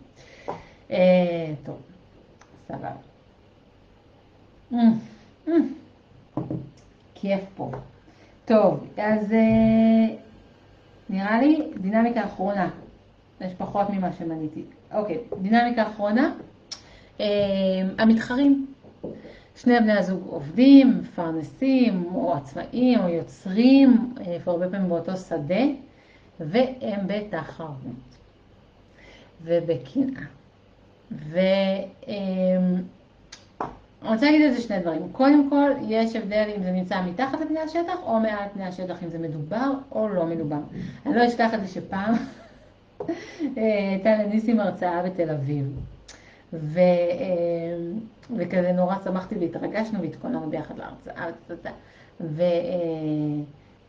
אה, 0.91 1.53
טוב, 1.65 1.77
סבבה. 2.69 2.91
Mm, 4.73 4.77
mm. 5.49 5.51
כיף 7.15 7.41
פה. 7.57 7.71
טוב, 8.45 8.87
אז 8.97 9.33
אה, 9.33 10.17
נראה 11.11 11.41
לי 11.41 11.63
דינמיקה 11.81 12.25
אחרונה. 12.25 12.71
יש 13.41 13.53
פחות 13.59 13.91
ממה 13.91 14.13
שמניתי. 14.13 14.63
אוקיי, 14.95 15.19
דינמיקה 15.43 15.83
אחרונה. 15.83 16.33
אה, 17.21 17.27
המתחרים. 17.99 18.67
שני 19.57 19.81
בני 19.81 19.93
הזוג 19.93 20.23
עובדים, 20.27 20.99
מפרנסים, 21.03 22.05
או 22.15 22.35
עצמאים, 22.35 23.01
או 23.01 23.09
יוצרים, 23.09 24.15
איפה 24.27 24.51
הרבה 24.51 24.69
פעמים 24.69 24.89
באותו 24.89 25.17
שדה, 25.17 25.65
והם 26.41 27.01
בתחרות 27.07 28.17
ובקנאה. 29.43 30.23
ואני 31.11 32.83
רוצה 34.03 34.27
להגיד 34.27 34.43
על 34.43 34.55
זה 34.55 34.61
שני 34.61 34.79
דברים. 34.79 35.09
קודם 35.13 35.51
כל, 35.51 35.71
יש 35.89 36.17
הבדל 36.17 36.49
אם 36.57 36.63
זה 36.63 36.71
נמצא 36.71 37.03
מתחת 37.03 37.41
לפני 37.41 37.61
השטח 37.61 37.97
או 38.03 38.21
מעל 38.21 38.49
פני 38.55 38.65
השטח, 38.65 39.03
אם 39.05 39.09
זה 39.09 39.19
מדובר 39.19 39.71
או 39.93 40.09
לא 40.09 40.27
מדובר. 40.27 40.61
אני 41.07 41.15
לא 41.15 41.27
אשכח 41.27 41.55
את 41.55 41.61
זה 41.61 41.69
שפעם 41.69 42.15
הייתה 43.57 44.11
לניסים 44.11 44.61
הרצאה 44.61 45.03
בתל 45.03 45.31
אביב. 45.31 45.67
ו, 46.53 46.79
אה, 46.79 46.85
וכזה 48.37 48.73
נורא 48.73 48.95
שמחתי 49.05 49.35
והתרגשנו 49.39 50.01
והתכוננו 50.03 50.51
ביחד 50.51 50.75
להרצאה. 50.79 51.73
ו, 52.21 52.43
אה, 52.43 53.43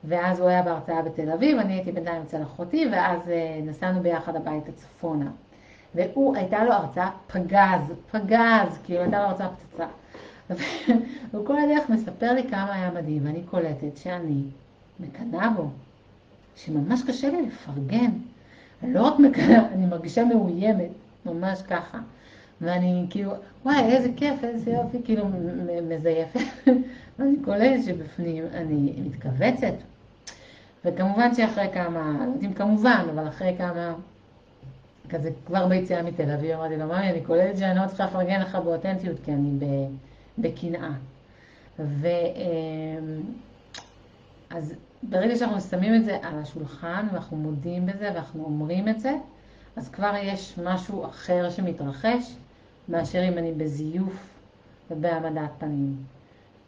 ואז 0.03 0.39
הוא 0.39 0.49
היה 0.49 0.63
בהרצאה 0.63 1.01
בתל 1.01 1.31
אביב, 1.31 1.57
אני 1.57 1.73
הייתי 1.73 1.91
בינתיים 1.91 2.21
אצל 2.21 2.43
אחותי, 2.43 2.87
ואז 2.91 3.29
אה, 3.29 3.59
נסענו 3.63 4.01
ביחד 4.01 4.35
הביתה 4.35 4.71
צפונה. 4.71 5.31
והוא, 5.95 6.35
הייתה 6.35 6.63
לו 6.63 6.73
הרצאה 6.73 7.09
פגז, 7.27 7.81
פגז, 8.11 8.79
כאילו 8.83 9.01
הייתה 9.01 9.19
לו 9.19 9.23
הרצאה 9.23 9.49
פצצה. 9.49 9.85
והוא 11.31 11.45
כל 11.45 11.59
הדרך 11.59 11.89
מספר 11.89 12.33
לי 12.33 12.43
כמה 12.49 12.73
היה 12.73 12.91
מדהים, 12.91 13.25
ואני 13.25 13.43
קולטת 13.43 13.97
שאני 13.97 14.43
מקנאה 14.99 15.49
בו, 15.49 15.69
שממש 16.55 17.01
קשה 17.07 17.29
לי 17.29 17.41
לפרגן. 17.41 18.11
לא 18.83 19.07
רק 19.07 19.19
מקנאה, 19.19 19.67
אני 19.73 19.85
מרגישה 19.85 20.25
מאוימת, 20.25 20.89
ממש 21.25 21.61
ככה. 21.61 21.99
ואני 22.61 23.05
כאילו, 23.09 23.31
וואי, 23.65 23.83
איזה 23.83 24.09
כיף, 24.15 24.43
איזה 24.43 24.71
יופי, 24.71 24.97
כאילו 25.03 25.25
מזייפת. 25.89 26.39
ואני 27.19 27.35
קולטת 27.45 27.83
שבפנים 27.85 28.43
אני 28.53 28.93
מתכווצת. 29.05 29.73
וכמובן 30.85 31.35
שאחרי 31.35 31.67
כמה, 31.73 32.17
לא 32.19 32.31
יודעים 32.33 32.53
כמובן, 32.53 33.05
אבל 33.13 33.27
אחרי 33.27 33.55
כמה, 33.57 33.93
כזה 35.09 35.29
כבר 35.45 35.67
ביציאה 35.67 36.03
מתל 36.03 36.31
אביב, 36.31 36.51
אמרתי 36.51 36.77
לו, 36.77 36.85
ממי, 36.85 37.09
אני 37.09 37.21
קולטת 37.21 37.57
שאני 37.57 37.79
לא 37.79 37.87
צריכה 37.87 38.05
לפרגן 38.05 38.41
לך 38.41 38.55
באותנטיות, 38.55 39.17
כי 39.25 39.31
אני 39.31 39.51
בקנאה. 40.37 40.89
ו... 41.79 42.07
אמ, 42.35 43.21
ברגע 45.03 45.35
שאנחנו 45.35 45.61
שמים 45.61 45.95
את 45.95 46.05
זה 46.05 46.17
על 46.21 46.39
השולחן, 46.39 47.07
ואנחנו 47.11 47.37
מודים 47.37 47.85
בזה, 47.85 48.11
ואנחנו 48.13 48.43
אומרים 48.43 48.87
את 48.87 48.99
זה, 48.99 49.13
אז 49.75 49.89
כבר 49.89 50.13
יש 50.23 50.59
משהו 50.63 51.05
אחר 51.05 51.49
שמתרחש, 51.49 52.35
מאשר 52.89 53.27
אם 53.27 53.37
אני 53.37 53.51
בזיוף 53.51 54.27
ובהעמדת 54.91 55.49
פנים. 55.57 55.95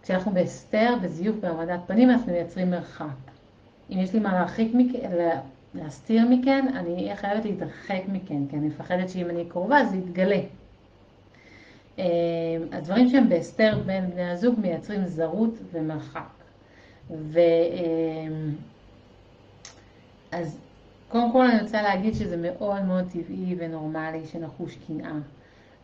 כשאנחנו 0.03 0.32
בהסתר, 0.32 0.95
בזיוף 1.01 1.36
בהעמדת 1.36 1.80
פנים, 1.88 2.09
אנחנו 2.09 2.32
מייצרים 2.32 2.72
מרחק. 2.72 3.05
אם 3.89 3.99
יש 3.99 4.14
לי 4.14 4.20
מה 4.20 4.34
להרחיק 4.34 4.72
מכן, 4.74 5.11
להסתיר 5.76 6.28
מכן, 6.30 6.66
אני 6.76 6.95
אהיה 6.95 7.16
חייבת 7.16 7.45
להתרחק 7.45 8.01
מכן, 8.07 8.47
כי 8.49 8.55
אני 8.57 8.68
מפחדת 8.68 9.09
שאם 9.09 9.30
אני 9.30 9.45
קרובה 9.45 9.86
זה 9.86 9.97
יתגלה. 9.97 10.39
אמ, 11.97 12.03
הדברים 12.72 13.09
שהם 13.09 13.30
בהסתר 13.30 13.80
בין 13.86 14.11
בני 14.11 14.30
הזוג 14.30 14.59
מייצרים 14.59 15.07
זרות 15.07 15.53
ומרחק. 15.72 16.30
ו... 17.09 17.39
אמ, 17.72 18.55
אז 20.32 20.57
קודם 21.09 21.32
כל 21.32 21.45
אני 21.45 21.61
רוצה 21.61 21.82
להגיד 21.82 22.14
שזה 22.14 22.38
מאוד 22.38 22.86
מאוד 22.86 23.05
טבעי 23.11 23.55
ונורמלי 23.57 24.26
שנחוש 24.26 24.78
קנאה. 24.88 25.14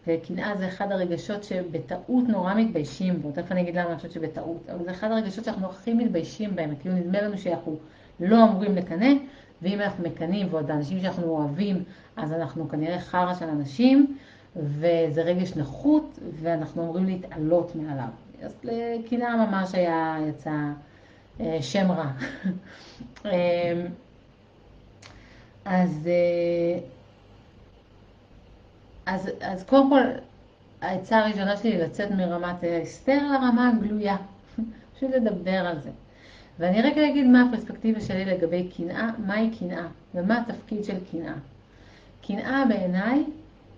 וקנאה 0.07 0.57
זה 0.57 0.67
אחד 0.67 0.91
הרגשות 0.91 1.43
שבטעות 1.43 2.27
נורא 2.27 2.53
מתביישים 2.53 3.21
בו, 3.21 3.31
תכף 3.31 3.51
אני 3.51 3.61
אגיד 3.61 3.75
למה 3.75 3.89
אני 3.89 3.95
חושבת 3.95 4.11
שבטעות, 4.11 4.69
אבל 4.69 4.83
זה 4.83 4.91
אחד 4.91 5.11
הרגשות 5.11 5.45
שאנחנו 5.45 5.69
הכי 5.69 5.93
מתביישים 5.93 6.55
בהם, 6.55 6.75
כאילו 6.81 6.95
נדמה 6.95 7.21
לנו 7.21 7.37
שאנחנו 7.37 7.77
לא 8.19 8.43
אמורים 8.43 8.75
לקנא, 8.75 9.09
ואם 9.61 9.81
אנחנו 9.81 10.03
מקנאים 10.03 10.47
ועוד 10.51 10.71
אנשים 10.71 11.01
שאנחנו 11.01 11.23
אוהבים, 11.23 11.83
אז 12.17 12.33
אנחנו 12.33 12.69
כנראה 12.69 12.99
חרא 12.99 13.35
של 13.35 13.45
אנשים, 13.45 14.17
וזה 14.55 15.21
רגש 15.21 15.57
נחות, 15.57 16.19
ואנחנו 16.41 16.83
אמורים 16.83 17.05
להתעלות 17.05 17.75
מעליו. 17.75 18.07
אז 18.41 18.59
לקנאה 18.63 19.45
ממש 19.45 19.75
היה, 19.75 20.17
יצא 20.29 20.51
אה, 21.39 21.57
שם 21.61 21.91
רע. 21.91 22.11
אה, 23.25 23.85
אז... 25.65 26.09
אז, 29.09 29.29
אז 29.41 29.63
קודם 29.63 29.89
כל, 29.89 30.01
העצה 30.81 31.19
הראשונה 31.19 31.57
שלי 31.57 31.69
היא 31.69 31.83
לצאת 31.83 32.11
מרמת 32.11 32.63
ההסתר 32.63 33.31
לרמה 33.31 33.69
הגלויה. 33.69 34.17
פשוט 34.95 35.09
לדבר 35.11 35.51
על 35.51 35.79
זה. 35.79 35.89
ואני 36.59 36.81
רגע 36.81 37.09
אגיד 37.09 37.27
מה 37.27 37.43
הפרספקטיבה 37.43 38.01
שלי 38.01 38.25
לגבי 38.25 38.69
קנאה, 38.77 39.09
מהי 39.25 39.49
קנאה 39.59 39.87
ומה 40.15 40.41
התפקיד 40.41 40.83
של 40.83 40.97
קנאה. 41.11 41.33
קנאה 42.27 42.65
בעיניי 42.69 43.23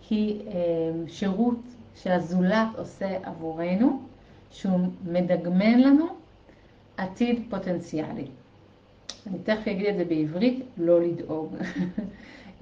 היא 0.09 0.41
אה, 0.47 0.53
שירות 1.07 1.59
שהזולת 1.95 2.67
עושה 2.77 3.17
עבורנו, 3.23 4.01
שהוא 4.51 4.79
מדגמן 5.05 5.79
לנו 5.79 6.05
עתיד 6.97 7.41
פוטנציאלי. 7.49 8.27
אני 9.27 9.37
תכף 9.43 9.67
אגיד 9.67 9.85
את 9.85 9.97
זה 9.97 10.05
בעברית, 10.05 10.65
לא 10.77 11.01
לדאוג. 11.01 11.55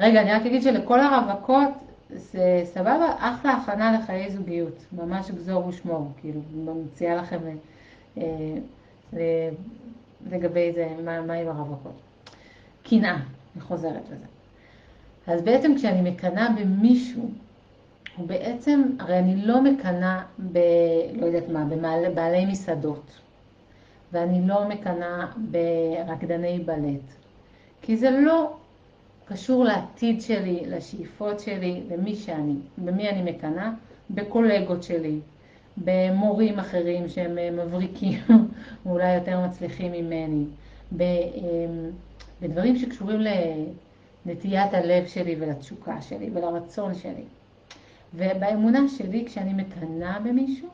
אה, 0.00 0.06
רגע, 0.06 0.22
אני 0.22 0.32
רק 0.32 0.46
אגיד 0.46 0.62
שלכל 0.62 1.00
הרווקות 1.00 1.68
זה 2.10 2.62
סבבה, 2.64 3.14
אחלה 3.18 3.52
הכנה 3.52 3.98
לחיי 3.98 4.30
זוגיות, 4.30 4.84
ממש 4.92 5.30
גזור 5.30 5.66
ושמור, 5.66 6.10
כאילו, 6.20 6.40
מציעה 6.54 7.16
לכם 7.16 7.38
אה, 8.18 9.48
לגבי 10.30 10.72
זה, 10.72 10.88
מה, 11.04 11.20
מה 11.20 11.34
עם 11.34 11.48
הרווקות. 11.48 12.00
קנאה, 12.82 13.16
אני 13.54 13.62
חוזרת 13.62 14.04
לזה. 14.06 14.24
אז 15.26 15.42
בעצם 15.42 15.74
כשאני 15.76 16.10
מקנאה 16.10 16.48
במישהו, 16.60 17.30
הוא 18.16 18.26
בעצם, 18.26 18.82
הרי 18.98 19.18
אני 19.18 19.36
לא 19.36 19.62
מקנאה 19.62 20.22
ב... 20.52 20.58
לא 21.14 21.26
יודעת 21.26 21.48
מה, 21.48 21.64
בבעלי 21.64 22.46
מסעדות, 22.46 23.20
ואני 24.12 24.48
לא 24.48 24.68
מקנאה 24.68 25.26
ברקדני 25.36 26.58
בלט, 26.58 27.14
כי 27.82 27.96
זה 27.96 28.10
לא 28.10 28.56
קשור 29.28 29.64
לעתיד 29.64 30.22
שלי, 30.22 30.62
לשאיפות 30.66 31.40
שלי, 31.40 31.82
למי 31.90 32.14
שאני, 32.14 32.54
במי 32.78 33.08
אני 33.08 33.32
מקנאה, 33.32 33.70
בקולגות 34.10 34.82
שלי, 34.82 35.20
במורים 35.84 36.58
אחרים 36.58 37.08
שהם 37.08 37.58
מבריקים, 37.58 38.18
ואולי 38.86 39.14
יותר 39.14 39.40
מצליחים 39.46 39.92
ממני, 39.92 40.44
אמ, 40.92 40.98
בדברים 42.42 42.76
שקשורים 42.76 43.20
לנטיית 44.26 44.74
הלב 44.74 45.06
שלי 45.06 45.36
ולתשוקה 45.38 46.02
שלי 46.02 46.30
ולרצון 46.34 46.94
שלי. 46.94 47.24
ובאמונה 48.14 48.88
שלי, 48.88 49.24
כשאני 49.26 49.62
מקנאה 49.62 50.18
במישהו, 50.18 50.68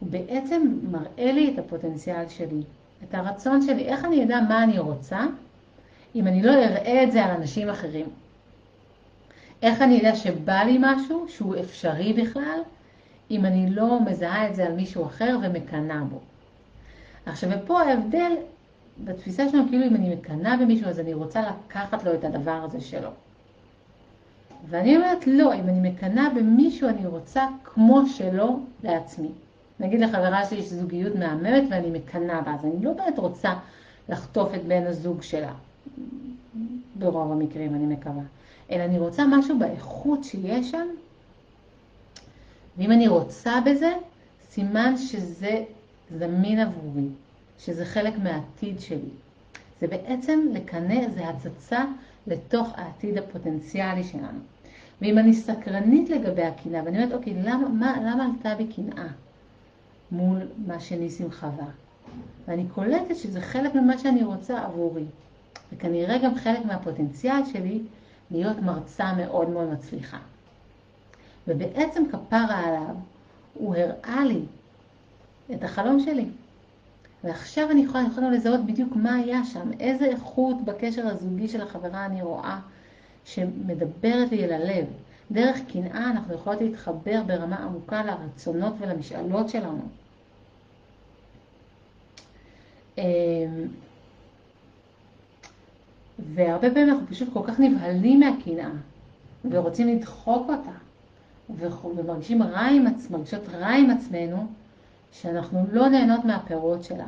הוא 0.00 0.08
בעצם 0.10 0.78
מראה 0.90 1.32
לי 1.32 1.54
את 1.54 1.58
הפוטנציאל 1.58 2.28
שלי, 2.28 2.62
את 3.04 3.14
הרצון 3.14 3.62
שלי, 3.62 3.84
איך 3.84 4.04
אני 4.04 4.24
אדע 4.24 4.40
מה 4.48 4.62
אני 4.62 4.78
רוצה, 4.78 5.26
אם 6.14 6.26
אני 6.26 6.42
לא 6.42 6.52
אראה 6.52 7.02
את 7.02 7.12
זה 7.12 7.24
על 7.24 7.30
אנשים 7.30 7.68
אחרים. 7.68 8.06
איך 9.62 9.82
אני 9.82 10.00
אדע 10.00 10.16
שבא 10.16 10.62
לי 10.62 10.78
משהו 10.80 11.26
שהוא 11.28 11.56
אפשרי 11.60 12.12
בכלל, 12.12 12.60
אם 13.30 13.44
אני 13.44 13.70
לא 13.70 13.98
מזהה 14.00 14.48
את 14.48 14.54
זה 14.54 14.66
על 14.66 14.72
מישהו 14.72 15.06
אחר 15.06 15.38
ומקנאה 15.42 16.00
בו. 16.00 16.20
עכשיו, 17.26 17.50
ופה 17.50 17.80
ההבדל 17.80 18.32
בתפיסה 19.04 19.48
שלנו, 19.48 19.68
כאילו 19.68 19.86
אם 19.86 19.94
אני 19.94 20.14
מקנאה 20.14 20.56
במישהו, 20.56 20.88
אז 20.88 21.00
אני 21.00 21.14
רוצה 21.14 21.42
לקחת 21.42 22.04
לו 22.04 22.14
את 22.14 22.24
הדבר 22.24 22.60
הזה 22.64 22.80
שלו. 22.80 23.10
ואני 24.68 24.96
אומרת, 24.96 25.26
לא, 25.26 25.54
אם 25.54 25.68
אני 25.68 25.90
מקנאה 25.90 26.30
במישהו, 26.30 26.88
אני 26.88 27.06
רוצה 27.06 27.46
כמו 27.64 28.06
שלו 28.06 28.60
לעצמי. 28.82 29.28
נגיד 29.80 30.00
לחברה 30.00 30.44
שלי 30.44 30.58
יש 30.58 30.72
זוגיות 30.72 31.14
מהממת 31.14 31.62
ואני 31.70 31.90
מקנאה 31.90 32.40
בה, 32.40 32.54
אז 32.54 32.64
אני 32.64 32.84
לא 32.84 32.92
באמת 32.92 33.18
רוצה 33.18 33.54
לחטוף 34.08 34.54
את 34.54 34.64
בן 34.64 34.86
הזוג 34.86 35.22
שלה, 35.22 35.52
ברוב 36.94 37.32
המקרים, 37.32 37.74
אני 37.74 37.86
מקווה. 37.86 38.22
אלא 38.70 38.84
אני 38.84 38.98
רוצה 38.98 39.24
משהו 39.28 39.58
באיכות 39.58 40.24
שיש 40.24 40.70
שם, 40.70 40.86
ואם 42.78 42.92
אני 42.92 43.08
רוצה 43.08 43.60
בזה, 43.66 43.92
סימן 44.50 44.96
שזה 44.96 45.64
זמין 46.18 46.60
עבורי, 46.60 47.08
שזה 47.58 47.84
חלק 47.84 48.14
מהעתיד 48.18 48.80
שלי. 48.80 49.10
זה 49.80 49.86
בעצם 49.86 50.40
לקנא, 50.52 51.08
זה 51.08 51.28
הצצה 51.28 51.84
לתוך 52.26 52.68
העתיד 52.74 53.18
הפוטנציאלי 53.18 54.04
שלנו. 54.04 54.38
ואם 55.02 55.18
אני 55.18 55.34
סקרנית 55.34 56.10
לגבי 56.10 56.42
הקנאה, 56.42 56.82
ואני 56.84 56.98
אומרת, 56.98 57.12
אוקיי, 57.12 57.34
למה, 57.42 57.68
מה, 57.68 57.96
למה 58.00 58.24
עלתה 58.24 58.54
בי 58.54 58.66
קנאה 58.66 59.08
מול 60.12 60.38
מה 60.66 60.80
שניסים 60.80 61.30
חווה? 61.30 61.66
ואני 62.48 62.64
קולטת 62.74 63.16
שזה 63.16 63.40
חלק 63.40 63.74
ממה 63.74 63.98
שאני 63.98 64.24
רוצה 64.24 64.64
עבורי. 64.64 65.04
וכנראה 65.72 66.18
גם 66.18 66.34
חלק 66.34 66.64
מהפוטנציאל 66.64 67.44
שלי 67.52 67.80
להיות 68.30 68.58
מרצה 68.58 69.12
מאוד 69.12 69.50
מאוד 69.50 69.72
מצליחה. 69.72 70.18
ובעצם 71.48 72.02
כפרה 72.10 72.58
עליו, 72.58 72.94
הוא 73.54 73.76
הראה 73.76 74.24
לי 74.24 74.40
את 75.54 75.64
החלום 75.64 76.00
שלי. 76.00 76.26
ועכשיו 77.24 77.70
אני 77.70 77.80
יכולה, 77.80 78.04
יכולה 78.12 78.30
לזהות 78.30 78.66
בדיוק 78.66 78.96
מה 78.96 79.14
היה 79.14 79.44
שם, 79.44 79.70
איזה 79.80 80.04
איכות 80.06 80.64
בקשר 80.64 81.06
הזוגי 81.06 81.48
של 81.48 81.60
החברה 81.60 82.06
אני 82.06 82.22
רואה 82.22 82.58
שמדברת 83.24 84.30
לי 84.30 84.44
אל 84.44 84.52
הלב. 84.52 84.86
דרך 85.30 85.58
קנאה 85.72 86.10
אנחנו 86.10 86.34
יכולות 86.34 86.60
להתחבר 86.60 87.22
ברמה 87.26 87.56
עמוקה 87.56 88.02
לרצונות 88.04 88.74
ולמשאלות 88.78 89.48
שלנו. 89.48 89.82
והרבה 96.34 96.70
פעמים 96.70 96.90
אנחנו 96.90 97.06
פשוט 97.06 97.28
כל 97.32 97.40
כך 97.44 97.60
נבהלים 97.60 98.20
מהקנאה 98.20 98.70
ורוצים 99.50 99.88
לדחוק 99.88 100.50
אותה 100.50 100.72
ומרגישים 101.96 102.42
רע 102.42 102.60
עם 102.60 102.86
עצמנו, 102.86 103.18
מרגישות 103.18 103.48
רע 103.48 103.68
עם 103.68 103.90
עצמנו, 103.90 104.46
שאנחנו 105.12 105.66
לא 105.72 105.88
נהנות 105.88 106.24
מהפירות 106.24 106.84
שלה. 106.84 107.06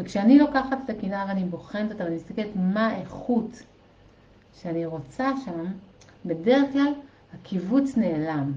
וכשאני 0.00 0.38
לוקחת 0.38 0.78
את 0.84 0.90
הקנאה 0.90 1.24
ואני 1.28 1.44
בוחנת 1.44 1.92
אותה 1.92 2.04
ואני 2.04 2.16
מסתכלת 2.16 2.48
מה 2.56 2.86
האיכות 2.86 3.62
שאני 4.60 4.86
רוצה 4.86 5.30
שם, 5.44 5.64
בדרך 6.26 6.72
כלל 6.72 6.92
הקיבוץ 7.34 7.96
נעלם. 7.96 8.52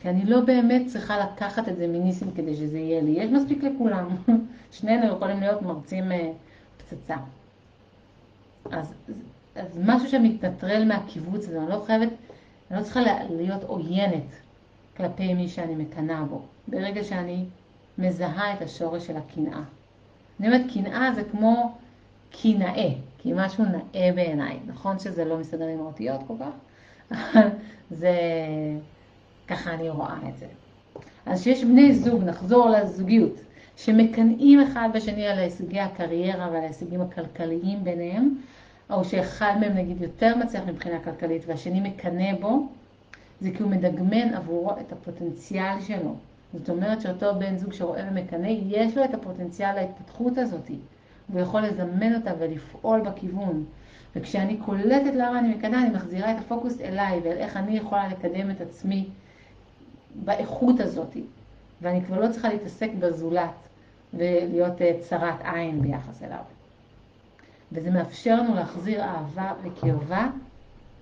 כי 0.00 0.08
אני 0.08 0.24
לא 0.24 0.40
באמת 0.40 0.86
צריכה 0.86 1.18
לקחת 1.18 1.68
את 1.68 1.76
זה 1.76 1.86
מניסים 1.86 2.30
כדי 2.34 2.56
שזה 2.56 2.78
יהיה 2.78 3.02
לי. 3.02 3.10
יש 3.10 3.30
מספיק 3.30 3.64
לכולם. 3.64 4.08
שנינו 4.72 5.06
יכולים 5.06 5.40
להיות 5.40 5.62
מרצים 5.62 6.12
אה, 6.12 6.32
פצצה. 6.76 7.16
אז, 8.72 8.94
אז 9.54 9.78
משהו 9.84 10.08
שמתנטרל 10.08 10.84
מהקיבוץ 10.84 11.48
הזה, 11.48 11.60
אני 11.60 11.70
לא 11.70 11.82
חייבת, 11.86 12.08
אני 12.70 12.78
לא 12.78 12.84
צריכה 12.84 13.00
להיות 13.30 13.64
עוינת 13.64 14.30
כלפי 14.96 15.34
מי 15.34 15.48
שאני 15.48 15.74
מקנאה 15.74 16.24
בו. 16.24 16.42
ברגע 16.68 17.04
שאני 17.04 17.44
מזהה 17.98 18.54
את 18.54 18.62
השורש 18.62 19.06
של 19.06 19.16
הקנאה. 19.16 19.60
אני 20.40 20.48
אומרת, 20.48 20.62
קנאה 20.74 21.12
זה 21.14 21.24
כמו 21.24 21.76
קנאה, 22.42 22.88
כי 23.18 23.32
משהו 23.34 23.64
נאה 23.64 24.12
בעיניי. 24.14 24.58
נכון 24.66 24.98
שזה 24.98 25.24
לא 25.24 25.38
מסתדר 25.38 25.66
עם 25.66 25.80
האותיות 25.80 26.20
כל 26.26 26.34
כך, 26.40 26.50
אבל 27.10 27.48
זה, 27.90 28.16
ככה 29.48 29.74
אני 29.74 29.90
רואה 29.90 30.16
את 30.28 30.38
זה. 30.38 30.46
אז 31.26 31.42
שיש 31.42 31.64
בני 31.64 31.94
זוג, 31.94 32.24
נחזור 32.24 32.68
לזוגיות, 32.70 33.40
שמקנאים 33.76 34.60
אחד 34.60 34.88
בשני 34.94 35.26
על 35.26 35.38
הישגי 35.38 35.80
הקריירה 35.80 36.48
ועל 36.52 36.62
ההישגים 36.62 37.00
הכלכליים 37.00 37.84
ביניהם, 37.84 38.34
או 38.90 39.04
שאחד 39.04 39.56
מהם 39.60 39.72
נגיד 39.72 40.00
יותר 40.00 40.36
מצליח 40.36 40.62
מבחינה 40.66 40.98
כלכלית 41.00 41.42
והשני 41.46 41.80
מקנא 41.80 42.34
בו, 42.40 42.68
זה 43.40 43.50
כי 43.56 43.62
הוא 43.62 43.70
מדגמן 43.70 44.34
עבורו 44.34 44.70
את 44.80 44.92
הפוטנציאל 44.92 45.80
שלו. 45.80 46.14
זאת 46.52 46.70
אומרת 46.70 47.00
שאותו 47.00 47.34
בן 47.38 47.56
זוג 47.56 47.72
שרואה 47.72 48.04
ומקנא, 48.10 48.48
יש 48.66 48.96
לו 48.96 49.04
את 49.04 49.14
הפוטנציאל 49.14 49.74
להתפתחות 49.74 50.38
הזאת. 50.38 50.70
והוא 51.28 51.40
יכול 51.40 51.60
לזמן 51.60 52.14
אותה 52.14 52.30
ולפעול 52.38 53.00
בכיוון. 53.00 53.64
וכשאני 54.16 54.56
קולטת 54.56 55.14
למה 55.14 55.38
אני 55.38 55.54
מקנאה, 55.54 55.82
אני 55.82 55.90
מחזירה 55.90 56.32
את 56.32 56.36
הפוקוס 56.38 56.80
אליי 56.80 57.20
ואל 57.24 57.36
איך 57.36 57.56
אני 57.56 57.76
יכולה 57.76 58.08
לקדם 58.08 58.50
את 58.50 58.60
עצמי 58.60 59.08
באיכות 60.14 60.80
הזאת. 60.80 61.16
ואני 61.82 62.04
כבר 62.04 62.20
לא 62.20 62.32
צריכה 62.32 62.48
להתעסק 62.48 62.90
בזולת 62.98 63.50
ולהיות 64.14 64.82
אה, 64.82 64.92
צרת 65.00 65.40
עין 65.44 65.82
ביחס 65.82 66.22
אליו. 66.22 66.55
וזה 67.72 67.90
מאפשר 67.90 68.34
לנו 68.34 68.54
להחזיר 68.54 69.04
אהבה 69.04 69.52
וקרבה 69.62 70.28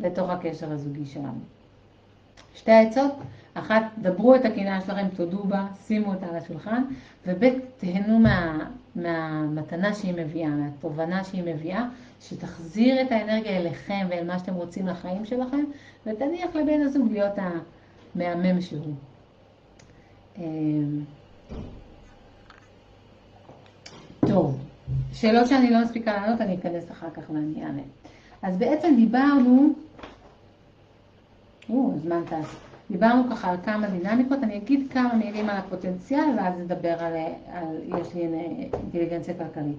לתוך 0.01 0.31
הקשר 0.31 0.73
הזוגי 0.73 1.07
שלנו. 1.07 1.41
שתי 2.55 2.73
העצות, 2.73 3.12
אחת, 3.55 3.83
דברו 3.99 4.35
את 4.35 4.45
הקנאה 4.45 4.81
שלכם, 4.81 5.09
תודו 5.17 5.45
בה, 5.45 5.67
שימו 5.87 6.15
אותה 6.15 6.27
על 6.27 6.37
השולחן, 6.37 6.83
וב', 7.27 7.45
תהנו 7.77 8.19
מה, 8.19 8.69
מהמתנה 8.97 9.95
שהיא 9.95 10.15
מביאה, 10.17 10.49
מהתובנה 10.49 11.25
שהיא 11.25 11.43
מביאה, 11.55 11.85
שתחזיר 12.21 13.03
את 13.03 13.12
האנרגיה 13.12 13.57
אליכם 13.57 14.07
ואל 14.11 14.27
מה 14.27 14.39
שאתם 14.39 14.55
רוצים 14.55 14.87
לחיים 14.87 15.25
שלכם, 15.25 15.65
ותניח 16.07 16.57
לבן 16.57 16.81
הזוג 16.81 17.12
להיות 17.12 17.33
המהמם 18.15 18.61
שהוא. 18.61 18.95
אמ, 20.39 21.05
טוב, 24.27 24.59
שאלות 25.12 25.47
שאני 25.49 25.70
לא 25.70 25.82
מספיקה 25.82 26.12
לענות, 26.12 26.41
אני 26.41 26.55
אכנס 26.55 26.91
אחר 26.91 27.11
כך 27.11 27.30
ואני 27.30 27.64
אענה. 27.64 27.82
אז 28.43 28.57
בעצם 28.57 28.95
דיברנו, 28.97 29.72
או, 31.70 31.93
זמן 32.03 32.22
טס. 32.24 32.57
דיברנו 32.91 33.22
ככה 33.30 33.51
על 33.51 33.57
כמה 33.64 33.87
דינמיקות, 33.87 34.39
אני 34.43 34.57
אגיד 34.57 34.93
כמה 34.93 35.14
מילים 35.14 35.51
על 35.51 35.57
הפוטנציאל 35.57 36.24
ואז 36.37 36.55
נדבר 36.59 36.99
על, 36.99 37.12
על 37.53 37.80
יש 38.01 38.14
לי 38.14 38.28
אינטליגנציה 38.72 39.35
כלכלית. 39.35 39.76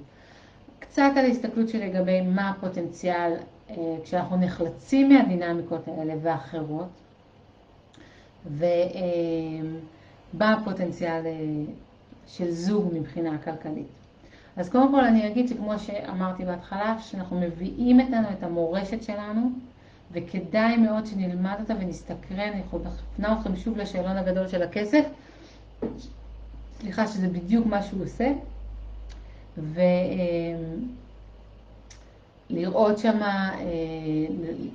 קצת 0.80 1.12
על 1.16 1.26
ההסתכלות 1.26 1.70
שלי 1.70 1.90
לגבי 1.90 2.22
מה 2.22 2.50
הפוטנציאל 2.50 3.34
אה, 3.70 3.76
כשאנחנו 4.04 4.38
נחלצים 4.38 5.10
מהדינמיקות 5.10 5.88
האלה 5.88 6.14
ואחרות, 6.22 6.88
ומה 8.58 8.66
אה, 10.42 10.54
הפוטנציאל 10.54 11.26
אה, 11.26 11.32
של 12.28 12.52
זוג 12.52 12.94
מבחינה 12.94 13.38
כלכלית. 13.38 14.05
אז 14.58 14.70
קודם 14.70 14.92
כל 14.92 15.04
אני 15.04 15.28
אגיד 15.28 15.48
שכמו 15.48 15.80
שאמרתי 15.80 16.46
בהתחלה, 16.46 16.96
שאנחנו 17.00 17.40
מביאים 17.40 18.00
איתנו 18.00 18.28
את 18.38 18.44
המורשת 18.44 19.04
שלנו, 19.04 19.50
וכדאי 20.12 20.78
מאוד 20.78 21.06
שנלמד 21.06 21.56
אותה 21.60 21.74
ונסתקרן, 21.80 22.40
אני 22.40 22.62
מפנה 22.62 23.40
אתכם 23.40 23.56
שוב 23.56 23.78
לשאלון 23.78 24.18
הגדול 24.18 24.48
של 24.48 24.64
הכסף, 24.64 25.06
סליחה 26.80 27.08
שזה 27.08 27.28
בדיוק 27.28 27.66
מה 27.66 27.84
שהוא 27.84 28.04
עושה, 28.04 28.32
ולראות 32.50 32.98
שם, 32.98 33.20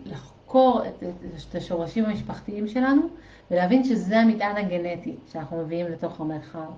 לחקור 0.06 0.82
את 1.48 1.54
השורשים 1.54 2.04
המשפחתיים 2.04 2.68
שלנו 2.68 3.02
ולהבין 3.50 3.84
שזה 3.84 4.20
המטען 4.20 4.56
הגנטי 4.56 5.14
שאנחנו 5.32 5.56
מביאים 5.56 5.86
לתוך 5.86 6.20
המרחב. 6.20 6.70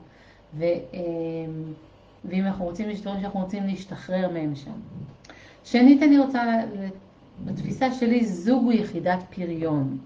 ו, 0.54 0.64
ואם 2.24 2.46
אנחנו 2.46 2.64
רוצים, 2.64 2.90
יש 2.90 3.00
דברים 3.00 3.20
שאנחנו 3.20 3.40
רוצים 3.40 3.66
להשתחרר 3.66 4.30
מהם 4.32 4.54
שם. 4.54 4.80
שנית, 5.64 6.02
אני 6.02 6.18
רוצה, 6.18 6.42
בתפיסה 7.44 7.92
שלי, 7.92 8.26
זוג 8.26 8.62
הוא 8.64 8.72
יחידת 8.72 9.18
פריון. 9.30 9.98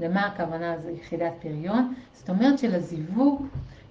למה 0.00 0.26
הכוונה 0.26 0.78
זה 0.78 0.90
יחידת 0.90 1.32
פריון? 1.42 1.94
זאת 2.12 2.30
אומרת 2.30 2.58
שלזיווג 2.58 3.46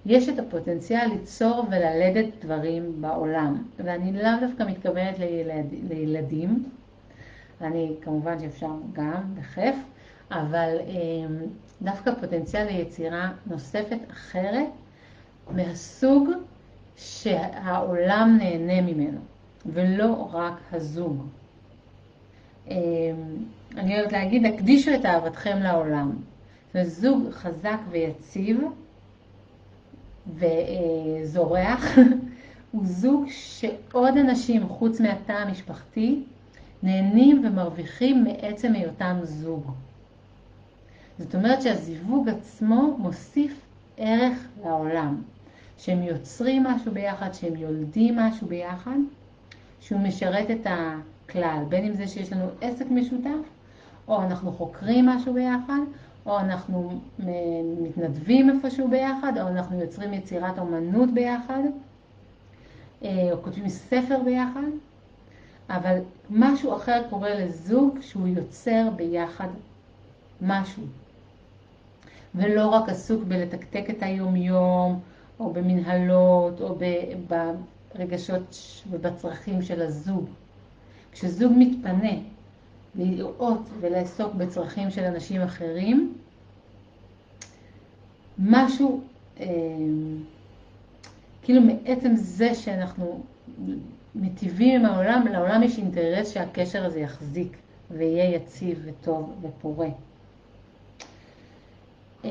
יש 0.06 0.28
את 0.28 0.38
הפוטנציאל 0.38 1.06
ליצור 1.06 1.64
וללדת 1.70 2.44
דברים 2.44 3.02
בעולם. 3.02 3.62
ואני 3.78 4.12
לאו 4.12 4.30
דווקא 4.40 4.62
מתכוונת 4.62 5.18
לילד, 5.18 5.66
לילדים, 5.88 6.64
אני 7.60 7.96
כמובן 8.02 8.40
שאפשר 8.40 8.70
גם, 8.92 9.34
בכיף, 9.34 9.76
אבל 10.30 10.76
אמ, 10.86 11.36
דווקא 11.82 12.14
פוטנציאל 12.20 12.66
ליצירה 12.66 13.32
נוספת 13.46 13.98
אחרת 14.10 14.68
מהסוג 15.50 16.28
שהעולם 16.96 18.36
נהנה 18.38 18.80
ממנו, 18.80 19.20
ולא 19.66 20.28
רק 20.32 20.54
הזוג. 20.72 21.26
אמ, 22.68 22.76
אני 23.76 23.98
אוהבת 23.98 24.12
להגיד, 24.12 24.46
הקדישו 24.46 24.94
את 24.94 25.04
אהבתכם 25.04 25.58
לעולם. 25.62 26.12
זוג 26.82 27.30
חזק 27.30 27.78
ויציב 27.90 28.60
וזורח, 30.34 31.84
הוא 32.72 32.86
זוג 32.86 33.24
שעוד 33.28 34.16
אנשים 34.16 34.68
חוץ 34.68 35.00
מהתא 35.00 35.32
המשפחתי 35.32 36.22
נהנים 36.82 37.44
ומרוויחים 37.46 38.24
מעצם 38.24 38.72
היותם 38.72 39.16
זוג. 39.22 39.72
זאת 41.18 41.34
אומרת 41.34 41.62
שהזיווג 41.62 42.28
עצמו 42.28 42.96
מוסיף 42.98 43.60
ערך 43.96 44.48
לעולם. 44.64 45.22
שהם 45.80 46.02
יוצרים 46.02 46.64
משהו 46.64 46.92
ביחד, 46.92 47.32
שהם 47.32 47.56
יולדים 47.56 48.16
משהו 48.18 48.46
ביחד, 48.46 48.96
שהוא 49.80 50.00
משרת 50.00 50.50
את 50.50 50.66
הכלל, 50.66 51.62
בין 51.68 51.84
אם 51.84 51.94
זה 51.94 52.08
שיש 52.08 52.32
לנו 52.32 52.44
עסק 52.60 52.86
משותף, 52.90 53.48
או 54.08 54.22
אנחנו 54.22 54.52
חוקרים 54.52 55.06
משהו 55.06 55.34
ביחד, 55.34 55.80
או 56.26 56.38
אנחנו 56.38 57.00
מתנדבים 57.82 58.50
איפשהו 58.50 58.88
ביחד, 58.88 59.32
או 59.38 59.48
אנחנו 59.48 59.80
יוצרים 59.80 60.12
יצירת 60.12 60.58
אומנות 60.58 61.14
ביחד, 61.14 61.62
אה, 63.04 63.28
או 63.32 63.42
כותבים 63.42 63.68
ספר 63.68 64.20
ביחד, 64.24 64.70
אבל 65.70 65.98
משהו 66.30 66.76
אחר 66.76 67.02
קורה 67.10 67.34
לזוג 67.34 67.98
שהוא 68.00 68.28
יוצר 68.28 68.90
ביחד 68.96 69.48
משהו. 70.42 70.82
ולא 72.34 72.68
רק 72.68 72.88
עסוק 72.88 73.24
בלתקתק 73.24 73.90
את 73.90 74.02
היומיום, 74.02 75.00
או 75.40 75.52
במנהלות, 75.52 76.60
או 76.60 76.78
ברגשות 77.94 78.56
ובצרכים 78.90 79.62
של 79.62 79.82
הזוג. 79.82 80.24
כשזוג 81.12 81.52
מתפנה 81.56 82.12
לראות 82.94 83.60
ולעסוק 83.80 84.34
בצרכים 84.34 84.90
של 84.90 85.04
אנשים 85.04 85.40
אחרים, 85.40 86.14
משהו, 88.38 89.00
אה, 89.40 89.46
כאילו 91.42 91.60
מעצם 91.60 92.16
זה 92.16 92.54
שאנחנו 92.54 93.22
מטיבים 94.14 94.80
עם 94.80 94.86
העולם, 94.86 95.26
לעולם 95.32 95.62
יש 95.62 95.78
אינטרס 95.78 96.32
שהקשר 96.32 96.84
הזה 96.84 97.00
יחזיק 97.00 97.56
ויהיה 97.90 98.34
יציב 98.36 98.82
וטוב 98.84 99.44
ופורה. 99.44 99.88
אה, 102.24 102.30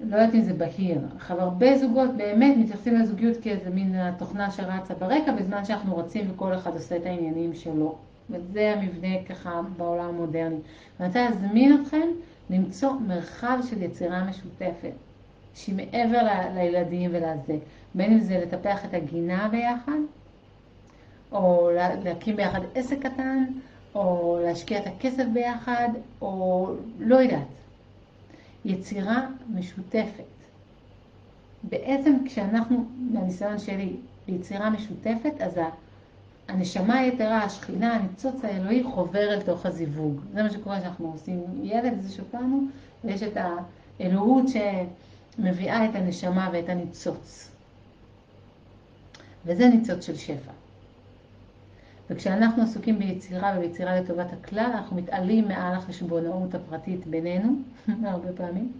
לא 0.00 0.16
יודעת 0.16 0.34
אם 0.34 0.42
זה 0.42 0.52
בהיר, 0.54 0.98
אבל 1.28 1.40
הרבה 1.40 1.78
זוגות 1.78 2.16
באמת 2.16 2.56
מתייחסים 2.56 2.94
לזוגיות 2.94 3.36
כאיזה 3.42 3.70
מין 3.70 3.94
התוכנה 3.94 4.50
שרצה 4.50 4.94
ברקע 4.94 5.32
בזמן 5.32 5.64
שאנחנו 5.64 5.94
רוצים 5.94 6.30
וכל 6.30 6.54
אחד 6.54 6.72
עושה 6.74 6.96
את 6.96 7.06
העניינים 7.06 7.54
שלו. 7.54 7.94
וזה 8.30 8.74
המבנה 8.76 9.24
ככה 9.28 9.60
בעולם 9.76 10.08
המודרני. 10.08 10.56
ואני 11.00 11.08
רוצה 11.08 11.24
להזמין 11.30 11.82
אתכם 11.82 12.06
למצוא 12.50 12.92
מרחב 13.06 13.58
של 13.70 13.82
יצירה 13.82 14.24
משותפת, 14.24 14.92
שהיא 15.54 15.74
מעבר 15.76 16.22
ל- 16.22 16.58
לילדים 16.58 17.10
ולזה. 17.12 17.58
בין 17.94 18.12
אם 18.12 18.20
זה 18.20 18.38
לטפח 18.38 18.84
את 18.84 18.94
הגינה 18.94 19.48
ביחד, 19.48 19.98
או 21.32 21.70
להקים 22.04 22.36
ביחד 22.36 22.60
עסק 22.74 22.98
קטן, 23.06 23.44
או 23.94 24.38
להשקיע 24.44 24.78
את 24.78 24.86
הכסף 24.86 25.24
ביחד, 25.32 25.88
או 26.22 26.66
לא 26.98 27.16
יודעת. 27.16 27.59
יצירה 28.64 29.26
משותפת. 29.54 30.24
בעצם 31.62 32.16
כשאנחנו, 32.24 32.84
מהניסיון 33.12 33.58
שלי, 33.58 33.96
ביצירה 34.26 34.70
משותפת, 34.70 35.32
אז 35.40 35.60
הנשמה 36.48 36.98
היתרה, 36.98 37.44
השכינה, 37.44 37.94
הניצוץ 37.94 38.44
האלוהי 38.44 38.84
חובר 38.84 39.34
אל 39.34 39.42
תוך 39.42 39.66
הזיווג. 39.66 40.20
זה 40.32 40.42
מה 40.42 40.50
שקורה 40.50 40.80
שאנחנו 40.80 41.12
עושים 41.12 41.44
ילד, 41.62 42.02
זה 42.02 42.12
שותנו, 42.12 42.66
ויש 43.04 43.22
את 43.22 43.36
האלוהות 44.00 44.44
שמביאה 44.48 45.84
את 45.84 45.94
הנשמה 45.94 46.50
ואת 46.52 46.68
הניצוץ. 46.68 47.50
וזה 49.44 49.68
ניצוץ 49.68 50.06
של 50.06 50.16
שפע. 50.16 50.52
וכשאנחנו 52.10 52.62
עסוקים 52.62 52.98
ביצירה 52.98 53.54
וביצירה 53.56 54.00
לטובת 54.00 54.32
הכלל, 54.32 54.70
אנחנו 54.74 54.96
מתעלים 54.96 55.48
מעל 55.48 55.74
החשבונאות 55.74 56.54
הפרטית 56.54 57.06
בינינו, 57.06 57.52
הרבה 58.04 58.32
פעמים, 58.32 58.72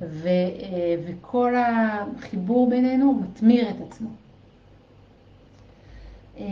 ו, 0.00 0.28
אה, 0.28 0.96
וכל 1.06 1.54
החיבור 1.56 2.70
בינינו 2.70 3.14
מתמיר 3.14 3.70
את 3.70 3.76
עצמו. 3.86 4.08
אה, 6.38 6.44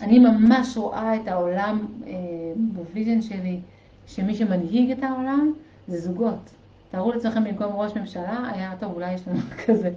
אני 0.00 0.18
ממש 0.18 0.76
רואה 0.76 1.16
את 1.16 1.28
העולם 1.28 1.86
אה, 2.06 2.12
ב 2.56 2.65
vision 2.65 3.22
שלי, 3.22 3.60
שמי 4.06 4.34
שמנהיג 4.34 4.90
את 4.90 5.02
העולם 5.02 5.52
זה 5.88 6.00
זוגות. 6.00 6.50
תארו 6.90 7.12
לעצמכם 7.12 7.44
במקום 7.44 7.72
ראש 7.72 7.96
ממשלה, 7.96 8.50
היה 8.52 8.72
טוב, 8.80 8.92
אולי 8.92 9.12
יש 9.12 9.28
לנו 9.28 9.40
כזה. 9.66 9.90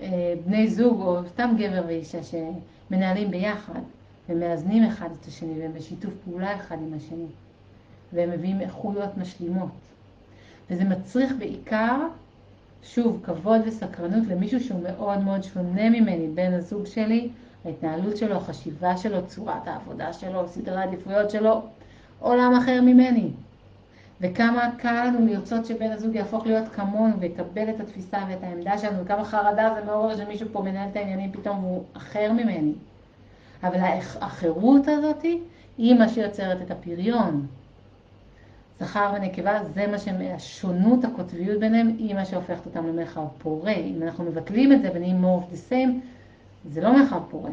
אה, 0.00 0.34
בני 0.46 0.68
זוג 0.68 1.00
או 1.00 1.20
סתם 1.28 1.54
גבר 1.58 1.82
ואישה 1.86 2.18
שמנהלים 2.22 3.30
ביחד 3.30 3.80
ומאזנים 4.28 4.84
אחד 4.84 5.08
את 5.20 5.26
השני 5.26 5.60
והם 5.60 5.72
בשיתוף 5.72 6.14
פעולה 6.24 6.56
אחד 6.56 6.76
עם 6.86 6.94
השני 6.96 7.26
והם 8.12 8.30
מביאים 8.30 8.60
איכויות 8.60 9.16
משלימות. 9.16 9.70
וזה 10.70 10.84
מצריך 10.84 11.32
בעיקר, 11.38 11.96
שוב, 12.82 13.20
כבוד 13.22 13.60
וסקרנות 13.66 14.26
למישהו 14.28 14.60
שהוא 14.60 14.82
מאוד 14.82 15.18
מאוד 15.18 15.42
שונה 15.42 15.90
ממני, 15.90 16.28
בן 16.34 16.52
הזוג 16.52 16.86
שלי, 16.86 17.28
ההתנהלות 17.64 18.16
שלו, 18.16 18.36
החשיבה 18.36 18.96
שלו, 18.96 19.26
צורת 19.26 19.66
העבודה 19.68 20.12
שלו, 20.12 20.48
סדרי 20.48 20.76
העדיפויות 20.76 21.30
שלו, 21.30 21.62
עולם 22.20 22.52
אחר 22.62 22.80
ממני. 22.82 23.30
וכמה 24.20 24.70
קל 24.78 25.04
לנו 25.06 25.26
לרצות 25.26 25.66
שבן 25.66 25.90
הזוג 25.92 26.14
יהפוך 26.14 26.46
להיות 26.46 26.68
כמונו 26.68 27.20
ויקבל 27.20 27.70
את 27.70 27.80
התפיסה 27.80 28.18
ואת 28.28 28.42
העמדה 28.42 28.78
שלנו, 28.78 29.04
וכמה 29.04 29.24
חרדה 29.24 29.74
זה 29.74 29.84
מעורר 29.84 30.16
שמישהו 30.16 30.48
פה 30.52 30.62
מנהל 30.62 30.88
את 30.88 30.96
העניינים 30.96 31.32
פתאום 31.32 31.64
והוא 31.64 31.84
אחר 31.92 32.32
ממני. 32.32 32.72
אבל 33.62 33.78
החירות 34.20 34.88
הזאת 34.88 35.22
היא 35.78 35.94
מה 35.94 36.08
שיוצרת 36.08 36.62
את 36.62 36.70
הפריון. 36.70 37.46
זכר 38.80 39.12
ונקבה 39.16 39.64
זה 39.74 39.86
מה 39.86 39.98
שהשונות, 39.98 41.04
הקוטביות 41.04 41.60
ביניהם, 41.60 41.88
היא 41.98 42.14
מה 42.14 42.24
שהופכת 42.24 42.66
אותם 42.66 42.86
למרחב 42.86 43.26
פורה. 43.38 43.72
אם 43.72 44.02
אנחנו 44.02 44.24
מבטלים 44.24 44.72
את 44.72 44.82
זה 44.82 44.90
ונהיים 44.94 45.24
more 45.24 45.42
of 45.42 45.54
the 45.54 45.72
same, 45.72 45.90
זה 46.70 46.80
לא 46.80 46.98
מרחב 46.98 47.20
פורה. 47.30 47.50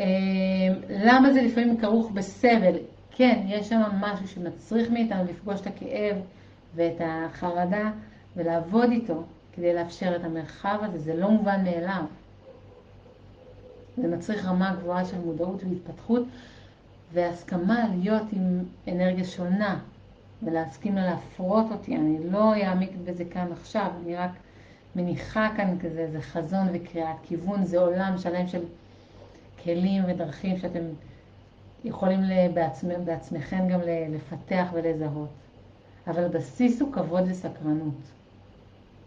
אה, 0.00 0.06
למה 0.90 1.32
זה 1.32 1.42
לפעמים 1.42 1.76
כרוך 1.76 2.10
בסבל? 2.10 2.76
כן, 3.14 3.42
יש 3.46 3.68
שם 3.68 3.80
משהו 4.00 4.28
שמצריך 4.28 4.90
מאיתנו 4.90 5.24
לפגוש 5.24 5.60
את 5.60 5.66
הכאב 5.66 6.16
ואת 6.74 7.00
החרדה 7.00 7.90
ולעבוד 8.36 8.90
איתו 8.90 9.22
כדי 9.52 9.74
לאפשר 9.74 10.16
את 10.16 10.24
המרחב 10.24 10.78
הזה, 10.82 10.98
זה 10.98 11.16
לא 11.16 11.30
מובן 11.30 11.64
מאליו. 11.64 12.04
זה 13.96 14.08
מצריך 14.08 14.46
רמה 14.46 14.74
גבוהה 14.80 15.04
של 15.04 15.18
מודעות 15.18 15.62
והתפתחות 15.64 16.22
והסכמה 17.12 17.84
להיות 18.00 18.22
עם 18.32 18.64
אנרגיה 18.88 19.24
שונה 19.24 19.78
ולהסכים 20.42 20.96
לה 20.96 21.06
להפרות 21.06 21.66
אותי. 21.70 21.96
אני 21.96 22.30
לא 22.30 22.54
אעמיק 22.54 22.90
בזה 23.04 23.24
כאן 23.24 23.52
עכשיו, 23.52 23.90
אני 24.02 24.16
רק 24.16 24.30
מניחה 24.96 25.48
כאן 25.56 25.78
כזה, 25.78 26.08
זה 26.12 26.20
חזון 26.20 26.68
וקריאת 26.72 27.16
כיוון, 27.22 27.64
זה 27.64 27.78
עולם 27.80 28.18
שלם 28.18 28.48
של 28.48 28.62
כלים 29.64 30.02
ודרכים 30.08 30.58
שאתם 30.58 30.84
יכולים 31.84 32.20
בעצמ, 32.54 33.04
בעצמכם 33.04 33.68
גם 33.68 33.80
לפתח 34.08 34.66
ולזהות. 34.72 35.28
אבל 36.06 36.24
הבסיס 36.24 36.80
הוא 36.80 36.92
כבוד 36.92 37.24
וסקרנות. 37.28 37.94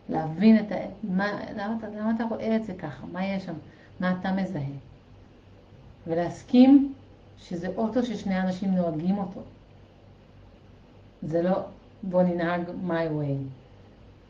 להבין 0.09 0.59
את 0.59 0.71
ה... 0.71 0.76
מה, 1.03 1.39
למה, 1.55 1.76
אתה, 1.80 1.88
למה 1.88 2.11
אתה 2.15 2.23
רואה 2.23 2.55
את 2.55 2.65
זה 2.65 2.73
ככה? 2.73 3.05
מה 3.11 3.26
יש 3.26 3.45
שם? 3.45 3.53
מה 3.99 4.15
אתה 4.19 4.32
מזהה? 4.32 4.61
ולהסכים 6.07 6.93
שזה 7.38 7.67
אוטו 7.78 8.03
ששני 8.03 8.41
אנשים 8.41 8.71
נוהגים 8.71 9.17
אותו. 9.17 9.41
זה 11.23 11.41
לא 11.41 11.59
בוא 12.03 12.23
ננהג 12.23 12.61
my 12.88 13.21
way. 13.21 13.38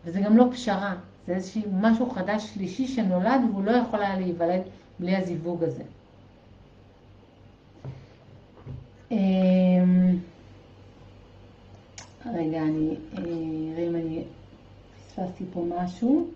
וזה 0.05 0.19
גם 0.19 0.37
לא 0.37 0.45
פשרה, 0.51 0.95
זה 1.27 1.35
איזשהו 1.35 1.61
משהו 1.73 2.09
חדש 2.09 2.53
שלישי 2.53 2.87
שנולד 2.87 3.41
והוא 3.49 3.63
לא 3.63 3.71
יכול 3.71 4.01
היה 4.01 4.19
להיוולד 4.19 4.61
בלי 4.99 5.15
הזיווג 5.15 5.63
הזה. 5.63 5.83
רגע, 12.25 12.61
אני 12.61 12.95
אראה 13.17 13.87
אם 13.87 13.95
אני 13.95 14.23
פספסתי 15.07 15.43
פה 15.53 15.65
משהו. 15.77 16.27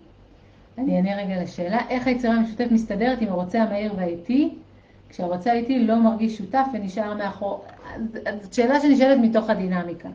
אני 0.78 0.96
אענה 0.96 1.16
רגע 1.16 1.42
לשאלה, 1.42 1.78
איך 1.88 2.06
היצירה 2.06 2.34
המשותפת 2.34 2.70
מסתדרת 2.70 3.20
עם 3.20 3.28
הרוצה 3.28 3.62
המהיר 3.62 3.94
והאיטי, 3.96 4.54
כשהרוצה 5.08 5.52
האיטי 5.52 5.86
לא 5.86 5.98
מרגיש 5.98 6.38
שותף 6.38 6.64
ונשאר 6.72 7.14
מאחור? 7.14 7.64
זאת 8.42 8.54
שאלה 8.54 8.80
שנשאלת 8.80 9.18
מתוך 9.22 9.50
הדינמיקה. 9.50 10.08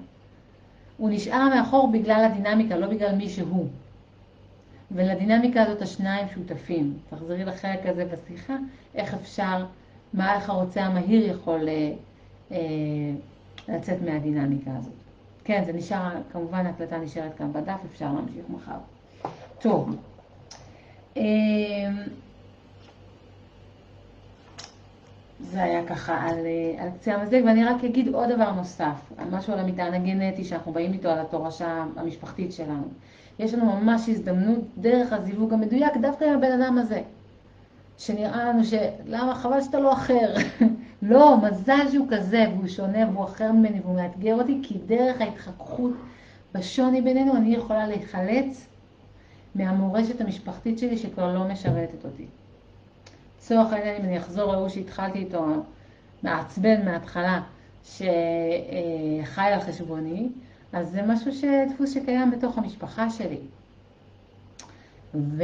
הוא 0.97 1.09
נשאר 1.09 1.49
מאחור 1.49 1.91
בגלל 1.91 2.29
הדינמיקה, 2.31 2.77
לא 2.77 2.87
בגלל 2.87 3.15
מי 3.15 3.29
שהוא. 3.29 3.67
ולדינמיקה 4.91 5.63
הזאת 5.63 5.81
השניים 5.81 6.27
שותפים. 6.33 6.97
תחזרי 7.09 7.45
לחלק 7.45 7.85
הזה 7.85 8.05
בשיחה, 8.05 8.55
איך 8.95 9.13
אפשר, 9.13 9.65
מה 10.13 10.35
איך 10.35 10.49
הרוצה 10.49 10.83
המהיר 10.83 11.29
יכול 11.29 11.69
אה, 11.69 11.91
לצאת 13.67 14.01
מהדינמיקה 14.01 14.71
הזאת. 14.77 14.93
כן, 15.43 15.63
זה 15.65 15.73
נשאר, 15.73 16.09
כמובן 16.31 16.65
ההקלטה 16.65 16.97
נשארת 16.97 17.37
כאן 17.37 17.53
בדף, 17.53 17.79
אפשר 17.91 18.13
להמשיך 18.13 18.45
מחר. 18.49 18.77
טוב. 19.59 19.95
אה, 21.17 21.23
זה 25.39 25.63
היה 25.63 25.85
ככה 25.85 26.21
על, 26.21 26.37
אה, 26.45 26.83
על 26.83 26.89
קצה 26.99 27.15
המזלג, 27.15 27.45
ואני 27.45 27.65
רק 27.65 27.83
אגיד 27.83 28.07
עוד 28.07 28.29
דבר 28.29 28.51
נוסף, 28.51 29.11
על 29.17 29.27
משהו 29.31 29.53
על 29.53 29.59
המטען 29.59 29.93
הגנטי 29.93 30.43
שאנחנו 30.43 30.71
באים 30.71 30.93
איתו 30.93 31.09
על 31.09 31.19
התורשה 31.19 31.85
המשפחתית 31.95 32.53
שלנו. 32.53 32.87
יש 33.39 33.53
לנו 33.53 33.65
ממש 33.65 34.09
הזדמנות 34.09 34.59
דרך 34.77 35.13
הזיווג 35.13 35.53
המדויק 35.53 35.97
דווקא 36.01 36.23
עם 36.25 36.33
הבן 36.33 36.61
אדם 36.61 36.77
הזה. 36.77 37.01
שנראה 37.97 38.43
לנו 38.45 38.63
שלמה 38.63 39.35
חבל 39.35 39.61
שאתה 39.61 39.79
לא 39.79 39.93
אחר. 39.93 40.33
לא, 41.07 41.37
מזל 41.41 41.91
שהוא 41.91 42.07
כזה 42.09 42.45
והוא 42.53 42.67
שונה 42.67 43.09
והוא 43.09 43.25
אחר 43.25 43.51
ממני 43.51 43.79
והוא 43.79 43.95
מאתגר 43.95 44.35
אותי, 44.35 44.59
כי 44.63 44.77
דרך 44.85 45.21
ההתחככות 45.21 45.91
בשוני 46.53 47.01
בינינו 47.01 47.35
אני 47.35 47.55
יכולה 47.55 47.87
להיחלץ 47.87 48.67
מהמורשת 49.55 50.21
המשפחתית 50.21 50.79
שלי 50.79 50.97
שכבר 50.97 51.33
לא 51.33 51.47
משרתת 51.47 52.05
אותי. 52.05 52.25
לצורך 53.37 53.73
העניין, 53.73 53.95
אם 53.95 54.05
אני 54.05 54.17
אחזור 54.17 54.51
להוא 54.51 54.69
שהתחלתי 54.69 55.19
איתו, 55.19 55.45
מעצבן 56.23 56.85
מההתחלה, 56.85 57.41
שחי 57.83 58.05
על 59.35 59.59
חשבוני, 59.59 60.29
אז 60.73 60.91
זה 60.91 61.01
משהו, 61.01 61.31
ש... 61.31 61.43
דפוס 61.73 61.93
שקיים 61.93 62.31
בתוך 62.31 62.57
המשפחה 62.57 63.09
שלי. 63.09 63.39
ו... 65.15 65.43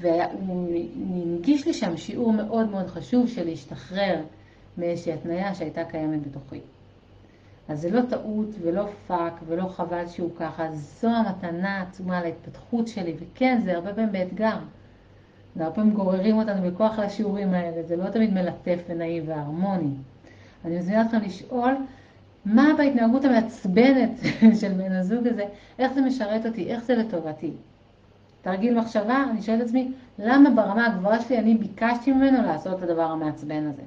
והוא 0.00 0.68
הנגיש 0.96 1.66
לי 1.66 1.72
שם 1.72 1.96
שיעור 1.96 2.32
מאוד 2.32 2.70
מאוד 2.70 2.86
חשוב 2.86 3.28
של 3.28 3.44
להשתחרר 3.44 4.22
מאיזושהי 4.78 5.12
התניה 5.12 5.54
שהייתה 5.54 5.84
קיימת 5.84 6.26
בתוכי. 6.26 6.60
אז 7.68 7.80
זה 7.80 7.90
לא 7.90 8.00
טעות 8.10 8.48
ולא 8.62 8.86
פאק 9.06 9.32
ולא 9.46 9.68
חבל 9.68 10.06
שהוא 10.06 10.30
ככה, 10.38 10.68
זו 10.72 11.08
המתנה 11.08 11.78
העצומה 11.78 12.22
להתפתחות 12.22 12.88
שלי, 12.88 13.14
וכן, 13.20 13.60
זה 13.64 13.74
הרבה 13.74 13.94
פעמים 13.94 14.12
באתגר. 14.12 14.56
והרבה 15.56 15.74
פעמים 15.74 15.94
גוררים 15.94 16.36
אותנו 16.36 16.70
בכוח 16.70 16.98
לשיעורים 16.98 17.54
האלה, 17.54 17.82
זה 17.82 17.96
לא 17.96 18.10
תמיד 18.10 18.34
מלטף 18.34 18.78
ונעים 18.88 19.22
והרמוני. 19.26 19.94
אני 20.64 20.78
מזמינה 20.78 21.02
אתכם 21.02 21.18
לשאול 21.20 21.74
מה 22.44 22.68
בהתנהגות 22.78 23.24
המעצבנת 23.24 24.10
של 24.60 24.72
בן 24.72 24.92
הזוג 24.92 25.26
הזה, 25.26 25.44
איך 25.78 25.92
זה 25.92 26.00
משרת 26.00 26.46
אותי, 26.46 26.70
איך 26.70 26.84
זה 26.84 26.94
לטובתי. 26.94 27.52
תרגיל 28.42 28.80
מחשבה, 28.80 29.24
אני 29.30 29.42
שואלת 29.42 29.60
את 29.60 29.66
עצמי, 29.66 29.92
למה 30.18 30.50
ברמה 30.50 30.86
הגבוהה 30.86 31.22
שלי 31.22 31.38
אני 31.38 31.54
ביקשתי 31.54 32.12
ממנו 32.12 32.42
לעשות 32.42 32.78
את 32.78 32.82
הדבר 32.82 33.02
המעצבן 33.02 33.66
הזה? 33.66 33.82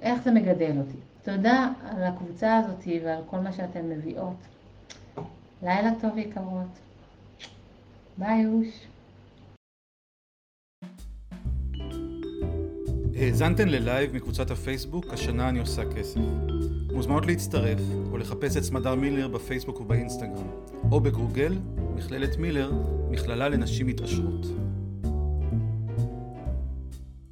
איך 0.00 0.22
זה 0.22 0.30
מגדל 0.30 0.78
אותי? 0.78 0.98
תודה 1.22 1.68
על 1.90 2.04
הקבוצה 2.04 2.56
הזאת 2.56 2.84
ועל 3.04 3.22
כל 3.30 3.38
מה 3.38 3.52
שאתן 3.52 3.88
מביאות. 3.88 4.36
לילה 5.62 5.90
טוב 6.00 6.18
יקרות. 6.18 6.78
ביי 8.18 8.40
יוש. 8.42 8.86
האזנתן 13.16 13.68
ללייב 13.68 14.16
מקבוצת 14.16 14.50
הפייסבוק 14.50 15.06
"השנה 15.12 15.48
אני 15.48 15.58
עושה 15.58 15.82
כסף". 15.96 16.20
מוזמנות 16.96 17.26
להצטרף 17.26 17.78
או 18.12 18.18
לחפש 18.18 18.56
את 18.56 18.62
סמדר 18.62 18.94
מילר 18.94 19.28
בפייסבוק 19.28 19.80
ובאינסטגרם, 19.80 20.46
או 20.92 21.00
בגוגל, 21.00 21.58
מכללת 21.96 22.36
מילר, 22.36 22.72
מכללה 23.10 23.48
לנשים 23.48 23.86
מתעשרות. 23.86 24.46